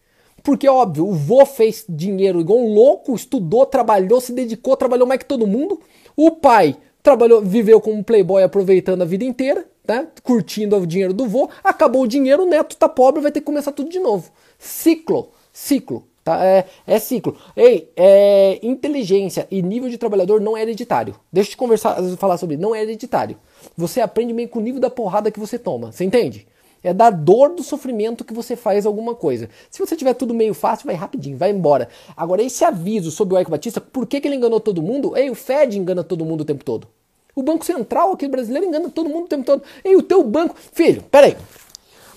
Porque, 0.45 0.69
óbvio, 0.69 1.09
o 1.09 1.13
vô 1.13 1.45
fez 1.45 1.85
dinheiro 1.89 2.39
igual 2.39 2.61
um 2.61 2.73
louco, 2.73 3.17
estudou, 3.17 3.67
trabalhou, 3.67 4.21
se 4.21 4.33
dedicou, 4.33 4.77
trabalhou 4.77 5.09
mais 5.09 5.19
que 5.19 5.27
todo 5.27 5.45
mundo. 5.45 5.81
O 6.15 6.31
pai 6.31 6.77
trabalhou, 7.07 7.41
viveu 7.41 7.81
como 7.81 8.03
playboy 8.03 8.43
aproveitando 8.43 9.03
a 9.03 9.05
vida 9.05 9.25
inteira, 9.25 9.65
né? 9.87 10.09
Curtindo 10.25 10.77
o 10.77 10.85
dinheiro 10.85 11.15
do 11.15 11.29
vô, 11.29 11.49
acabou 11.63 12.03
o 12.03 12.09
dinheiro, 12.09 12.43
o 12.43 12.47
neto 12.47 12.77
tá 12.77 12.89
pobre, 12.89 13.23
vai 13.23 13.31
ter 13.31 13.39
que 13.39 13.47
começar 13.47 13.71
tudo 13.71 13.89
de 13.89 14.01
novo. 14.01 14.33
Ciclo, 14.59 15.31
ciclo, 15.53 16.09
tá? 16.25 16.45
É, 16.45 16.65
é 16.85 16.99
ciclo. 16.99 17.37
Ei, 17.57 17.93
é, 17.95 18.59
inteligência 18.61 19.47
e 19.53 19.63
nível 19.63 19.89
de 19.89 19.97
trabalhador 19.97 20.41
não 20.41 20.57
é 20.57 20.63
hereditário. 20.63 21.15
Deixa 21.33 21.51
eu 21.51 21.53
te 21.53 21.57
conversar, 21.57 22.03
falar 22.17 22.39
sobre, 22.39 22.57
não 22.57 22.75
é 22.75 22.83
hereditário. 22.83 23.37
Você 23.77 24.01
aprende 24.01 24.33
meio 24.33 24.49
com 24.49 24.59
o 24.59 24.63
nível 24.63 24.81
da 24.81 24.91
porrada 24.91 25.31
que 25.31 25.39
você 25.39 25.61
toma, 25.61 25.93
você 25.93 26.03
entende? 26.03 26.45
É 26.83 26.93
da 26.93 27.09
dor 27.09 27.55
do 27.55 27.63
sofrimento 27.63 28.25
que 28.25 28.35
você 28.35 28.57
faz 28.57 28.85
alguma 28.85 29.15
coisa. 29.15 29.49
Se 29.71 29.79
você 29.79 29.95
tiver 29.95 30.15
tudo 30.15 30.35
meio 30.35 30.55
fácil, 30.55 30.87
vai 30.87 30.97
rapidinho, 30.97 31.37
vai 31.37 31.51
embora. 31.51 31.89
Agora, 32.17 32.43
esse 32.43 32.65
aviso 32.65 33.13
sobre 33.13 33.35
o 33.35 33.39
Eike 33.39 33.51
Batista, 33.51 33.81
por 33.81 34.09
que, 34.09 34.21
que 34.21 34.27
ele 34.27 34.35
enganou 34.35 34.59
todo 34.59 34.83
mundo? 34.83 35.17
Ei, 35.17 35.31
o 35.31 35.37
Fed 35.37 35.79
engana 35.79 36.03
todo 36.03 36.25
mundo 36.25 36.41
o 36.41 36.45
tempo 36.45 36.65
todo. 36.65 36.96
O 37.39 37.43
Banco 37.43 37.67
Central 37.67 38.13
aqui 38.13 38.27
brasileiro 38.27 38.67
engana 38.67 38.89
todo 38.89 39.11
mundo 39.11 39.27
o 39.27 39.29
tempo 39.29 39.45
todo. 39.45 39.63
Ei, 39.85 39.95
o 39.95 40.03
teu 40.03 40.25
banco. 40.25 40.57
Filho, 40.73 41.03
peraí. 41.03 41.37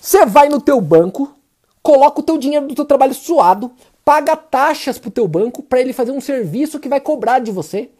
Você 0.00 0.24
vai 0.24 0.48
no 0.48 0.58
teu 0.58 0.80
banco, 0.80 1.34
coloca 1.82 2.20
o 2.20 2.22
teu 2.22 2.38
dinheiro 2.38 2.66
do 2.66 2.74
teu 2.74 2.86
trabalho 2.86 3.12
suado, 3.12 3.70
paga 4.02 4.34
taxas 4.34 4.98
pro 4.98 5.10
teu 5.10 5.28
banco 5.28 5.62
para 5.62 5.78
ele 5.78 5.92
fazer 5.92 6.10
um 6.10 6.22
serviço 6.22 6.80
que 6.80 6.88
vai 6.88 7.02
cobrar 7.02 7.38
de 7.38 7.52
você. 7.52 7.90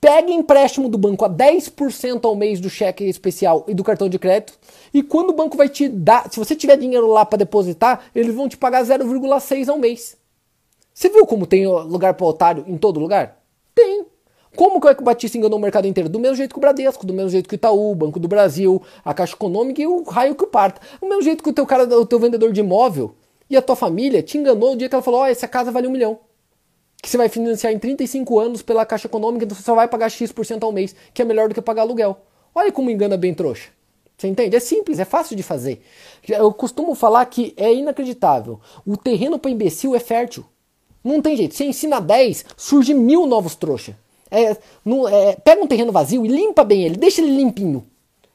Pega 0.00 0.32
empréstimo 0.32 0.88
do 0.88 0.98
banco 0.98 1.24
a 1.24 1.30
10% 1.30 2.24
ao 2.24 2.34
mês 2.34 2.58
do 2.58 2.68
cheque 2.68 3.04
especial 3.04 3.64
e 3.68 3.74
do 3.74 3.84
cartão 3.84 4.08
de 4.08 4.18
crédito. 4.18 4.58
E 4.92 5.00
quando 5.00 5.30
o 5.30 5.34
banco 5.34 5.56
vai 5.56 5.68
te 5.68 5.88
dar, 5.88 6.28
se 6.28 6.40
você 6.40 6.56
tiver 6.56 6.76
dinheiro 6.76 7.06
lá 7.06 7.24
para 7.24 7.38
depositar, 7.38 8.10
eles 8.12 8.34
vão 8.34 8.48
te 8.48 8.56
pagar 8.56 8.82
0,6 8.82 9.68
ao 9.68 9.78
mês. 9.78 10.16
Você 10.92 11.08
viu 11.08 11.24
como 11.24 11.46
tem 11.46 11.68
lugar 11.68 12.14
para 12.14 12.26
otário 12.26 12.64
em 12.66 12.76
todo 12.76 12.98
lugar? 12.98 13.40
Tem. 13.76 14.04
Como 14.58 14.80
que 14.80 14.88
o 14.88 14.90
Eco 14.90 15.04
Batista 15.04 15.38
enganou 15.38 15.56
o 15.56 15.62
mercado 15.62 15.86
inteiro? 15.86 16.08
Do 16.08 16.18
mesmo 16.18 16.34
jeito 16.34 16.52
que 16.52 16.58
o 16.58 16.60
Bradesco, 16.60 17.06
do 17.06 17.14
mesmo 17.14 17.30
jeito 17.30 17.48
que 17.48 17.54
o 17.54 17.58
Itaú, 17.58 17.92
o 17.92 17.94
Banco 17.94 18.18
do 18.18 18.26
Brasil, 18.26 18.82
a 19.04 19.14
Caixa 19.14 19.36
Econômica 19.36 19.80
e 19.80 19.86
o 19.86 20.02
raio 20.02 20.34
que 20.34 20.42
o 20.42 20.48
parta. 20.48 20.80
Do 21.00 21.06
mesmo 21.06 21.22
jeito 21.22 21.44
que 21.44 21.50
o 21.50 21.52
teu 21.52 21.64
cara, 21.64 21.84
o 21.84 22.04
teu 22.04 22.18
vendedor 22.18 22.52
de 22.52 22.58
imóvel 22.58 23.14
e 23.48 23.56
a 23.56 23.62
tua 23.62 23.76
família 23.76 24.20
te 24.20 24.36
enganou 24.36 24.72
o 24.72 24.76
dia 24.76 24.88
que 24.88 24.94
ela 24.96 25.00
falou: 25.00 25.20
"Ó, 25.20 25.22
oh, 25.22 25.26
essa 25.26 25.46
casa 25.46 25.70
vale 25.70 25.86
um 25.86 25.92
milhão" 25.92 26.18
que 27.00 27.08
você 27.08 27.16
vai 27.16 27.28
financiar 27.28 27.72
em 27.72 27.78
35 27.78 28.36
anos 28.40 28.60
pela 28.60 28.84
Caixa 28.84 29.06
Econômica, 29.06 29.44
então 29.44 29.56
você 29.56 29.62
só 29.62 29.76
vai 29.76 29.86
pagar 29.86 30.08
X% 30.08 30.60
ao 30.60 30.72
mês, 30.72 30.92
que 31.14 31.22
é 31.22 31.24
melhor 31.24 31.48
do 31.48 31.54
que 31.54 31.62
pagar 31.62 31.82
aluguel. 31.82 32.18
Olha 32.52 32.72
como 32.72 32.90
engana 32.90 33.16
bem 33.16 33.32
trouxa. 33.32 33.68
Você 34.16 34.26
entende? 34.26 34.56
É 34.56 34.60
simples, 34.60 34.98
é 34.98 35.04
fácil 35.04 35.36
de 35.36 35.44
fazer. 35.44 35.84
Eu 36.28 36.52
costumo 36.52 36.96
falar 36.96 37.24
que 37.26 37.54
é 37.56 37.72
inacreditável. 37.72 38.58
O 38.84 38.96
terreno 38.96 39.38
para 39.38 39.52
imbecil 39.52 39.94
é 39.94 40.00
fértil. 40.00 40.44
Não 41.04 41.22
tem 41.22 41.36
jeito. 41.36 41.54
Você 41.54 41.64
ensina 41.64 42.00
10, 42.00 42.44
surge 42.56 42.92
mil 42.92 43.24
novos 43.24 43.54
trouxa. 43.54 43.96
É, 44.30 44.50
é, 44.50 45.36
pega 45.42 45.62
um 45.62 45.66
terreno 45.66 45.92
vazio 45.92 46.24
e 46.24 46.28
limpa 46.28 46.64
bem 46.64 46.84
ele, 46.84 46.96
deixa 46.96 47.20
ele 47.20 47.36
limpinho. 47.36 47.86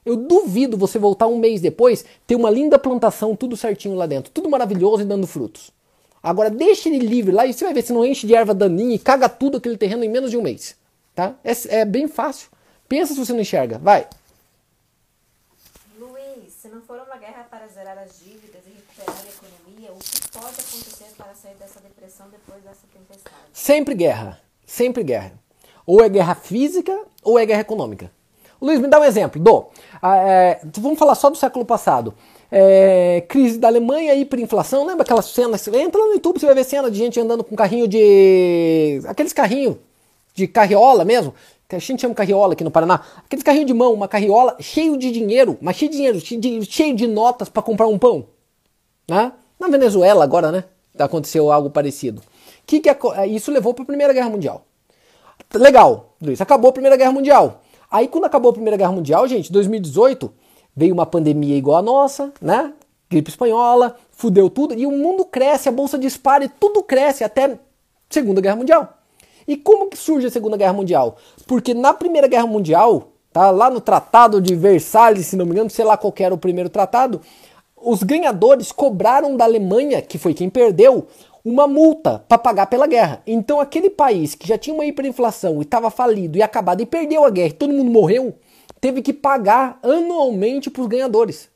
Eu 0.04 0.16
duvido 0.16 0.76
você 0.76 0.98
voltar 0.98 1.26
um 1.26 1.38
mês 1.38 1.60
depois, 1.60 2.04
ter 2.26 2.36
uma 2.36 2.50
linda 2.50 2.78
plantação, 2.78 3.34
tudo 3.34 3.56
certinho 3.56 3.94
lá 3.94 4.06
dentro, 4.06 4.30
tudo 4.30 4.50
maravilhoso 4.50 5.02
e 5.02 5.06
dando 5.06 5.26
frutos. 5.26 5.72
Agora 6.22 6.50
deixe 6.50 6.88
ele 6.88 7.06
livre 7.06 7.32
lá 7.32 7.46
e 7.46 7.52
você 7.52 7.64
vai 7.64 7.74
ver 7.74 7.82
se 7.82 7.92
não 7.92 8.04
enche 8.04 8.26
de 8.26 8.34
erva 8.34 8.54
daninha 8.54 8.94
e 8.94 8.98
caga 8.98 9.28
tudo 9.28 9.58
aquele 9.58 9.76
terreno 9.76 10.04
em 10.04 10.08
menos 10.08 10.30
de 10.30 10.36
um 10.36 10.42
mês. 10.42 10.76
Tá? 11.14 11.34
É, 11.44 11.80
é 11.80 11.84
bem 11.84 12.08
fácil. 12.08 12.48
Pensa 12.88 13.14
se 13.14 13.20
você 13.20 13.32
não 13.32 13.40
enxerga. 13.40 13.78
Vai. 13.78 14.06
Luiz, 15.98 16.52
se 16.52 16.68
não 16.68 16.82
for 16.82 16.98
uma 16.98 17.16
guerra 17.16 17.46
para 17.50 17.66
zerar 17.68 17.98
as 17.98 18.20
dívidas 18.20 18.62
e 18.66 18.70
recuperar 18.70 19.22
a 19.22 19.28
economia, 19.28 19.92
o 19.92 19.98
que 19.98 20.28
pode 20.30 20.60
acontecer 20.60 21.14
para 21.16 21.34
sair 21.34 21.54
dessa 21.56 21.80
depressão 21.80 22.26
depois 22.30 22.62
dessa 22.62 22.86
tempestade? 22.92 23.36
Sempre 23.52 23.94
guerra. 23.94 24.40
Sempre 24.66 25.02
guerra. 25.02 25.32
Ou 25.86 26.02
é 26.02 26.08
guerra 26.08 26.34
física 26.34 26.98
ou 27.22 27.38
é 27.38 27.46
guerra 27.46 27.60
econômica. 27.60 28.10
Luiz, 28.60 28.80
me 28.80 28.88
dá 28.88 29.00
um 29.00 29.04
exemplo. 29.04 29.40
Dou. 29.40 29.70
Ah, 30.00 30.16
é, 30.16 30.60
vamos 30.78 30.98
falar 30.98 31.14
só 31.14 31.28
do 31.28 31.36
século 31.36 31.64
passado 31.64 32.14
é, 32.56 33.24
crise 33.28 33.58
da 33.58 33.66
Alemanha, 33.66 34.14
hiperinflação. 34.14 34.86
Lembra 34.86 35.02
aquelas 35.02 35.26
cenas? 35.26 35.66
Entra 35.66 36.00
no 36.00 36.12
YouTube, 36.12 36.38
você 36.38 36.46
vai 36.46 36.54
ver 36.54 36.62
cena 36.62 36.88
de 36.88 36.96
gente 36.96 37.18
andando 37.18 37.42
com 37.42 37.56
carrinho 37.56 37.88
de. 37.88 39.00
aqueles 39.06 39.32
carrinhos 39.32 39.76
de 40.34 40.46
carriola 40.46 41.04
mesmo. 41.04 41.34
Que 41.68 41.74
a 41.74 41.78
gente 41.80 42.00
chama 42.00 42.14
carriola 42.14 42.52
aqui 42.52 42.62
no 42.62 42.70
Paraná. 42.70 43.00
Aqueles 43.24 43.42
carrinhos 43.42 43.66
de 43.66 43.74
mão, 43.74 43.92
uma 43.92 44.06
carriola 44.06 44.56
cheio 44.60 44.96
de 44.96 45.10
dinheiro, 45.10 45.58
mas 45.60 45.74
cheio 45.76 45.90
de 45.90 45.96
dinheiro, 45.96 46.20
cheio 46.20 46.40
de, 46.40 46.64
cheio 46.66 46.94
de 46.94 47.08
notas 47.08 47.48
para 47.48 47.62
comprar 47.62 47.88
um 47.88 47.98
pão. 47.98 48.26
Né? 49.08 49.32
Na 49.58 49.66
Venezuela 49.66 50.22
agora, 50.22 50.52
né? 50.52 50.64
Aconteceu 50.96 51.50
algo 51.50 51.70
parecido. 51.70 52.22
Que 52.64 52.78
que 52.78 52.88
isso 53.28 53.50
levou 53.50 53.74
para 53.74 53.82
a 53.82 53.86
Primeira 53.86 54.12
Guerra 54.12 54.30
Mundial. 54.30 54.64
Legal, 55.54 56.14
Luiz. 56.20 56.40
Acabou 56.40 56.70
a 56.70 56.72
Primeira 56.72 56.96
Guerra 56.96 57.12
Mundial. 57.12 57.60
Aí 57.90 58.08
quando 58.08 58.24
acabou 58.24 58.50
a 58.50 58.52
Primeira 58.52 58.76
Guerra 58.76 58.92
Mundial, 58.92 59.26
gente, 59.28 59.52
2018, 59.52 60.30
Veio 60.76 60.92
uma 60.92 61.06
pandemia 61.06 61.56
igual 61.56 61.78
a 61.78 61.82
nossa, 61.82 62.32
né? 62.40 62.72
Gripe 63.08 63.30
espanhola, 63.30 63.94
fudeu 64.10 64.50
tudo, 64.50 64.74
e 64.74 64.84
o 64.86 64.90
mundo 64.90 65.24
cresce, 65.24 65.68
a 65.68 65.72
bolsa 65.72 65.96
dispara 65.96 66.44
e 66.44 66.48
tudo 66.48 66.82
cresce 66.82 67.22
até 67.22 67.58
Segunda 68.10 68.40
Guerra 68.40 68.56
Mundial. 68.56 68.98
E 69.46 69.56
como 69.56 69.88
que 69.88 69.96
surge 69.96 70.26
a 70.26 70.30
Segunda 70.30 70.56
Guerra 70.56 70.72
Mundial? 70.72 71.16
Porque 71.46 71.72
na 71.72 71.94
Primeira 71.94 72.26
Guerra 72.26 72.46
Mundial, 72.46 73.12
tá 73.32 73.50
lá 73.52 73.70
no 73.70 73.80
Tratado 73.80 74.40
de 74.40 74.56
Versalhes, 74.56 75.26
se 75.26 75.36
não 75.36 75.44
me 75.44 75.52
engano, 75.52 75.70
sei 75.70 75.84
lá 75.84 75.96
qual 75.96 76.12
era 76.18 76.34
o 76.34 76.38
primeiro 76.38 76.68
tratado, 76.68 77.20
os 77.76 78.02
ganhadores 78.02 78.72
cobraram 78.72 79.36
da 79.36 79.44
Alemanha, 79.44 80.02
que 80.02 80.18
foi 80.18 80.34
quem 80.34 80.50
perdeu, 80.50 81.06
uma 81.44 81.66
multa 81.66 82.24
para 82.26 82.38
pagar 82.38 82.66
pela 82.66 82.86
guerra. 82.86 83.22
Então 83.26 83.60
aquele 83.60 83.90
país 83.90 84.34
que 84.34 84.48
já 84.48 84.56
tinha 84.56 84.74
uma 84.74 84.86
hiperinflação 84.86 85.58
e 85.58 85.62
estava 85.62 85.90
falido 85.90 86.38
e 86.38 86.42
acabado 86.42 86.80
e 86.80 86.86
perdeu 86.86 87.24
a 87.24 87.30
guerra, 87.30 87.48
e 87.48 87.52
todo 87.52 87.72
mundo 87.72 87.90
morreu, 87.90 88.34
teve 88.80 89.02
que 89.02 89.12
pagar 89.12 89.78
anualmente 89.82 90.70
para 90.70 90.82
os 90.82 90.88
ganhadores. 90.88 91.48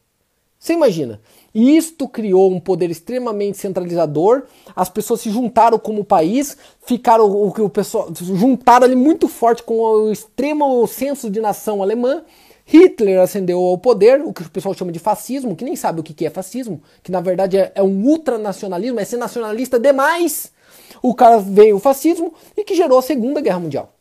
Você 0.58 0.72
imagina? 0.72 1.20
E 1.54 1.76
isto 1.76 2.08
criou 2.08 2.50
um 2.50 2.58
poder 2.58 2.90
extremamente 2.90 3.58
centralizador. 3.58 4.44
As 4.74 4.88
pessoas 4.88 5.20
se 5.20 5.30
juntaram 5.30 5.78
como 5.78 6.04
país, 6.04 6.56
ficaram 6.84 7.30
o 7.30 7.52
que 7.52 7.62
o 7.62 7.70
pessoal 7.70 8.08
juntaram 8.12 8.84
ali 8.84 8.96
muito 8.96 9.28
forte 9.28 9.62
com 9.62 9.78
o 9.78 10.12
extremo 10.12 10.84
senso 10.86 11.30
de 11.30 11.40
nação 11.40 11.80
alemã. 11.80 12.22
Hitler 12.70 13.18
ascendeu 13.18 13.58
ao 13.58 13.78
poder, 13.78 14.20
o 14.20 14.30
que 14.30 14.42
o 14.42 14.50
pessoal 14.50 14.74
chama 14.74 14.92
de 14.92 14.98
fascismo, 14.98 15.56
que 15.56 15.64
nem 15.64 15.74
sabe 15.74 16.00
o 16.00 16.02
que 16.02 16.26
é 16.26 16.28
fascismo, 16.28 16.82
que 17.02 17.10
na 17.10 17.18
verdade 17.18 17.56
é, 17.56 17.72
é 17.74 17.82
um 17.82 18.04
ultranacionalismo, 18.04 19.00
é 19.00 19.06
ser 19.06 19.16
nacionalista 19.16 19.80
demais. 19.80 20.52
O 21.00 21.14
cara 21.14 21.38
veio 21.38 21.76
o 21.76 21.80
fascismo 21.80 22.34
e 22.54 22.62
que 22.64 22.74
gerou 22.74 22.98
a 22.98 23.02
Segunda 23.02 23.40
Guerra 23.40 23.58
Mundial. 23.58 23.94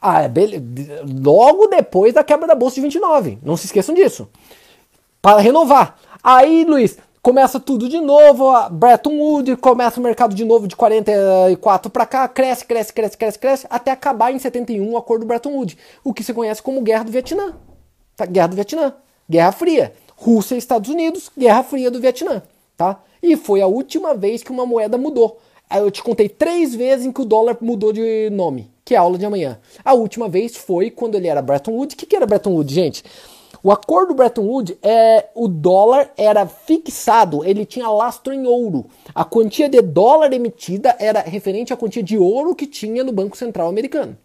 Ah, 0.00 0.22
é 0.22 0.30
logo 1.24 1.66
depois 1.66 2.14
da 2.14 2.22
quebra 2.22 2.46
da 2.46 2.54
bolsa 2.54 2.76
de 2.76 2.82
29. 2.82 3.40
Não 3.42 3.56
se 3.56 3.66
esqueçam 3.66 3.96
disso. 3.96 4.28
Para 5.20 5.40
renovar. 5.40 5.98
Aí, 6.22 6.64
Luiz, 6.64 6.96
começa 7.20 7.58
tudo 7.58 7.88
de 7.88 8.00
novo, 8.00 8.52
Bretton 8.70 9.18
Woods, 9.18 9.56
começa 9.60 9.98
o 9.98 10.02
mercado 10.02 10.36
de 10.36 10.44
novo 10.44 10.68
de 10.68 10.76
44 10.76 11.90
para 11.90 12.06
cá, 12.06 12.28
cresce, 12.28 12.64
cresce, 12.64 12.92
cresce, 12.92 13.18
cresce, 13.18 13.38
cresce, 13.40 13.66
até 13.68 13.90
acabar 13.90 14.32
em 14.32 14.38
71 14.38 14.88
o 14.88 14.96
acordo 14.96 15.26
Bretton 15.26 15.50
Woods, 15.50 15.76
o 16.04 16.14
que 16.14 16.22
se 16.22 16.32
conhece 16.32 16.62
como 16.62 16.80
Guerra 16.80 17.02
do 17.02 17.10
Vietnã. 17.10 17.54
Tá? 18.16 18.26
Guerra 18.26 18.48
do 18.48 18.54
Vietnã, 18.54 18.94
Guerra 19.28 19.52
Fria. 19.52 19.92
Rússia 20.22 20.54
e 20.54 20.58
Estados 20.58 20.88
Unidos, 20.88 21.30
Guerra 21.36 21.64
Fria 21.64 21.90
do 21.90 22.00
Vietnã, 22.00 22.42
tá? 22.76 23.02
E 23.20 23.36
foi 23.36 23.60
a 23.60 23.66
última 23.66 24.14
vez 24.14 24.42
que 24.42 24.52
uma 24.52 24.64
moeda 24.64 24.96
mudou. 24.96 25.40
Eu 25.74 25.90
te 25.90 26.02
contei 26.02 26.28
três 26.28 26.74
vezes 26.74 27.04
em 27.04 27.12
que 27.12 27.22
o 27.22 27.24
dólar 27.24 27.56
mudou 27.60 27.92
de 27.92 28.30
nome, 28.30 28.70
que 28.84 28.94
é 28.94 28.98
a 28.98 29.00
aula 29.00 29.18
de 29.18 29.26
amanhã. 29.26 29.58
A 29.84 29.94
última 29.94 30.28
vez 30.28 30.56
foi 30.56 30.90
quando 30.90 31.16
ele 31.16 31.26
era 31.26 31.42
Bretton 31.42 31.72
Woods. 31.72 31.94
O 31.94 31.96
que, 31.96 32.06
que 32.06 32.14
era 32.14 32.26
Bretton 32.26 32.52
Woods, 32.52 32.72
gente? 32.72 33.04
O 33.64 33.72
acordo 33.72 34.14
Bretton 34.14 34.42
Woods 34.42 34.76
é 34.82 35.28
o 35.34 35.48
dólar 35.48 36.12
era 36.16 36.46
fixado, 36.46 37.44
ele 37.44 37.64
tinha 37.64 37.88
lastro 37.88 38.32
em 38.32 38.46
ouro. 38.46 38.86
A 39.14 39.24
quantia 39.24 39.68
de 39.68 39.80
dólar 39.80 40.32
emitida 40.32 40.94
era 41.00 41.20
referente 41.20 41.72
à 41.72 41.76
quantia 41.76 42.02
de 42.02 42.16
ouro 42.16 42.54
que 42.54 42.66
tinha 42.66 43.02
no 43.02 43.12
Banco 43.12 43.36
Central 43.36 43.68
americano. 43.68 44.16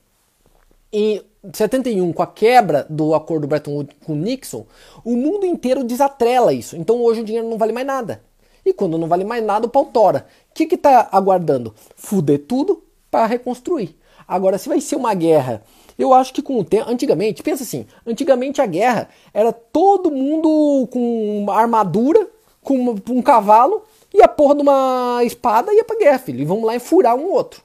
Em 0.92 1.22
71, 1.54 2.14
com 2.14 2.22
a 2.22 2.28
quebra 2.28 2.86
do 2.90 3.14
acordo 3.14 3.48
Bretton 3.48 3.72
Woods 3.72 3.96
com 4.06 4.16
Nixon, 4.16 4.66
o 5.04 5.16
mundo 5.16 5.46
inteiro 5.46 5.84
desatrela 5.84 6.54
isso. 6.54 6.76
Então 6.76 7.02
hoje 7.02 7.22
o 7.22 7.24
dinheiro 7.24 7.50
não 7.50 7.58
vale 7.58 7.74
mais 7.74 7.86
nada. 7.86 8.22
E 8.66 8.74
quando 8.74 8.98
não 8.98 9.08
vale 9.08 9.24
mais 9.24 9.44
nada, 9.44 9.66
o 9.66 9.70
pau 9.70 9.86
tora. 9.86 10.26
O 10.50 10.54
que 10.54 10.76
está 10.76 11.08
aguardando? 11.12 11.74
Fuder 11.96 12.40
tudo 12.48 12.84
para 13.10 13.26
reconstruir. 13.26 13.96
Agora, 14.28 14.58
se 14.58 14.68
vai 14.68 14.82
ser 14.82 14.98
uma 14.98 15.14
guerra, 15.14 15.64
eu 15.98 16.14
acho 16.14 16.34
que 16.34 16.42
com 16.42 16.60
o 16.60 16.64
tempo. 16.66 16.90
Antigamente, 16.90 17.42
pensa 17.42 17.64
assim: 17.64 17.86
antigamente 18.06 18.62
a 18.62 18.66
guerra 18.66 19.08
era 19.34 19.54
todo 19.54 20.12
mundo 20.12 20.88
com 20.92 21.46
armadura, 21.50 22.28
com 22.62 22.96
um 23.10 23.22
cavalo 23.22 23.84
e 24.14 24.22
a 24.22 24.28
porra 24.28 24.56
de 24.56 24.62
uma 24.62 25.22
espada 25.24 25.74
ia 25.74 25.86
pra 25.86 25.98
guerra, 25.98 26.20
filho. 26.20 26.42
E 26.42 26.46
vamos 26.46 26.66
lá 26.66 26.76
e 26.76 26.80
furar 26.80 27.16
um 27.16 27.32
outro. 27.32 27.62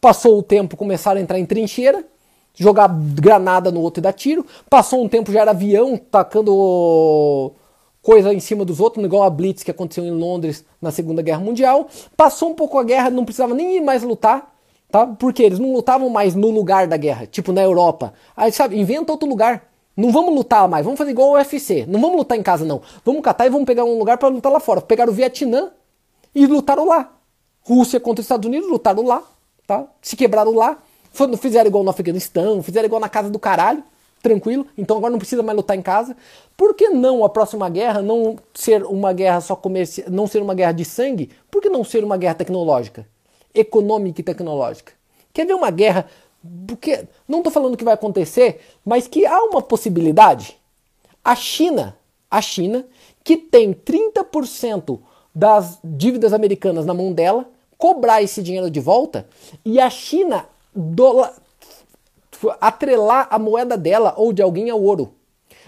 Passou 0.00 0.38
o 0.38 0.42
tempo, 0.42 0.76
começaram 0.76 1.18
a 1.18 1.22
entrar 1.22 1.38
em 1.38 1.44
trincheira 1.44 2.04
jogar 2.58 2.88
granada 2.88 3.70
no 3.70 3.80
outro 3.80 4.00
e 4.00 4.02
dar 4.02 4.12
tiro. 4.12 4.44
Passou 4.68 5.02
um 5.02 5.08
tempo, 5.08 5.32
já 5.32 5.40
era 5.40 5.52
avião 5.52 5.96
tacando 5.96 7.52
coisa 8.02 8.32
em 8.32 8.40
cima 8.40 8.64
dos 8.64 8.80
outros, 8.80 9.04
igual 9.04 9.22
a 9.22 9.30
Blitz 9.30 9.62
que 9.62 9.70
aconteceu 9.70 10.04
em 10.04 10.10
Londres 10.10 10.64
na 10.80 10.90
Segunda 10.90 11.22
Guerra 11.22 11.40
Mundial. 11.40 11.88
Passou 12.16 12.50
um 12.50 12.54
pouco 12.54 12.78
a 12.78 12.84
guerra, 12.84 13.10
não 13.10 13.24
precisava 13.24 13.54
nem 13.54 13.76
ir 13.76 13.80
mais 13.80 14.02
lutar, 14.02 14.54
tá? 14.90 15.06
Porque 15.06 15.42
eles 15.42 15.58
não 15.58 15.72
lutavam 15.72 16.08
mais 16.08 16.34
no 16.34 16.50
lugar 16.50 16.86
da 16.86 16.96
guerra, 16.96 17.26
tipo 17.26 17.52
na 17.52 17.62
Europa. 17.62 18.12
Aí, 18.36 18.50
sabe, 18.50 18.78
inventa 18.78 19.12
outro 19.12 19.28
lugar. 19.28 19.68
Não 19.96 20.12
vamos 20.12 20.32
lutar 20.34 20.68
mais, 20.68 20.84
vamos 20.84 20.96
fazer 20.96 21.10
igual 21.10 21.30
o 21.30 21.32
UFC. 21.34 21.84
Não 21.86 22.00
vamos 22.00 22.16
lutar 22.18 22.38
em 22.38 22.42
casa, 22.42 22.64
não. 22.64 22.80
Vamos 23.04 23.20
catar 23.20 23.46
e 23.46 23.50
vamos 23.50 23.66
pegar 23.66 23.84
um 23.84 23.98
lugar 23.98 24.16
para 24.16 24.28
lutar 24.28 24.50
lá 24.50 24.60
fora. 24.60 24.80
Pegaram 24.80 25.12
o 25.12 25.14
Vietnã 25.14 25.70
e 26.34 26.46
lutaram 26.46 26.86
lá. 26.86 27.12
Rússia 27.62 27.98
contra 27.98 28.20
os 28.20 28.24
Estados 28.24 28.46
Unidos, 28.46 28.70
lutaram 28.70 29.02
lá, 29.02 29.22
tá? 29.66 29.84
Se 30.00 30.16
quebraram 30.16 30.54
lá. 30.54 30.78
Fizeram 31.38 31.66
igual 31.66 31.82
no 31.82 31.90
Afeganistão, 31.90 32.62
fizeram 32.62 32.86
igual 32.86 33.00
na 33.00 33.08
casa 33.08 33.28
do 33.28 33.38
caralho, 33.38 33.82
tranquilo. 34.22 34.66
Então 34.76 34.96
agora 34.96 35.10
não 35.10 35.18
precisa 35.18 35.42
mais 35.42 35.56
lutar 35.56 35.76
em 35.76 35.82
casa. 35.82 36.16
Por 36.56 36.74
que 36.74 36.90
não 36.90 37.24
a 37.24 37.28
próxima 37.28 37.68
guerra 37.68 38.02
não 38.02 38.36
ser 38.54 38.84
uma 38.84 39.12
guerra 39.12 39.40
só 39.40 39.56
comercial, 39.56 40.08
não 40.10 40.26
ser 40.26 40.42
uma 40.42 40.54
guerra 40.54 40.72
de 40.72 40.84
sangue? 40.84 41.30
Por 41.50 41.60
que 41.60 41.68
não 41.68 41.82
ser 41.82 42.04
uma 42.04 42.16
guerra 42.16 42.34
tecnológica? 42.34 43.06
Econômica 43.54 44.20
e 44.20 44.24
tecnológica. 44.24 44.92
Quer 45.32 45.46
ver 45.46 45.54
uma 45.54 45.70
guerra? 45.70 46.06
Porque 46.66 47.04
não 47.26 47.38
estou 47.38 47.52
falando 47.52 47.76
que 47.76 47.84
vai 47.84 47.94
acontecer, 47.94 48.60
mas 48.84 49.08
que 49.08 49.26
há 49.26 49.42
uma 49.44 49.60
possibilidade. 49.60 50.56
A 51.24 51.34
China, 51.34 51.96
a 52.30 52.40
China, 52.40 52.86
que 53.24 53.36
tem 53.36 53.72
30% 53.74 55.00
das 55.34 55.78
dívidas 55.82 56.32
americanas 56.32 56.86
na 56.86 56.94
mão 56.94 57.12
dela, 57.12 57.48
cobrar 57.76 58.22
esse 58.22 58.42
dinheiro 58.42 58.70
de 58.70 58.80
volta, 58.80 59.26
e 59.64 59.78
a 59.78 59.90
China 59.90 60.46
dola, 60.78 61.34
atrelar 62.60 63.26
a 63.30 63.38
moeda 63.38 63.76
dela 63.76 64.14
ou 64.16 64.32
de 64.32 64.40
alguém 64.40 64.70
ao 64.70 64.80
ouro. 64.80 65.12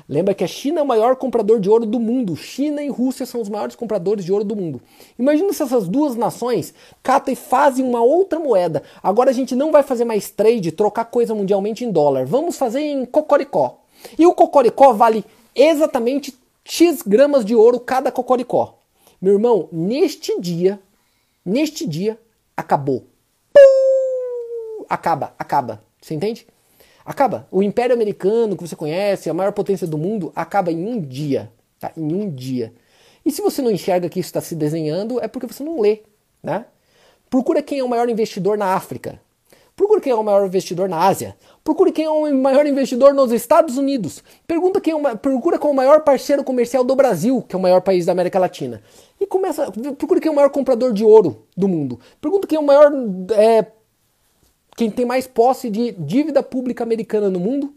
Lembra 0.08 0.34
que 0.34 0.42
a 0.42 0.46
China 0.46 0.80
é 0.80 0.82
o 0.82 0.86
maior 0.86 1.16
comprador 1.16 1.60
de 1.60 1.68
ouro 1.68 1.86
do 1.86 2.00
mundo. 2.00 2.36
China 2.36 2.82
e 2.82 2.88
Rússia 2.88 3.26
são 3.26 3.40
os 3.40 3.48
maiores 3.48 3.76
compradores 3.76 4.24
de 4.24 4.32
ouro 4.32 4.44
do 4.44 4.56
mundo. 4.56 4.80
Imagina 5.18 5.52
se 5.52 5.62
essas 5.62 5.86
duas 5.86 6.16
nações 6.16 6.74
catam 7.02 7.32
e 7.32 7.36
fazem 7.36 7.84
uma 7.84 8.02
outra 8.02 8.38
moeda. 8.38 8.82
Agora 9.02 9.30
a 9.30 9.32
gente 9.32 9.54
não 9.54 9.70
vai 9.70 9.82
fazer 9.82 10.04
mais 10.04 10.30
trade, 10.30 10.72
trocar 10.72 11.04
coisa 11.04 11.34
mundialmente 11.34 11.84
em 11.84 11.92
dólar. 11.92 12.26
Vamos 12.26 12.56
fazer 12.56 12.80
em 12.80 13.04
cocoricó. 13.04 13.78
E 14.18 14.26
o 14.26 14.34
cocoricó 14.34 14.92
vale 14.92 15.24
exatamente 15.54 16.36
X 16.64 17.02
gramas 17.02 17.44
de 17.44 17.54
ouro 17.54 17.78
cada 17.78 18.10
cocoricó. 18.10 18.78
Meu 19.20 19.34
irmão, 19.34 19.68
neste 19.70 20.40
dia, 20.40 20.80
neste 21.44 21.86
dia, 21.86 22.18
acabou 22.56 23.09
acaba, 24.90 25.32
acaba. 25.38 25.82
Você 26.02 26.14
entende? 26.14 26.46
Acaba. 27.04 27.46
O 27.50 27.62
Império 27.62 27.94
Americano 27.94 28.56
que 28.56 28.66
você 28.66 28.74
conhece, 28.74 29.30
a 29.30 29.34
maior 29.34 29.52
potência 29.52 29.86
do 29.86 29.96
mundo, 29.96 30.32
acaba 30.34 30.72
em 30.72 30.84
um 30.84 31.00
dia. 31.00 31.50
Tá? 31.78 31.92
Em 31.96 32.12
um 32.12 32.28
dia. 32.28 32.74
E 33.24 33.30
se 33.30 33.40
você 33.40 33.62
não 33.62 33.70
enxerga 33.70 34.08
que 34.08 34.18
isso 34.18 34.28
está 34.28 34.40
se 34.40 34.54
desenhando, 34.54 35.20
é 35.20 35.28
porque 35.28 35.46
você 35.46 35.62
não 35.62 35.80
lê. 35.80 36.02
Né? 36.42 36.64
Procura 37.28 37.62
quem 37.62 37.78
é 37.78 37.84
o 37.84 37.88
maior 37.88 38.08
investidor 38.08 38.58
na 38.58 38.74
África. 38.74 39.20
Procura 39.76 40.00
quem 40.00 40.12
é 40.12 40.14
o 40.14 40.22
maior 40.22 40.44
investidor 40.44 40.90
na 40.90 40.98
Ásia. 40.98 41.34
Procure 41.64 41.90
quem 41.90 42.04
é 42.04 42.10
o 42.10 42.34
maior 42.34 42.66
investidor 42.66 43.14
nos 43.14 43.32
Estados 43.32 43.78
Unidos. 43.78 44.22
Pergunta 44.46 44.78
quem 44.78 44.92
é 44.92 44.96
o, 44.96 45.16
procura 45.16 45.58
qual 45.58 45.70
é 45.70 45.72
o 45.72 45.76
maior 45.76 46.02
parceiro 46.02 46.44
comercial 46.44 46.84
do 46.84 46.94
Brasil, 46.94 47.40
que 47.48 47.56
é 47.56 47.58
o 47.58 47.62
maior 47.62 47.80
país 47.80 48.04
da 48.04 48.12
América 48.12 48.38
Latina. 48.38 48.82
E 49.18 49.26
começa. 49.26 49.72
Procura 49.96 50.20
quem 50.20 50.28
é 50.28 50.32
o 50.32 50.36
maior 50.36 50.50
comprador 50.50 50.92
de 50.92 51.02
ouro 51.02 51.46
do 51.56 51.66
mundo. 51.66 51.98
Pergunta 52.20 52.46
quem 52.46 52.56
é 52.56 52.60
o 52.60 52.64
maior 52.64 52.92
é, 53.32 53.66
quem 54.80 54.90
tem 54.90 55.04
mais 55.04 55.26
posse 55.26 55.68
de 55.68 55.92
dívida 55.92 56.42
pública 56.42 56.82
americana 56.82 57.28
no 57.28 57.38
mundo. 57.38 57.70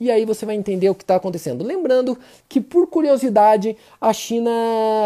E 0.00 0.10
aí 0.10 0.24
você 0.24 0.46
vai 0.46 0.54
entender 0.54 0.88
o 0.88 0.94
que 0.94 1.02
está 1.02 1.16
acontecendo. 1.16 1.62
Lembrando 1.62 2.18
que, 2.48 2.58
por 2.58 2.86
curiosidade, 2.86 3.76
a 4.00 4.14
China 4.14 4.50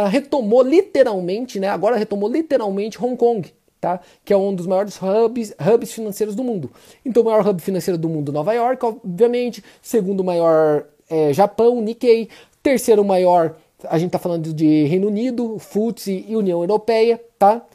retomou 0.08 0.62
literalmente, 0.62 1.58
né? 1.58 1.66
Agora 1.66 1.96
retomou 1.96 2.30
literalmente 2.30 2.96
Hong 3.02 3.16
Kong, 3.16 3.52
tá? 3.80 3.98
Que 4.24 4.32
é 4.32 4.36
um 4.36 4.54
dos 4.54 4.68
maiores 4.68 4.96
hubs, 5.02 5.52
hubs 5.58 5.92
financeiros 5.92 6.36
do 6.36 6.44
mundo. 6.44 6.70
Então, 7.04 7.24
o 7.24 7.26
maior 7.26 7.44
hub 7.44 7.60
financeiro 7.60 7.98
do 7.98 8.08
mundo, 8.08 8.30
Nova 8.30 8.52
York, 8.52 8.84
obviamente. 8.84 9.64
Segundo 9.82 10.22
maior, 10.22 10.86
é, 11.10 11.32
Japão, 11.32 11.80
Nikkei. 11.80 12.28
Terceiro 12.62 13.04
maior, 13.04 13.56
a 13.88 13.98
gente 13.98 14.10
está 14.10 14.18
falando 14.20 14.54
de 14.54 14.84
Reino 14.84 15.08
Unido, 15.08 15.58
FTSE 15.58 16.24
e 16.28 16.36
União 16.36 16.60
Europeia, 16.60 17.20
tá? 17.36 17.66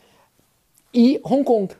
E 0.94 1.20
Hong 1.22 1.44
Kong, 1.44 1.74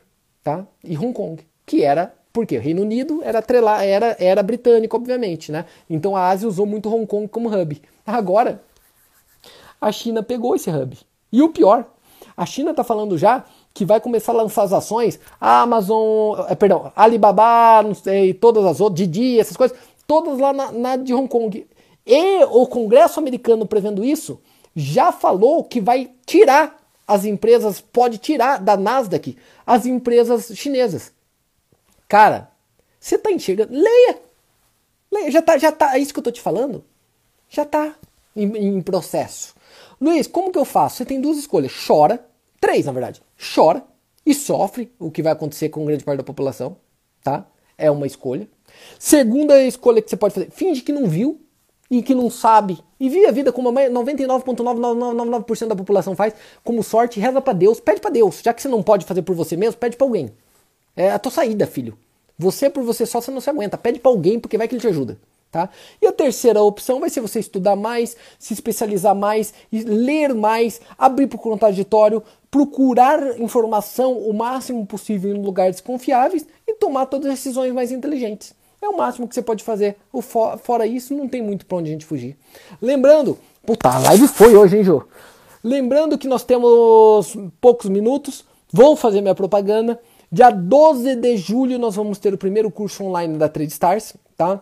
tá? 0.44 0.66
E 0.84 0.94
Hong 0.98 1.14
Kong 1.14 1.48
que 1.68 1.84
era 1.84 2.14
porque 2.32 2.56
o 2.56 2.60
Reino 2.60 2.82
Unido 2.82 3.20
era, 3.22 3.42
trela, 3.42 3.82
era, 3.84 4.16
era 4.18 4.42
britânico, 4.42 4.96
obviamente, 4.96 5.50
né? 5.52 5.64
Então 5.88 6.16
a 6.16 6.28
Ásia 6.28 6.48
usou 6.48 6.66
muito 6.66 6.92
Hong 6.92 7.06
Kong 7.06 7.28
como 7.28 7.48
hub. 7.48 7.82
Agora, 8.06 8.62
a 9.80 9.90
China 9.92 10.22
pegou 10.22 10.54
esse 10.54 10.70
hub. 10.70 10.96
E 11.32 11.42
o 11.42 11.48
pior, 11.48 11.84
a 12.36 12.46
China 12.46 12.70
está 12.70 12.84
falando 12.84 13.18
já 13.18 13.44
que 13.74 13.84
vai 13.84 14.00
começar 14.00 14.32
a 14.32 14.36
lançar 14.36 14.62
as 14.62 14.72
ações, 14.72 15.20
Amazon, 15.40 16.38
é, 16.48 16.54
perdão, 16.54 16.92
Alibaba, 16.96 17.82
não 17.82 17.94
sei, 17.94 18.32
todas 18.34 18.64
as 18.64 18.80
outras, 18.80 18.98
Didi, 18.98 19.38
essas 19.38 19.56
coisas, 19.56 19.76
todas 20.06 20.38
lá 20.38 20.52
na, 20.52 20.72
na 20.72 20.96
de 20.96 21.12
Hong 21.12 21.28
Kong. 21.28 21.66
E 22.06 22.44
o 22.44 22.66
Congresso 22.66 23.20
americano 23.20 23.66
prevendo 23.66 24.04
isso, 24.04 24.40
já 24.74 25.12
falou 25.12 25.64
que 25.64 25.80
vai 25.80 26.10
tirar 26.24 26.78
as 27.06 27.24
empresas, 27.24 27.80
pode 27.80 28.18
tirar 28.18 28.58
da 28.58 28.76
Nasdaq 28.76 29.36
as 29.66 29.86
empresas 29.86 30.52
chinesas. 30.54 31.17
Cara, 32.08 32.50
você 32.98 33.18
tá 33.18 33.30
enxergando? 33.30 33.72
Leia! 33.72 34.18
Leia, 35.12 35.30
já 35.30 35.42
tá, 35.42 35.58
já 35.58 35.70
tá, 35.70 35.96
é 35.96 35.98
isso 36.00 36.12
que 36.12 36.18
eu 36.18 36.24
tô 36.24 36.32
te 36.32 36.40
falando? 36.40 36.84
Já 37.48 37.64
tá 37.64 37.94
em, 38.34 38.44
em 38.56 38.80
processo. 38.80 39.54
Luiz, 40.00 40.26
como 40.26 40.50
que 40.50 40.58
eu 40.58 40.64
faço? 40.64 40.96
Você 40.96 41.04
tem 41.04 41.20
duas 41.20 41.38
escolhas. 41.38 41.72
Chora, 41.86 42.24
três 42.60 42.86
na 42.86 42.92
verdade. 42.92 43.22
Chora 43.54 43.84
e 44.24 44.34
sofre 44.34 44.92
o 44.98 45.10
que 45.10 45.22
vai 45.22 45.32
acontecer 45.32 45.68
com 45.68 45.84
grande 45.84 46.04
parte 46.04 46.18
da 46.18 46.24
população, 46.24 46.76
tá? 47.22 47.46
É 47.76 47.90
uma 47.90 48.06
escolha. 48.06 48.48
Segunda 48.98 49.62
escolha 49.62 50.02
que 50.02 50.10
você 50.10 50.16
pode 50.16 50.34
fazer, 50.34 50.50
finge 50.50 50.82
que 50.82 50.92
não 50.92 51.06
viu 51.06 51.40
e 51.90 52.02
que 52.02 52.14
não 52.14 52.30
sabe. 52.30 52.78
E 53.00 53.08
vive 53.08 53.26
a 53.26 53.32
vida 53.32 53.52
como 53.52 53.72
99,999% 53.72 55.68
da 55.68 55.76
população 55.76 56.14
faz, 56.14 56.34
como 56.64 56.82
sorte, 56.82 57.20
reza 57.20 57.40
para 57.40 57.52
Deus, 57.52 57.80
pede 57.80 58.00
para 58.00 58.10
Deus. 58.10 58.40
Já 58.42 58.52
que 58.52 58.60
você 58.60 58.68
não 58.68 58.82
pode 58.82 59.04
fazer 59.06 59.22
por 59.22 59.34
você 59.34 59.56
mesmo, 59.56 59.78
pede 59.78 59.96
para 59.96 60.06
alguém. 60.06 60.30
É 60.98 61.12
a 61.12 61.18
tua 61.18 61.30
saída, 61.30 61.64
filho. 61.64 61.96
Você 62.36 62.68
por 62.68 62.82
você 62.82 63.06
só 63.06 63.20
você 63.20 63.30
não 63.30 63.40
se 63.40 63.48
aguenta. 63.48 63.78
Pede 63.78 64.00
para 64.00 64.10
alguém 64.10 64.40
porque 64.40 64.58
vai 64.58 64.66
que 64.66 64.74
ele 64.74 64.80
te 64.80 64.88
ajuda. 64.88 65.16
Tá? 65.48 65.70
E 66.02 66.06
a 66.06 66.12
terceira 66.12 66.60
opção 66.60 66.98
vai 66.98 67.08
ser 67.08 67.20
você 67.20 67.38
estudar 67.38 67.76
mais, 67.76 68.16
se 68.36 68.52
especializar 68.52 69.14
mais, 69.14 69.54
ler 69.72 70.34
mais, 70.34 70.80
abrir 70.98 71.28
para 71.28 71.36
o 71.36 71.40
contraditório, 71.40 72.22
procurar 72.50 73.40
informação 73.40 74.18
o 74.18 74.34
máximo 74.34 74.84
possível 74.84 75.34
em 75.34 75.40
lugares 75.40 75.80
confiáveis 75.80 76.44
e 76.66 76.74
tomar 76.74 77.06
todas 77.06 77.28
as 77.28 77.38
decisões 77.38 77.72
mais 77.72 77.92
inteligentes. 77.92 78.52
É 78.82 78.88
o 78.88 78.96
máximo 78.96 79.26
que 79.26 79.34
você 79.34 79.40
pode 79.40 79.62
fazer. 79.62 79.96
O 80.12 80.20
fora 80.20 80.84
isso, 80.84 81.14
não 81.14 81.28
tem 81.28 81.40
muito 81.40 81.64
para 81.64 81.78
onde 81.78 81.90
a 81.90 81.92
gente 81.92 82.04
fugir. 82.04 82.36
Lembrando, 82.82 83.38
puta, 83.64 83.88
a 83.88 83.98
live 84.00 84.26
foi 84.28 84.54
hoje, 84.56 84.78
hein, 84.78 84.84
Jô? 84.84 85.04
Lembrando 85.62 86.18
que 86.18 86.28
nós 86.28 86.42
temos 86.44 87.36
poucos 87.60 87.88
minutos, 87.88 88.44
vou 88.72 88.96
fazer 88.96 89.20
minha 89.20 89.34
propaganda. 89.34 89.98
Dia 90.30 90.50
12 90.50 91.16
de 91.16 91.36
julho 91.38 91.78
nós 91.78 91.96
vamos 91.96 92.18
ter 92.18 92.34
o 92.34 92.38
primeiro 92.38 92.70
curso 92.70 93.02
online 93.02 93.38
da 93.38 93.48
Trade 93.48 93.72
Stars, 93.72 94.14
tá? 94.36 94.60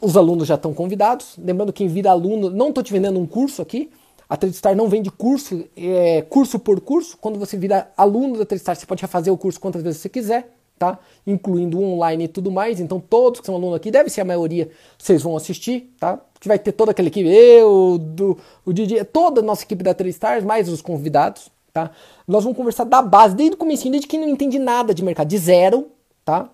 Os 0.00 0.16
alunos 0.16 0.46
já 0.46 0.54
estão 0.54 0.72
convidados. 0.72 1.34
Lembrando 1.38 1.72
quem 1.72 1.88
vira 1.88 2.10
aluno, 2.10 2.50
não 2.50 2.68
estou 2.68 2.84
te 2.84 2.92
vendendo 2.92 3.18
um 3.18 3.26
curso 3.26 3.60
aqui. 3.60 3.90
A 4.28 4.36
Tradestar 4.36 4.76
não 4.76 4.88
vende 4.88 5.10
curso, 5.10 5.64
é, 5.76 6.22
curso 6.22 6.58
por 6.60 6.80
curso. 6.80 7.16
Quando 7.20 7.36
você 7.36 7.56
vira 7.56 7.90
aluno 7.96 8.38
da 8.38 8.46
Tradestar, 8.46 8.76
você 8.76 8.86
pode 8.86 9.02
refazer 9.02 9.32
o 9.32 9.36
curso 9.36 9.58
quantas 9.58 9.82
vezes 9.82 10.00
você 10.00 10.08
quiser, 10.08 10.52
tá? 10.78 11.00
Incluindo 11.26 11.80
online 11.80 12.24
e 12.24 12.28
tudo 12.28 12.52
mais. 12.52 12.78
Então 12.78 13.00
todos 13.00 13.40
que 13.40 13.46
são 13.46 13.56
alunos 13.56 13.76
aqui, 13.76 13.90
deve 13.90 14.08
ser 14.08 14.20
a 14.20 14.24
maioria, 14.24 14.70
vocês 14.96 15.20
vão 15.20 15.36
assistir, 15.36 15.92
tá? 15.98 16.20
Que 16.38 16.46
vai 16.46 16.60
ter 16.60 16.70
toda 16.70 16.92
aquela 16.92 17.08
equipe, 17.08 17.28
eu, 17.28 17.98
do, 17.98 18.38
o 18.64 18.72
Didi, 18.72 19.02
toda 19.04 19.40
a 19.40 19.44
nossa 19.44 19.64
equipe 19.64 19.82
da 19.82 19.94
Tradestar, 19.94 20.44
mais 20.44 20.68
os 20.68 20.80
convidados, 20.80 21.50
tá? 21.76 21.90
Nós 22.26 22.42
vamos 22.42 22.56
conversar 22.56 22.84
da 22.84 23.02
base, 23.02 23.36
desde 23.36 23.54
o 23.54 23.58
começo, 23.58 23.90
desde 23.90 24.08
quem 24.08 24.18
não 24.18 24.28
entende 24.28 24.58
nada 24.58 24.94
de 24.94 25.04
mercado, 25.04 25.28
de 25.28 25.36
zero, 25.36 25.88
tá? 26.24 26.48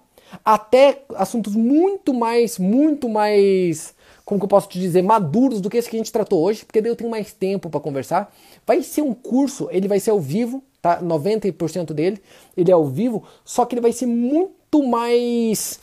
até 0.45 1.05
assuntos 1.15 1.55
muito 1.55 2.13
mais, 2.13 2.59
muito 2.59 3.09
mais, 3.09 3.95
como 4.25 4.41
que 4.41 4.45
eu 4.45 4.49
posso 4.49 4.69
te 4.69 4.81
dizer, 4.81 5.03
maduros 5.03 5.61
do 5.61 5.71
que 5.71 5.77
esse 5.77 5.89
que 5.89 5.95
a 5.95 5.99
gente 5.99 6.11
tratou 6.11 6.43
hoje, 6.43 6.65
porque 6.65 6.81
daí 6.81 6.91
eu 6.91 6.97
tenho 6.97 7.11
mais 7.11 7.33
tempo 7.33 7.71
para 7.71 7.79
conversar. 7.79 8.35
Vai 8.67 8.83
ser 8.83 9.03
um 9.03 9.15
curso, 9.15 9.69
ele 9.71 9.87
vai 9.87 10.01
ser 10.01 10.11
ao 10.11 10.19
vivo, 10.19 10.61
tá? 10.81 11.01
90% 11.01 11.93
dele, 11.93 12.21
ele 12.57 12.71
é 12.71 12.75
ao 12.75 12.87
vivo, 12.87 13.23
só 13.45 13.65
que 13.65 13.75
ele 13.75 13.83
vai 13.83 13.93
ser 13.93 14.07
muito 14.07 14.83
mais 14.83 15.79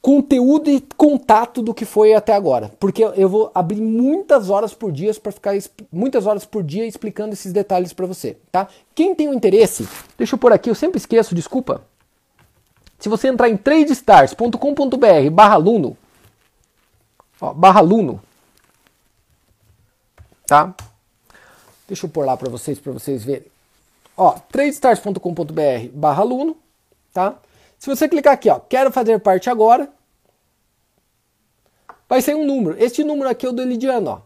conteúdo 0.00 0.70
e 0.70 0.80
contato 0.96 1.60
do 1.60 1.74
que 1.74 1.84
foi 1.84 2.14
até 2.14 2.32
agora, 2.32 2.70
porque 2.78 3.02
eu 3.02 3.28
vou 3.28 3.50
abrir 3.54 3.80
muitas 3.80 4.48
horas 4.48 4.72
por 4.72 4.92
dia 4.92 5.12
para 5.14 5.32
ficar 5.32 5.54
muitas 5.92 6.26
horas 6.26 6.44
por 6.44 6.62
dia 6.62 6.86
explicando 6.86 7.32
esses 7.32 7.52
detalhes 7.52 7.92
para 7.92 8.06
você, 8.06 8.36
tá? 8.50 8.68
Quem 8.94 9.14
tem 9.14 9.28
o 9.28 9.32
um 9.32 9.34
interesse, 9.34 9.88
deixa 10.16 10.34
eu 10.34 10.38
pôr 10.38 10.52
aqui, 10.52 10.70
eu 10.70 10.74
sempre 10.74 10.98
esqueço, 10.98 11.34
desculpa. 11.34 11.82
Se 12.98 13.08
você 13.08 13.28
entrar 13.28 13.48
em 13.48 13.56
tradestars.com.br 13.56 15.30
barra 15.32 15.54
aluno, 15.54 15.96
tá? 20.46 20.74
Deixa 21.86 22.06
eu 22.06 22.10
pôr 22.10 22.24
lá 22.24 22.36
para 22.36 22.48
vocês, 22.48 22.78
para 22.78 22.92
vocês 22.92 23.24
verem. 23.24 23.46
Ó, 24.16 24.32
tradestars.com.br 24.50 25.88
barra 25.92 26.22
aluno, 26.22 26.56
tá? 27.12 27.36
Se 27.78 27.88
você 27.88 28.08
clicar 28.08 28.34
aqui, 28.34 28.50
ó, 28.50 28.58
quero 28.58 28.90
fazer 28.90 29.20
parte 29.20 29.48
agora, 29.48 29.88
vai 32.08 32.20
ser 32.20 32.34
um 32.34 32.44
número. 32.44 32.76
Este 32.82 33.04
número 33.04 33.28
aqui 33.28 33.46
é 33.46 33.48
o 33.48 33.52
do 33.52 33.62
Elidiano, 33.62 34.10
ó. 34.10 34.20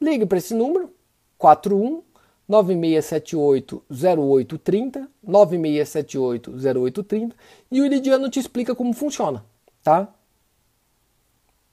Ligue 0.00 0.26
para 0.26 0.38
esse 0.38 0.54
número, 0.54 0.92
41 1.38 2.02
9678-0830, 2.48 5.08
9678-0830, 5.26 7.32
e 7.70 7.80
o 7.80 7.86
Iridiano 7.86 8.28
te 8.30 8.38
explica 8.38 8.72
como 8.74 8.92
funciona, 8.92 9.42
tá? 9.82 10.08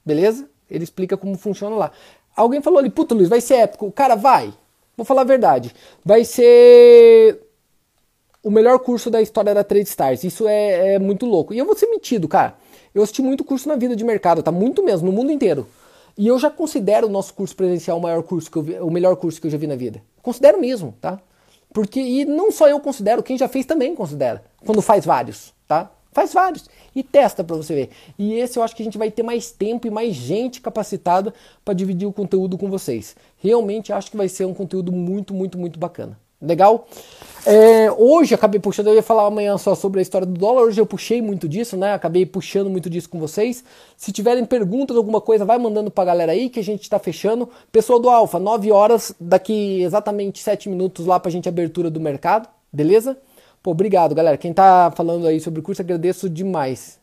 Beleza? 0.04 0.48
Ele 0.68 0.82
explica 0.84 1.16
como 1.16 1.38
funciona 1.38 1.76
lá. 1.76 1.92
Alguém 2.36 2.60
falou 2.60 2.80
ali, 2.80 2.90
puta 2.90 3.14
Luiz, 3.14 3.28
vai 3.28 3.40
ser 3.40 3.54
épico. 3.54 3.92
Cara, 3.92 4.16
vai. 4.16 4.52
Vou 4.96 5.06
falar 5.06 5.22
a 5.22 5.24
verdade. 5.24 5.72
Vai 6.04 6.24
ser 6.24 7.40
o 8.44 8.50
melhor 8.50 8.78
curso 8.78 9.10
da 9.10 9.22
história 9.22 9.54
da 9.54 9.64
Trade 9.64 9.88
Stars. 9.88 10.22
Isso 10.22 10.46
é, 10.46 10.94
é 10.94 10.98
muito 10.98 11.24
louco. 11.24 11.54
E 11.54 11.58
eu 11.58 11.64
vou 11.64 11.74
ser 11.74 11.86
metido, 11.86 12.28
cara. 12.28 12.54
Eu 12.94 13.02
assisti 13.02 13.22
muito 13.22 13.42
curso 13.42 13.66
na 13.66 13.74
vida 13.74 13.96
de 13.96 14.04
mercado, 14.04 14.42
tá? 14.42 14.52
Muito 14.52 14.84
mesmo, 14.84 15.10
no 15.10 15.16
mundo 15.16 15.32
inteiro. 15.32 15.66
E 16.16 16.28
eu 16.28 16.38
já 16.38 16.50
considero 16.50 17.08
o 17.08 17.10
nosso 17.10 17.32
curso 17.32 17.56
presencial 17.56 17.98
o 17.98 18.02
maior 18.02 18.22
curso 18.22 18.50
que 18.50 18.58
eu 18.58 18.62
vi, 18.62 18.74
o 18.74 18.90
melhor 18.90 19.16
curso 19.16 19.40
que 19.40 19.46
eu 19.46 19.50
já 19.50 19.56
vi 19.56 19.66
na 19.66 19.74
vida. 19.74 20.02
Considero 20.22 20.60
mesmo, 20.60 20.94
tá? 21.00 21.18
Porque 21.72 21.98
e 21.98 22.24
não 22.24 22.52
só 22.52 22.68
eu 22.68 22.78
considero, 22.78 23.22
quem 23.22 23.36
já 23.36 23.48
fez 23.48 23.66
também 23.66 23.96
considera. 23.96 24.44
Quando 24.64 24.80
faz 24.82 25.04
vários, 25.04 25.52
tá? 25.66 25.90
Faz 26.12 26.32
vários 26.32 26.68
e 26.94 27.02
testa 27.02 27.42
para 27.42 27.56
você 27.56 27.74
ver. 27.74 27.90
E 28.16 28.34
esse 28.34 28.58
eu 28.58 28.62
acho 28.62 28.76
que 28.76 28.82
a 28.82 28.84
gente 28.84 28.98
vai 28.98 29.10
ter 29.10 29.24
mais 29.24 29.50
tempo 29.50 29.88
e 29.88 29.90
mais 29.90 30.14
gente 30.14 30.60
capacitada 30.60 31.34
para 31.64 31.74
dividir 31.74 32.06
o 32.06 32.12
conteúdo 32.12 32.56
com 32.56 32.70
vocês. 32.70 33.16
Realmente 33.38 33.92
acho 33.92 34.10
que 34.10 34.16
vai 34.16 34.28
ser 34.28 34.44
um 34.44 34.54
conteúdo 34.54 34.92
muito, 34.92 35.34
muito, 35.34 35.58
muito 35.58 35.80
bacana. 35.80 36.16
Legal? 36.44 36.86
É, 37.46 37.92
hoje 37.92 38.34
acabei 38.34 38.58
puxando, 38.58 38.86
eu 38.86 38.94
ia 38.94 39.02
falar 39.02 39.26
amanhã 39.26 39.58
só 39.58 39.74
sobre 39.74 40.00
a 40.00 40.02
história 40.02 40.26
do 40.26 40.32
dólar, 40.32 40.62
hoje 40.62 40.80
eu 40.80 40.86
puxei 40.86 41.20
muito 41.20 41.46
disso, 41.46 41.76
né? 41.76 41.92
Acabei 41.92 42.24
puxando 42.24 42.70
muito 42.70 42.88
disso 42.88 43.08
com 43.10 43.18
vocês. 43.20 43.62
Se 43.98 44.10
tiverem 44.10 44.46
perguntas, 44.46 44.96
alguma 44.96 45.20
coisa, 45.20 45.44
vai 45.44 45.58
mandando 45.58 45.90
pra 45.90 46.06
galera 46.06 46.32
aí 46.32 46.48
que 46.48 46.58
a 46.58 46.64
gente 46.64 46.88
tá 46.88 46.98
fechando. 46.98 47.48
Pessoal 47.70 48.00
do 48.00 48.08
Alfa, 48.08 48.38
9 48.38 48.72
horas, 48.72 49.14
daqui 49.20 49.82
exatamente 49.82 50.40
7 50.40 50.70
minutos 50.70 51.04
lá 51.04 51.20
pra 51.20 51.30
gente 51.30 51.46
abertura 51.46 51.90
do 51.90 52.00
mercado, 52.00 52.48
beleza? 52.72 53.18
Pô, 53.62 53.72
obrigado, 53.72 54.14
galera. 54.14 54.38
Quem 54.38 54.54
tá 54.54 54.90
falando 54.96 55.26
aí 55.26 55.38
sobre 55.38 55.60
o 55.60 55.62
curso, 55.62 55.82
agradeço 55.82 56.30
demais. 56.30 56.98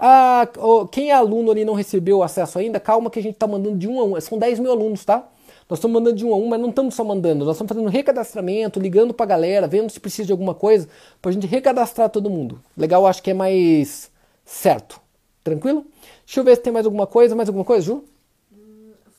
Ah, 0.00 0.48
quem 0.90 1.10
é 1.10 1.14
aluno 1.14 1.50
ali 1.50 1.62
não 1.62 1.74
recebeu 1.74 2.22
acesso 2.22 2.58
ainda, 2.58 2.80
calma 2.80 3.10
que 3.10 3.18
a 3.18 3.22
gente 3.22 3.36
tá 3.36 3.46
mandando 3.46 3.76
de 3.76 3.86
um 3.86 4.00
a 4.00 4.04
um. 4.04 4.20
São 4.20 4.38
10 4.38 4.60
mil 4.60 4.72
alunos, 4.72 5.04
tá? 5.04 5.28
Nós 5.68 5.78
estamos 5.78 5.94
mandando 5.94 6.16
de 6.16 6.24
um 6.24 6.32
a 6.32 6.36
um, 6.36 6.46
mas 6.48 6.60
não 6.60 6.68
estamos 6.68 6.94
só 6.94 7.02
mandando, 7.02 7.44
nós 7.44 7.56
estamos 7.56 7.72
fazendo 7.72 7.88
recadastramento, 7.88 8.78
ligando 8.78 9.14
para 9.14 9.24
a 9.24 9.28
galera, 9.28 9.66
vendo 9.66 9.90
se 9.90 9.98
precisa 9.98 10.26
de 10.26 10.32
alguma 10.32 10.54
coisa, 10.54 10.88
para 11.22 11.30
a 11.30 11.32
gente 11.32 11.46
recadastrar 11.46 12.10
todo 12.10 12.28
mundo. 12.28 12.60
Legal, 12.76 13.06
acho 13.06 13.22
que 13.22 13.30
é 13.30 13.34
mais 13.34 14.10
certo. 14.44 15.00
Tranquilo? 15.42 15.86
Deixa 16.24 16.40
eu 16.40 16.44
ver 16.44 16.56
se 16.56 16.62
tem 16.62 16.72
mais 16.72 16.86
alguma 16.86 17.06
coisa. 17.06 17.34
Mais 17.34 17.48
alguma 17.48 17.64
coisa, 17.64 17.84
Ju? 17.84 18.04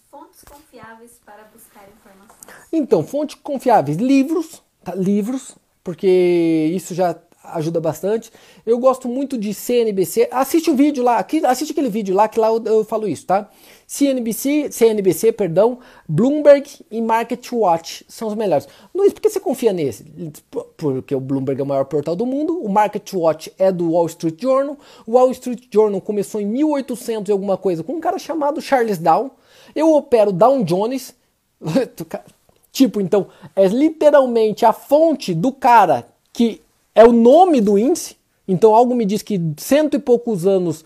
Fontes 0.09 0.43
confiáveis 0.43 1.19
para 1.23 1.43
buscar 1.53 1.87
informações. 1.87 2.67
Então, 2.71 3.03
fontes 3.03 3.35
confiáveis, 3.35 3.97
livros, 3.97 4.63
tá? 4.83 4.95
livros, 4.95 5.55
porque 5.83 6.71
isso 6.73 6.95
já 6.95 7.15
ajuda 7.53 7.79
bastante. 7.79 8.31
Eu 8.65 8.79
gosto 8.79 9.07
muito 9.07 9.37
de 9.37 9.53
CNBC. 9.53 10.27
Assiste 10.31 10.69
o 10.69 10.75
vídeo 10.75 11.03
lá, 11.03 11.17
aqui, 11.17 11.45
assiste 11.45 11.71
aquele 11.71 11.89
vídeo 11.89 12.15
lá 12.15 12.27
que 12.27 12.39
lá 12.39 12.47
eu, 12.47 12.63
eu, 12.65 12.85
falo 12.85 13.07
isso, 13.07 13.25
tá? 13.25 13.49
CNBC, 13.87 14.71
CNBC, 14.71 15.31
perdão, 15.31 15.79
Bloomberg 16.07 16.67
e 16.89 17.01
Market 17.01 17.51
Watch 17.51 18.03
são 18.07 18.27
os 18.27 18.35
melhores. 18.35 18.67
Luiz, 18.93 19.13
por 19.13 19.21
que 19.21 19.29
você 19.29 19.39
confia 19.39 19.71
nesse? 19.71 20.05
Porque 20.75 21.13
o 21.13 21.19
Bloomberg 21.19 21.61
é 21.61 21.63
o 21.63 21.67
maior 21.67 21.85
portal 21.85 22.15
do 22.15 22.25
mundo, 22.25 22.57
o 22.63 22.67
Market 22.67 23.13
Watch 23.13 23.53
é 23.59 23.71
do 23.71 23.91
Wall 23.91 24.07
Street 24.07 24.41
Journal. 24.41 24.77
O 25.05 25.13
Wall 25.13 25.31
Street 25.31 25.63
Journal 25.71 26.01
começou 26.01 26.41
em 26.41 26.45
1800 26.45 27.29
e 27.29 27.31
alguma 27.31 27.57
coisa 27.57 27.83
com 27.83 27.93
um 27.93 27.99
cara 27.99 28.17
chamado 28.17 28.61
Charles 28.61 28.97
Dow. 28.97 29.35
Eu 29.75 29.93
opero 29.93 30.31
Dow 30.31 30.63
Jones. 30.63 31.13
tipo, 32.71 32.99
então, 32.99 33.27
é 33.55 33.67
literalmente 33.67 34.65
a 34.65 34.73
fonte 34.73 35.33
do 35.33 35.51
cara 35.51 36.07
que 36.33 36.61
é 36.95 37.03
o 37.03 37.11
nome 37.11 37.61
do 37.61 37.77
índice. 37.77 38.15
Então 38.47 38.73
algo 38.73 38.95
me 38.95 39.05
diz 39.05 39.21
que 39.21 39.41
cento 39.57 39.95
e 39.95 39.99
poucos 39.99 40.45
anos 40.45 40.85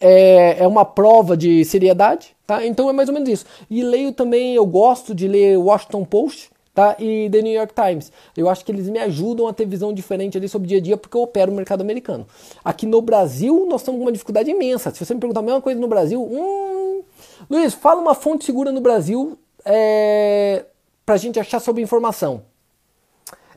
é, 0.00 0.62
é 0.62 0.66
uma 0.66 0.84
prova 0.84 1.36
de 1.36 1.64
seriedade, 1.64 2.34
tá? 2.46 2.64
Então 2.64 2.88
é 2.88 2.92
mais 2.92 3.08
ou 3.08 3.14
menos 3.14 3.28
isso. 3.28 3.46
E 3.68 3.82
leio 3.82 4.12
também, 4.12 4.54
eu 4.54 4.64
gosto 4.64 5.14
de 5.14 5.26
ler 5.26 5.56
Washington 5.58 6.04
Post, 6.04 6.50
tá? 6.72 6.96
E 7.00 7.28
The 7.30 7.42
New 7.42 7.52
York 7.52 7.74
Times. 7.74 8.12
Eu 8.36 8.48
acho 8.48 8.64
que 8.64 8.70
eles 8.70 8.88
me 8.88 8.98
ajudam 9.00 9.48
a 9.48 9.52
ter 9.52 9.66
visão 9.66 9.92
diferente 9.92 10.38
ali 10.38 10.48
sobre 10.48 10.66
o 10.66 10.68
dia 10.68 10.78
a 10.78 10.80
dia 10.80 10.96
porque 10.96 11.16
eu 11.16 11.22
opero 11.22 11.50
o 11.50 11.54
mercado 11.54 11.80
americano. 11.80 12.26
Aqui 12.64 12.86
no 12.86 13.02
Brasil 13.02 13.66
nós 13.68 13.80
estamos 13.80 13.98
com 13.98 14.04
uma 14.04 14.12
dificuldade 14.12 14.50
imensa. 14.50 14.94
Se 14.94 15.04
você 15.04 15.12
me 15.12 15.20
perguntar 15.20 15.40
a 15.40 15.44
mesma 15.44 15.60
coisa 15.60 15.80
no 15.80 15.88
Brasil, 15.88 16.22
hum... 16.22 17.02
Luiz, 17.48 17.74
fala 17.74 18.00
uma 18.00 18.14
fonte 18.14 18.44
segura 18.44 18.70
no 18.70 18.80
Brasil 18.80 19.36
é... 19.64 20.64
para 21.04 21.16
a 21.16 21.18
gente 21.18 21.40
achar 21.40 21.58
sobre 21.58 21.82
informação. 21.82 22.42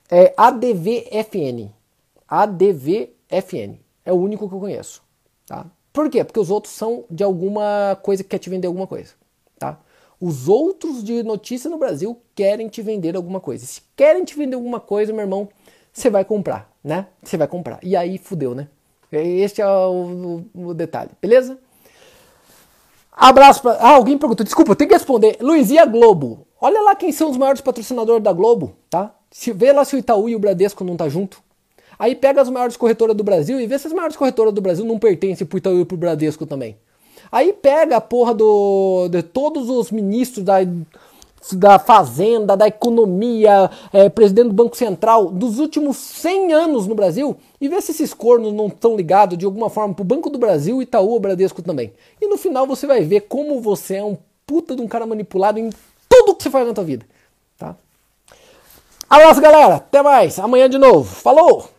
É 0.09 0.33
ADVFN. 0.35 1.69
ADVFN. 2.41 3.77
É 4.03 4.11
o 4.11 4.15
único 4.15 4.49
que 4.49 4.55
eu 4.55 4.59
conheço. 4.59 5.03
Tá? 5.45 5.65
Por 5.91 6.09
quê? 6.09 6.23
Porque 6.23 6.39
os 6.39 6.49
outros 6.49 6.73
são 6.73 7.05
de 7.09 7.23
alguma 7.23 7.97
coisa 8.01 8.23
que 8.23 8.29
quer 8.29 8.39
te 8.39 8.49
vender 8.49 8.67
alguma 8.67 8.87
coisa. 8.87 9.13
Tá? 9.59 9.79
Os 10.19 10.47
outros 10.47 11.03
de 11.03 11.21
notícia 11.21 11.69
no 11.69 11.77
Brasil 11.77 12.19
querem 12.33 12.67
te 12.67 12.81
vender 12.81 13.15
alguma 13.15 13.39
coisa. 13.39 13.65
Se 13.65 13.81
querem 13.95 14.23
te 14.23 14.35
vender 14.35 14.55
alguma 14.55 14.79
coisa, 14.79 15.13
meu 15.13 15.21
irmão, 15.21 15.47
você 15.91 16.09
vai 16.09 16.25
comprar, 16.25 16.71
né? 16.83 17.07
Você 17.21 17.37
vai 17.37 17.47
comprar. 17.47 17.79
E 17.83 17.95
aí 17.95 18.17
fudeu, 18.17 18.55
né? 18.55 18.67
Este 19.11 19.61
é 19.61 19.67
o, 19.67 20.43
o, 20.55 20.69
o 20.69 20.73
detalhe, 20.73 21.11
beleza? 21.21 21.59
Abraço 23.11 23.61
pra. 23.61 23.73
Ah, 23.73 23.91
alguém 23.91 24.17
perguntou. 24.17 24.43
Desculpa, 24.43 24.71
eu 24.71 24.75
tenho 24.75 24.89
que 24.89 24.95
responder. 24.95 25.37
Luiz, 25.39 25.69
e 25.69 25.77
a 25.77 25.85
Globo? 25.85 26.47
Olha 26.59 26.81
lá 26.81 26.95
quem 26.95 27.11
são 27.11 27.29
os 27.29 27.37
maiores 27.37 27.61
patrocinadores 27.61 28.23
da 28.23 28.33
Globo, 28.33 28.75
tá? 28.89 29.13
Se 29.29 29.51
vê 29.51 29.71
lá 29.71 29.85
se 29.85 29.95
o 29.95 29.99
Itaú 29.99 30.27
e 30.27 30.35
o 30.35 30.39
Bradesco 30.39 30.83
não 30.83 30.97
tá 30.97 31.07
junto. 31.07 31.43
Aí 31.97 32.15
pega 32.15 32.41
as 32.41 32.49
maiores 32.49 32.77
corretoras 32.77 33.15
do 33.15 33.23
Brasil 33.23 33.59
e 33.59 33.67
vê 33.67 33.77
se 33.77 33.87
as 33.87 33.93
maiores 33.93 34.15
corretoras 34.15 34.53
do 34.53 34.61
Brasil 34.61 34.85
não 34.85 34.99
pertencem 34.99 35.45
pro 35.45 35.57
Itaú 35.57 35.79
e 35.81 35.85
pro 35.85 35.97
Bradesco 35.97 36.45
também. 36.45 36.75
Aí 37.31 37.53
pega 37.53 37.97
a 37.97 38.01
porra 38.01 38.33
do, 38.33 39.07
de 39.09 39.23
todos 39.23 39.69
os 39.69 39.91
ministros 39.91 40.45
da, 40.45 40.57
da 41.53 41.79
Fazenda, 41.79 42.55
da 42.55 42.67
Economia, 42.67 43.69
é, 43.91 44.07
presidente 44.09 44.47
do 44.47 44.53
Banco 44.53 44.77
Central 44.77 45.31
dos 45.31 45.59
últimos 45.59 45.97
100 45.97 46.53
anos 46.53 46.87
no 46.87 46.95
Brasil 46.95 47.35
e 47.59 47.67
vê 47.67 47.81
se 47.81 47.91
esses 47.91 48.13
cornos 48.13 48.53
não 48.53 48.67
estão 48.67 48.95
ligados 48.95 49.37
de 49.37 49.45
alguma 49.45 49.69
forma 49.69 49.93
pro 49.93 50.05
Banco 50.05 50.29
do 50.29 50.37
Brasil, 50.37 50.81
Itaú 50.81 51.09
ou 51.09 51.19
Bradesco 51.19 51.61
também. 51.61 51.91
E 52.21 52.27
no 52.27 52.37
final 52.37 52.67
você 52.67 52.85
vai 52.85 53.01
ver 53.01 53.21
como 53.21 53.59
você 53.59 53.95
é 53.95 54.03
um 54.03 54.17
puta 54.45 54.75
de 54.75 54.81
um 54.81 54.87
cara 54.87 55.05
manipulado 55.05 55.59
em 55.59 55.69
tudo 56.07 56.35
que 56.35 56.43
você 56.43 56.49
faz 56.49 56.67
na 56.67 56.73
tua 56.73 56.83
vida. 56.83 57.05
Tá? 57.57 57.75
Abraço, 59.09 59.41
galera. 59.41 59.75
Até 59.75 60.01
mais. 60.01 60.39
Amanhã 60.39 60.69
de 60.69 60.77
novo. 60.77 61.03
Falou! 61.03 61.69